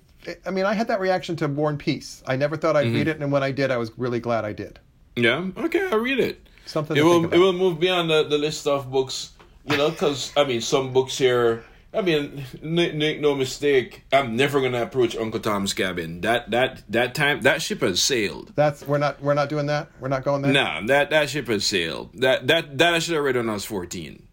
I 0.46 0.52
mean, 0.52 0.66
I 0.66 0.74
had 0.74 0.88
that 0.88 1.00
reaction 1.00 1.36
to 1.38 1.48
War 1.48 1.70
and 1.70 1.80
Peace. 1.80 2.24
I 2.28 2.36
never 2.36 2.58
thought 2.58 2.76
I'd 2.76 2.88
mm-hmm. 2.88 2.96
read 2.96 3.08
it, 3.08 3.22
and 3.22 3.32
when 3.32 3.44
I 3.44 3.52
did, 3.52 3.72
I 3.72 3.78
was 3.78 3.92
really 3.98 4.20
glad 4.20 4.46
I 4.46 4.54
did. 4.54 4.80
Yeah. 5.16 5.50
Okay, 5.58 5.90
I'll 5.90 6.00
read 6.00 6.20
it. 6.20 6.48
Something. 6.66 6.98
It 6.98 7.04
will. 7.04 7.32
It 7.32 7.38
will 7.38 7.54
move 7.54 7.80
beyond 7.80 8.10
the, 8.10 8.24
the 8.24 8.38
list 8.38 8.68
of 8.68 8.90
books. 8.90 9.32
You 9.66 9.78
know, 9.78 9.90
because 9.90 10.34
I 10.36 10.44
mean, 10.44 10.62
some 10.62 10.94
books 10.94 11.18
here. 11.18 11.64
I 11.96 12.02
mean, 12.02 12.44
make 12.64 13.22
no 13.22 13.36
mistake. 13.36 14.04
I'm 14.12 14.36
never 14.36 14.60
gonna 14.62 14.82
approach 14.82 15.16
Uncle 15.16 15.40
Tom's 15.40 15.74
Cabin. 15.74 16.22
That 16.22 16.50
that 16.52 16.82
that 16.90 17.14
time 17.14 17.42
that 17.42 17.62
ship 17.62 17.82
has 17.82 18.02
sailed. 18.02 18.52
That's 18.56 18.86
we're 18.88 18.98
not 18.98 19.22
we're 19.22 19.36
not 19.36 19.50
doing 19.50 19.68
that. 19.68 19.90
We're 20.00 20.08
not 20.08 20.24
going 20.24 20.42
there. 20.42 20.52
No, 20.52 20.82
that 20.88 21.12
that 21.12 21.30
ship 21.30 21.48
has 21.48 21.66
sailed. 21.66 22.10
That 22.16 22.48
that 22.48 22.78
that 22.80 22.94
I 22.96 23.00
should 23.00 23.16
have 23.16 23.24
read 23.24 23.36
when 23.36 23.50
I 23.50 23.54
was 23.54 23.66
14. 23.66 24.28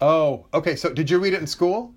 Oh, 0.00 0.46
okay. 0.52 0.74
So 0.74 0.92
did 0.92 1.10
you 1.10 1.20
read 1.20 1.32
it 1.34 1.40
in 1.40 1.46
school? 1.46 1.94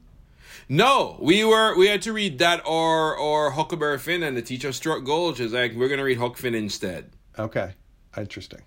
No, 0.70 1.18
we 1.22 1.46
were 1.46 1.78
we 1.78 1.88
had 1.88 2.02
to 2.04 2.14
read 2.14 2.40
that 2.40 2.62
or 2.66 3.16
or 3.16 3.52
Huckleberry 3.52 3.98
Finn, 4.00 4.22
and 4.24 4.36
the 4.36 4.42
teacher 4.42 4.74
struck 4.74 5.04
gold. 5.06 5.38
She's 5.38 5.54
like, 5.54 5.74
we're 5.74 5.88
gonna 5.88 6.04
read 6.04 6.18
Huck 6.18 6.38
Finn 6.38 6.54
instead. 6.56 7.12
Okay, 7.40 7.72
interesting. 8.18 8.62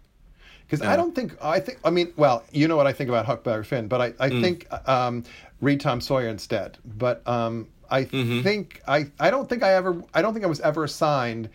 because 0.67 0.81
I 0.81 0.97
don't 0.97 1.15
think 1.15 1.37
I 1.45 1.61
think 1.61 1.79
I 1.85 1.91
mean 1.91 2.13
well 2.17 2.45
you 2.53 2.69
know 2.69 2.77
what 2.77 2.87
I 2.87 2.93
think 2.95 3.11
about 3.11 3.27
Huckleberry 3.27 3.65
Finn, 3.65 3.87
but 3.89 4.01
I 4.01 4.07
I 4.19 4.31
Mm. 4.31 4.41
think 4.41 4.89
um, 4.89 5.25
read 5.61 5.81
Tom 5.81 6.01
Sawyer 6.01 6.29
instead. 6.29 6.79
But 6.85 7.27
um, 7.29 7.69
I 7.91 8.05
Mm-hmm. 8.05 8.41
think 8.43 8.81
I 8.89 9.11
I 9.19 9.31
don't 9.31 9.49
think 9.49 9.63
I 9.63 9.75
ever 9.75 10.03
I 10.15 10.23
don't 10.23 10.33
think 10.33 10.45
I 10.45 10.49
was 10.49 10.61
ever 10.61 10.85
assigned 10.85 11.51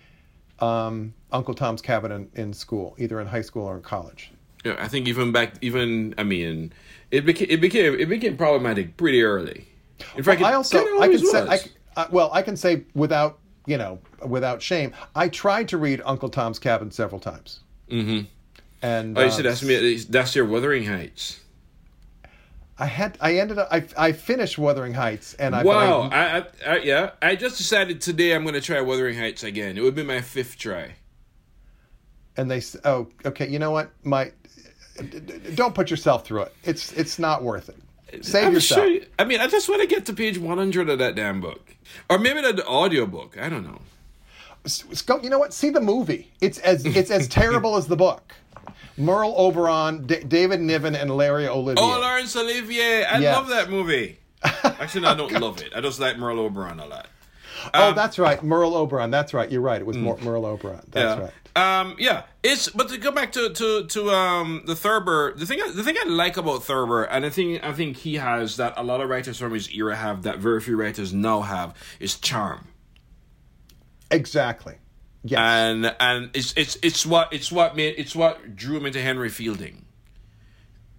um, 0.59 1.13
Uncle 1.31 1.53
Tom's 1.55 1.81
Cabin 1.81 2.11
in, 2.11 2.29
in 2.35 2.53
school, 2.53 2.95
either 2.99 3.19
in 3.19 3.27
high 3.27 3.41
school 3.41 3.63
or 3.63 3.77
in 3.77 3.81
college. 3.81 4.31
Yeah, 4.63 4.75
I 4.79 4.87
think 4.87 5.07
even 5.07 5.31
back, 5.31 5.53
even 5.61 6.13
I 6.19 6.23
mean, 6.23 6.71
it 7.09 7.25
became 7.25 7.47
it 7.49 7.61
became 7.61 7.99
it 7.99 8.09
became 8.09 8.37
problematic 8.37 8.95
pretty 8.97 9.23
early. 9.23 9.67
In 10.15 10.23
fact, 10.23 10.41
I 10.41 10.51
it 10.51 10.55
also 10.55 10.79
I 10.79 10.83
can 10.83 10.93
always 10.93 11.31
say 11.31 11.39
I, 11.39 11.45
was. 11.45 11.61
c- 11.63 11.71
uh, 11.95 12.07
well 12.11 12.29
I 12.33 12.41
can 12.41 12.57
say 12.57 12.83
without 12.93 13.39
you 13.65 13.77
know 13.77 13.99
without 14.27 14.61
shame 14.61 14.93
I 15.15 15.29
tried 15.29 15.69
to 15.69 15.77
read 15.77 16.01
Uncle 16.05 16.29
Tom's 16.29 16.59
Cabin 16.59 16.91
several 16.91 17.19
times. 17.19 17.61
Mm-hmm. 17.89 18.25
And 18.81 19.17
Oh, 19.17 19.21
you 19.21 19.27
um, 19.27 19.31
said 19.31 19.45
that's 19.45 19.63
me. 19.63 19.95
That's 19.97 20.35
your 20.35 20.45
Wuthering 20.45 20.85
Heights. 20.85 21.39
I 22.77 22.87
had 22.87 23.17
I 23.21 23.37
ended 23.37 23.57
up 23.57 23.69
I, 23.71 23.85
I 23.97 24.11
finished 24.11 24.57
Wuthering 24.57 24.93
Heights 24.93 25.33
and 25.35 25.55
I 25.55 25.63
Wow. 25.63 26.09
I, 26.11 26.17
I, 26.17 26.37
I, 26.37 26.45
I 26.67 26.77
yeah. 26.79 27.11
I 27.21 27.35
just 27.35 27.57
decided 27.57 28.01
today 28.01 28.33
I'm 28.35 28.43
going 28.43 28.53
to 28.55 28.61
try 28.61 28.81
Wuthering 28.81 29.17
Heights 29.17 29.43
again. 29.43 29.77
It 29.77 29.81
would 29.81 29.95
be 29.95 30.03
my 30.03 30.19
fifth 30.21 30.57
try. 30.57 30.95
and 32.35 32.51
they 32.51 32.61
oh 32.83 33.07
okay 33.25 33.47
you 33.47 33.59
know 33.59 33.71
what 33.71 33.91
my 34.03 34.31
don't 35.55 35.73
put 35.73 35.89
yourself 35.89 36.25
through 36.25 36.41
it 36.41 36.53
it's 36.63 36.91
it's 36.93 37.17
not 37.17 37.43
worth 37.43 37.69
it 37.69 37.77
save 38.23 38.47
I'm 38.47 38.53
yourself 38.53 38.85
sure. 38.87 38.99
I 39.19 39.23
mean, 39.25 39.41
I 39.41 39.47
just 39.47 39.67
want 39.67 39.81
to 39.81 39.87
get 39.87 40.05
to 40.05 40.13
page 40.13 40.37
100 40.37 40.89
of 40.89 40.99
that 40.99 41.15
damn 41.15 41.41
book, 41.41 41.75
or 42.09 42.17
maybe 42.19 42.41
the 42.41 42.65
audio 42.65 43.05
book. 43.05 43.37
I 43.39 43.49
don't 43.49 43.63
know. 43.63 43.81
Go 45.05 45.21
you 45.21 45.29
know 45.29 45.37
what 45.37 45.53
see 45.53 45.69
the 45.69 45.79
movie 45.81 46.31
it's 46.41 46.57
as 46.59 46.83
it's 46.97 47.11
as 47.11 47.27
terrible 47.27 47.75
as 47.75 47.85
the 47.85 47.95
book 47.95 48.33
Merle 48.97 49.35
Oberon 49.37 50.07
D- 50.07 50.23
David 50.27 50.59
Niven 50.59 50.95
and 50.95 51.11
Larry 51.15 51.47
Olivier 51.47 51.83
Oh, 51.83 51.99
Laurence 51.99 52.35
Olivier. 52.35 53.03
I 53.05 53.19
Yes. 53.19 53.35
love 53.35 53.49
that 53.49 53.69
movie. 53.69 54.17
Actually, 54.63 55.01
no, 55.01 55.09
I 55.09 55.15
don't 55.15 55.31
love 55.33 55.61
it. 55.61 55.71
I 55.75 55.81
just 55.81 55.99
like 55.99 56.17
Merle 56.17 56.39
Oberon 56.39 56.79
a 56.79 56.85
lot. 56.87 57.07
Oh 57.73 57.93
that's 57.93 58.17
right. 58.19 58.41
Merle 58.43 58.75
Oberon. 58.75 59.11
That's 59.11 59.33
right. 59.33 59.49
You're 59.51 59.61
right. 59.61 59.81
It 59.81 59.85
was 59.87 59.97
Mer- 59.97 60.17
Merle 60.17 60.45
Oberon. 60.45 60.81
That's 60.91 61.15
Mm. 61.15 61.17
yeah. 61.17 61.23
right. 61.23 61.31
Um, 61.57 61.95
yeah, 61.99 62.23
it's 62.43 62.67
but 62.69 62.89
to 62.89 62.97
go 62.97 63.11
back 63.11 63.31
to 63.31 63.49
to 63.53 63.85
to 63.87 64.09
um 64.11 64.63
the 64.65 64.75
Thurber, 64.75 65.33
the 65.37 65.45
thing 65.45 65.59
the 65.73 65.83
thing 65.83 65.95
I 65.97 66.05
like 66.07 66.35
about 66.35 66.63
Thurber, 66.63 67.03
and 67.05 67.23
the 67.23 67.31
thing 67.31 67.61
I 67.61 67.71
think 67.71 67.95
he 67.97 68.15
has 68.15 68.57
that 68.57 68.73
a 68.75 68.83
lot 68.83 68.99
of 68.99 69.07
writers 69.09 69.37
from 69.39 69.53
his 69.53 69.69
era 69.73 69.95
have 69.95 70.23
that 70.23 70.39
very 70.39 70.59
few 70.59 70.75
writers 70.75 71.13
now 71.13 71.41
have 71.41 71.73
is 72.01 72.15
charm, 72.19 72.67
exactly. 74.11 74.75
Yes. 75.23 75.39
And 75.39 75.95
and 75.99 76.29
it's 76.33 76.53
it's 76.57 76.77
it's 76.83 77.05
what 77.05 77.31
it's 77.33 77.51
what 77.51 77.75
made 77.75 77.95
it's 77.97 78.15
what 78.15 78.55
drew 78.55 78.77
him 78.77 78.85
into 78.85 79.01
Henry 79.01 79.29
Fielding. 79.29 79.85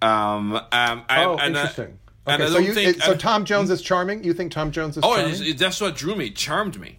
Um, 0.03 0.55
um, 0.57 0.63
I, 0.73 1.25
oh 1.25 1.37
and 1.37 1.55
interesting. 1.57 1.85
and 1.85 1.99
okay 2.27 2.43
I 2.43 2.47
so 2.47 2.55
don't 2.55 2.65
you 2.65 2.75
think 2.75 3.03
so 3.03 3.13
I- 3.13 3.17
Tom 3.17 3.45
Jones 3.45 3.71
is 3.71 3.83
charming 3.83 4.25
you 4.25 4.35
think 4.35 4.53
Tom 4.53 4.71
Jones 4.71 4.97
is 4.97 5.05
oh, 5.05 5.17
charming 5.17 5.47
it, 5.47 5.59
that's 5.59 5.81
what 5.81 5.97
drew 5.97 6.15
me, 6.17 6.31
charmed 6.31 6.79
me. 6.81 6.99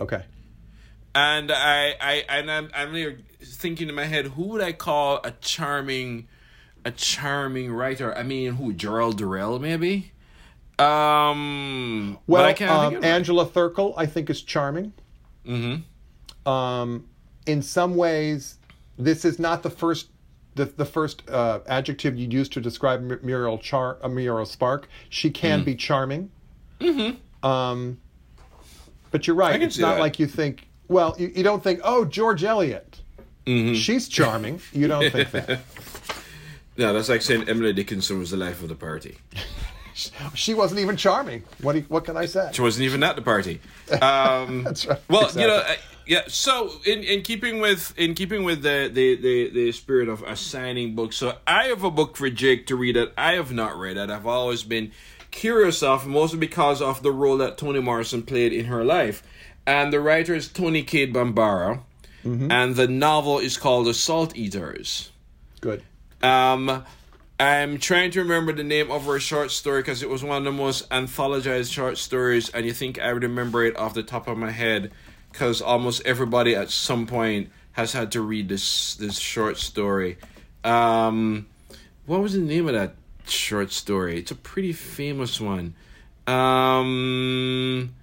okay 0.00 0.24
and 1.14 1.52
I, 1.52 1.94
I, 2.00 2.24
and 2.28 2.50
I'm, 2.50 2.70
I'm 2.74 3.16
thinking 3.42 3.88
in 3.88 3.94
my 3.94 4.04
head, 4.04 4.28
who 4.28 4.44
would 4.44 4.62
I 4.62 4.72
call 4.72 5.20
a 5.24 5.32
charming, 5.40 6.28
a 6.84 6.90
charming 6.90 7.72
writer? 7.72 8.16
I 8.16 8.22
mean, 8.22 8.54
who? 8.54 8.72
Gerald 8.72 9.18
Durrell, 9.18 9.58
maybe. 9.58 10.12
Um, 10.78 12.18
Well, 12.26 12.46
um, 12.62 12.96
it. 12.96 13.04
Angela 13.04 13.46
Thirkell, 13.46 13.94
I 13.96 14.06
think, 14.06 14.30
is 14.30 14.40
charming. 14.42 14.94
Mm-hmm. 15.46 16.48
Um, 16.48 17.06
in 17.46 17.60
some 17.62 17.94
ways, 17.94 18.56
this 18.98 19.24
is 19.24 19.38
not 19.38 19.62
the 19.62 19.70
first 19.70 20.08
the, 20.54 20.66
the 20.66 20.84
first 20.84 21.22
uh, 21.30 21.60
adjective 21.66 22.16
you 22.16 22.28
use 22.28 22.48
to 22.50 22.60
describe 22.60 23.00
M- 23.10 23.18
Muriel 23.22 23.58
Char 23.58 23.98
uh, 24.02 24.08
Muriel 24.08 24.44
Spark. 24.46 24.88
She 25.08 25.30
can 25.30 25.62
Mm. 25.62 25.64
be 25.64 25.74
charming. 25.74 26.30
Mm-hmm. 26.80 27.46
Um, 27.46 27.98
but 29.10 29.26
you're 29.26 29.36
right. 29.36 29.52
can 29.52 29.62
It's 29.62 29.76
see 29.76 29.82
not 29.82 29.94
that. 29.94 30.00
like 30.00 30.18
you 30.18 30.26
think. 30.26 30.68
Well, 30.88 31.14
you, 31.18 31.32
you 31.34 31.42
don't 31.42 31.62
think, 31.62 31.80
oh, 31.84 32.04
George 32.04 32.44
Eliot. 32.44 33.00
Mm-hmm. 33.46 33.74
She's 33.74 34.08
charming. 34.08 34.60
You 34.72 34.88
don't 34.88 35.10
think 35.10 35.30
that. 35.32 35.60
No, 36.78 36.94
that's 36.94 37.10
like 37.10 37.20
saying 37.20 37.50
Emily 37.50 37.74
Dickinson 37.74 38.18
was 38.18 38.30
the 38.30 38.38
life 38.38 38.62
of 38.62 38.68
the 38.68 38.74
party. 38.74 39.18
She 40.34 40.54
wasn't 40.54 40.80
even 40.80 40.96
charming. 40.96 41.42
What 41.60 41.72
do 41.74 41.80
you, 41.80 41.84
what 41.88 42.06
can 42.06 42.16
I 42.16 42.24
say? 42.24 42.48
She 42.54 42.62
wasn't 42.62 42.86
even 42.86 43.02
at 43.02 43.14
the 43.14 43.20
party. 43.20 43.60
Um, 44.00 44.64
That's 44.64 44.86
right. 44.86 44.98
Well, 45.10 45.26
Exactly. 45.26 45.42
you 45.42 45.48
know, 45.48 45.62
yeah. 46.06 46.22
So, 46.28 46.72
in, 46.86 47.02
in 47.04 47.22
keeping 47.22 47.60
with 47.60 47.92
in 47.96 48.14
keeping 48.14 48.44
with 48.44 48.62
the, 48.62 48.90
the 48.92 49.16
the 49.16 49.50
the 49.50 49.72
spirit 49.72 50.08
of 50.08 50.22
assigning 50.22 50.94
books, 50.94 51.16
so 51.16 51.36
I 51.46 51.64
have 51.64 51.84
a 51.84 51.90
book 51.90 52.16
for 52.16 52.28
Jake 52.30 52.66
to 52.68 52.76
read 52.76 52.96
that 52.96 53.12
I 53.16 53.32
have 53.32 53.52
not 53.52 53.78
read 53.78 53.96
that 53.96 54.10
I've 54.10 54.26
always 54.26 54.62
been 54.62 54.92
curious 55.30 55.82
of, 55.82 56.06
mostly 56.06 56.38
because 56.38 56.82
of 56.82 57.02
the 57.02 57.10
role 57.10 57.38
that 57.38 57.56
Toni 57.58 57.80
Morrison 57.80 58.22
played 58.22 58.52
in 58.52 58.66
her 58.66 58.84
life, 58.84 59.22
and 59.66 59.92
the 59.92 60.00
writer 60.00 60.34
is 60.34 60.48
Toni 60.48 60.82
Cade 60.82 61.12
Bambara, 61.12 61.80
Mm-hmm. 62.24 62.52
and 62.52 62.76
the 62.76 62.86
novel 62.86 63.40
is 63.40 63.56
called 63.56 63.86
The 63.86 63.94
Salt 63.94 64.36
Eaters. 64.36 65.10
Good. 65.60 65.82
Um, 66.22 66.84
I'm 67.40 67.78
trying 67.78 68.12
to 68.12 68.20
remember 68.20 68.52
the 68.52 68.62
name 68.62 68.92
of 68.92 69.06
her 69.06 69.18
short 69.18 69.50
story 69.50 69.82
because 69.82 70.04
it 70.04 70.08
was 70.08 70.22
one 70.22 70.38
of 70.38 70.44
the 70.44 70.52
most 70.52 70.88
anthologized 70.90 71.72
short 71.72 71.98
stories, 71.98 72.48
and 72.50 72.64
you 72.64 72.72
think 72.72 73.00
I 73.00 73.12
would 73.12 73.24
remember 73.24 73.64
it 73.64 73.76
off 73.76 73.94
the 73.94 74.04
top 74.04 74.28
of 74.28 74.38
my 74.38 74.52
head 74.52 74.92
because 75.32 75.60
almost 75.62 76.02
everybody 76.04 76.54
at 76.54 76.70
some 76.70 77.06
point 77.06 77.50
has 77.72 77.92
had 77.92 78.12
to 78.12 78.20
read 78.20 78.48
this 78.48 78.94
this 78.96 79.18
short 79.18 79.58
story. 79.58 80.18
Um, 80.62 81.46
what 82.06 82.20
was 82.20 82.34
the 82.34 82.40
name 82.40 82.68
of 82.68 82.74
that 82.74 82.94
short 83.26 83.72
story? 83.72 84.18
It's 84.18 84.30
a 84.30 84.36
pretty 84.36 84.72
famous 84.72 85.40
one. 85.40 85.74
Um, 86.26 87.94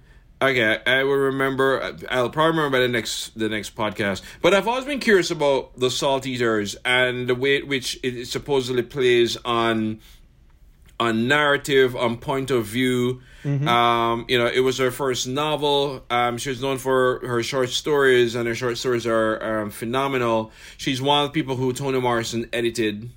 okay, 0.42 0.78
I 0.86 1.04
will 1.04 1.16
remember. 1.16 1.96
I'll 2.10 2.30
probably 2.30 2.58
remember 2.58 2.78
by 2.78 2.80
the 2.80 2.88
next 2.88 3.38
the 3.38 3.48
next 3.48 3.74
podcast. 3.74 4.22
But 4.42 4.52
I've 4.54 4.68
always 4.68 4.84
been 4.84 5.00
curious 5.00 5.30
about 5.30 5.78
the 5.78 5.90
Salt 5.90 6.26
Eaters 6.26 6.76
and 6.84 7.28
the 7.28 7.34
way 7.34 7.62
which 7.62 7.98
it 8.02 8.26
supposedly 8.26 8.82
plays 8.82 9.36
on 9.44 10.00
on 11.00 11.26
narrative, 11.26 11.96
on 11.96 12.18
point 12.18 12.50
of 12.52 12.66
view. 12.66 13.22
Um, 13.44 14.26
you 14.28 14.38
know, 14.38 14.46
it 14.46 14.60
was 14.60 14.76
her 14.78 14.90
first 14.90 15.26
novel. 15.26 16.04
Um, 16.10 16.36
she 16.38 16.50
was 16.50 16.60
known 16.60 16.76
for 16.78 17.26
her 17.26 17.42
short 17.42 17.70
stories, 17.70 18.34
and 18.34 18.46
her 18.46 18.54
short 18.54 18.76
stories 18.78 19.06
are 19.06 19.62
um, 19.62 19.70
phenomenal. 19.70 20.52
She's 20.76 21.00
one 21.00 21.24
of 21.24 21.32
the 21.32 21.32
people 21.32 21.56
who 21.56 21.72
Toni 21.72 21.98
Morrison 22.00 22.48
edited. 22.52 23.10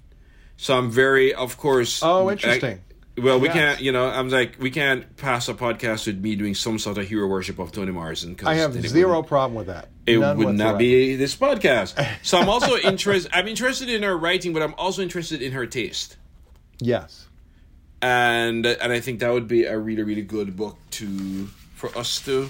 So 0.55 0.77
I'm 0.77 0.89
very, 0.89 1.33
of 1.33 1.57
course. 1.57 2.01
Oh, 2.01 2.29
I- 2.29 2.31
interesting. 2.33 2.79
well, 3.17 3.37
we 3.39 3.47
Yes. 3.49 3.53
can't, 3.57 3.81
you 3.81 3.91
know, 3.91 4.07
I'm 4.07 4.29
like, 4.29 4.55
we 4.59 4.71
can't 4.71 5.17
pass 5.17 5.49
a 5.49 5.53
podcast 5.53 6.07
with 6.07 6.19
me 6.21 6.37
doing 6.37 6.55
some 6.55 6.79
sort 6.79 6.97
of 6.97 7.05
hero 7.07 7.27
worship 7.27 7.59
of 7.59 7.73
Toni 7.73 7.91
Morrison. 7.91 8.33
Cause 8.35 8.47
I 8.47 8.55
have 8.55 8.73
zero 8.87 9.23
problem 9.23 9.55
with 9.55 9.67
that. 9.67 9.89
It 10.05 10.19
None 10.19 10.37
would 10.37 10.55
not 10.55 10.77
be 10.77 11.17
this 11.17 11.35
podcast. 11.35 11.99
So 12.23 12.37
I'm 12.39 12.47
also 12.47 12.77
interested. 12.91 13.29
I'm 13.33 13.47
interested 13.49 13.89
in 13.89 14.03
her 14.03 14.17
writing, 14.17 14.53
but 14.53 14.61
I'm 14.63 14.73
also 14.77 15.01
interested 15.01 15.41
in 15.41 15.51
her 15.51 15.65
taste, 15.65 16.15
Yes. 16.79 17.27
And 18.03 18.65
and 18.65 18.91
I 18.91 18.99
think 18.99 19.21
that 19.21 19.31
would 19.31 19.47
be 19.47 19.63
a 19.65 19.77
really 19.79 20.03
really 20.03 20.21
good 20.21 20.55
book 20.55 20.77
to 20.91 21.47
for 21.75 21.97
us 21.97 22.19
to 22.25 22.49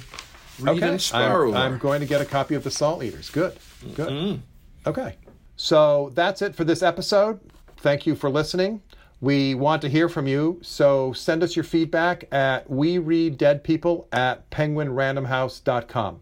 read 0.59 0.77
Okay. 0.77 0.89
and 0.89 1.01
spar 1.01 1.43
I'm, 1.43 1.47
over. 1.49 1.57
I'm 1.57 1.77
going 1.77 2.01
to 2.01 2.07
get 2.07 2.21
a 2.21 2.25
copy 2.25 2.55
of 2.55 2.63
the 2.63 2.71
Salt 2.71 3.03
Eaters. 3.03 3.29
Good. 3.29 3.57
Good. 3.95 4.09
Mm-hmm. 4.09 4.41
Okay. 4.89 5.15
So 5.55 6.11
that's 6.13 6.41
it 6.41 6.55
for 6.55 6.63
this 6.63 6.81
episode. 6.83 7.39
Thank 7.77 8.05
you 8.05 8.15
for 8.15 8.29
listening. 8.29 8.81
We 9.21 9.55
want 9.55 9.81
to 9.83 9.89
hear 9.89 10.09
from 10.09 10.27
you, 10.27 10.59
so 10.61 11.13
send 11.13 11.43
us 11.43 11.55
your 11.55 11.63
feedback 11.63 12.25
at 12.33 12.69
we 12.69 12.97
read 12.97 13.37
dead 13.37 13.63
people 13.63 14.07
at 14.11 14.49
penguinrandomhouse.com. 14.49 16.19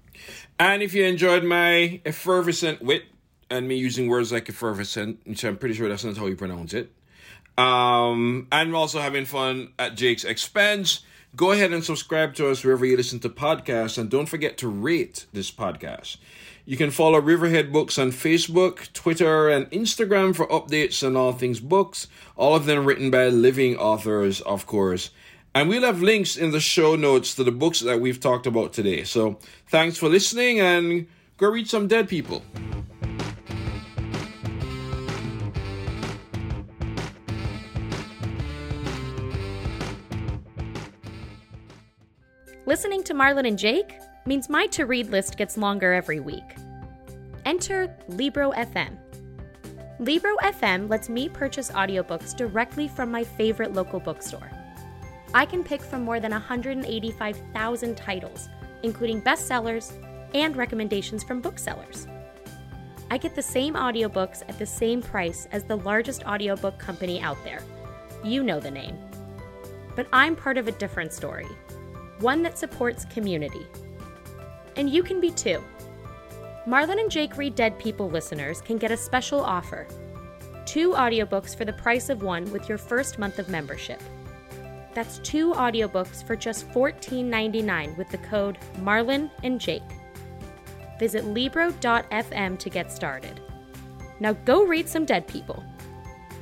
And 0.60 0.84
if 0.84 0.94
you 0.94 1.04
enjoyed 1.06 1.44
my 1.44 2.00
effervescent 2.06 2.82
wit 2.84 3.06
and 3.50 3.68
me 3.68 3.76
using 3.76 4.08
words 4.08 4.32
like 4.32 4.48
effervescent, 4.50 5.20
which 5.26 5.44
I'm 5.44 5.58
pretty 5.58 5.74
sure 5.76 5.90
that's 5.90 6.04
not 6.04 6.16
how 6.18 6.28
you 6.28 6.36
pronounce 6.36 6.74
it, 6.76 6.92
um, 7.58 8.48
and 8.52 8.76
also 8.76 9.00
having 9.00 9.26
fun 9.26 9.74
at 9.78 9.96
Jake's 9.96 10.24
expense, 10.24 11.02
go 11.36 11.52
ahead 11.52 11.72
and 11.74 11.84
subscribe 11.84 12.34
to 12.36 12.50
us 12.50 12.64
wherever 12.64 12.86
you 12.86 12.98
listen 12.98 13.20
to 13.20 13.30
podcasts, 13.30 13.98
and 13.98 14.10
don't 14.10 14.28
forget 14.28 14.58
to 14.58 14.68
rate 14.68 15.26
this 15.34 15.52
podcast. 15.52 16.18
You 16.66 16.78
can 16.78 16.92
follow 16.92 17.20
Riverhead 17.20 17.74
Books 17.74 17.98
on 17.98 18.12
Facebook, 18.12 18.94
Twitter, 18.94 19.50
and 19.50 19.70
Instagram 19.72 20.36
for 20.36 20.48
updates 20.48 21.06
on 21.06 21.16
all 21.16 21.34
things 21.34 21.60
books, 21.60 22.08
all 22.36 22.56
of 22.56 22.66
them 22.66 22.86
written 22.86 23.10
by 23.10 23.28
living 23.28 23.78
authors, 23.78 24.42
of 24.42 24.68
course. 24.68 25.10
And 25.54 25.68
we'll 25.68 25.82
have 25.82 26.02
links 26.02 26.38
in 26.38 26.52
the 26.52 26.62
show 26.62 26.96
notes 26.96 27.36
to 27.36 27.44
the 27.44 27.52
books 27.52 27.82
that 27.82 28.00
we've 28.00 28.20
talked 28.20 28.48
about 28.48 28.74
today. 28.74 29.04
So 29.04 29.40
thanks 29.68 29.98
for 29.98 30.08
listening 30.08 30.60
and 30.62 31.08
go 31.38 31.50
read 31.50 31.68
some 31.68 31.88
dead 31.88 32.08
people. 32.08 32.44
Listening 42.72 43.04
to 43.04 43.14
Marlon 43.14 43.46
and 43.46 43.60
Jake 43.60 44.00
means 44.26 44.48
my 44.48 44.66
to 44.68 44.86
read 44.86 45.10
list 45.10 45.36
gets 45.36 45.58
longer 45.58 45.92
every 45.92 46.22
week. 46.22 46.56
Enter 47.44 47.94
Libro 48.08 48.54
FM. 48.54 48.96
Libro 50.00 50.38
FM 50.38 50.90
lets 50.90 51.10
me 51.10 51.28
purchase 51.28 51.70
audiobooks 51.72 52.34
directly 52.34 52.88
from 52.88 53.12
my 53.12 53.26
favorite 53.26 53.74
local 53.74 54.00
bookstore. 54.00 54.50
I 55.34 55.46
can 55.46 55.66
pick 55.66 55.82
from 55.82 56.06
more 56.06 56.22
than 56.22 56.32
185,000 56.32 57.98
titles, 57.98 58.48
including 58.84 59.22
bestsellers 59.22 59.92
and 60.34 60.56
recommendations 60.56 61.26
from 61.26 61.42
booksellers. 61.42 62.08
I 63.10 63.18
get 63.18 63.36
the 63.36 63.42
same 63.42 63.74
audiobooks 63.74 64.44
at 64.48 64.58
the 64.58 64.66
same 64.66 65.02
price 65.02 65.46
as 65.52 65.66
the 65.66 65.76
largest 65.76 66.24
audiobook 66.24 66.80
company 66.80 67.20
out 67.20 67.44
there. 67.44 67.64
You 68.24 68.44
know 68.44 68.62
the 68.62 68.72
name. 68.72 68.98
But 69.98 70.08
I'm 70.14 70.38
part 70.38 70.58
of 70.58 70.70
a 70.70 70.72
different 70.72 71.12
story, 71.12 71.48
one 72.22 72.42
that 72.44 72.58
supports 72.58 73.06
community. 73.06 73.66
And 74.76 74.90
you 74.90 75.04
can 75.04 75.20
be 75.20 75.32
too. 75.32 75.64
Marlon 76.68 77.00
and 77.00 77.10
Jake 77.12 77.38
Read 77.38 77.56
Dead 77.56 77.78
People 77.80 78.10
listeners 78.10 78.62
can 78.62 78.78
get 78.78 78.92
a 78.92 78.98
special 78.98 79.42
offer 79.42 79.88
two 80.72 80.92
audiobooks 80.92 81.54
for 81.54 81.66
the 81.66 81.74
price 81.74 82.08
of 82.08 82.24
one 82.24 82.50
with 82.52 82.70
your 82.70 82.78
first 82.78 83.20
month 83.20 83.40
of 83.40 83.50
membership. 83.50 84.02
That's 84.94 85.20
two 85.20 85.52
audiobooks 85.52 86.26
for 86.26 86.36
just 86.36 86.70
$14.99 86.70 87.98
with 87.98 88.10
the 88.10 88.18
code 88.20 88.58
Marlon 88.78 89.30
and 89.44 89.60
Jake. 89.60 89.84
Visit 90.98 91.26
Libro.fm 91.26 92.58
to 92.58 92.70
get 92.70 92.90
started. 92.90 93.42
Now 94.22 94.32
go 94.34 94.64
read 94.64 94.88
some 94.88 95.04
dead 95.04 95.28
people. 95.28 95.62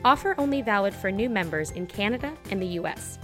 Offer 0.05 0.35
only 0.37 0.61
valid 0.61 0.93
for 0.93 1.11
new 1.11 1.29
members 1.29 1.71
in 1.71 1.87
Canada 1.87 2.35
and 2.51 2.61
the 2.61 2.77
US. 2.79 3.17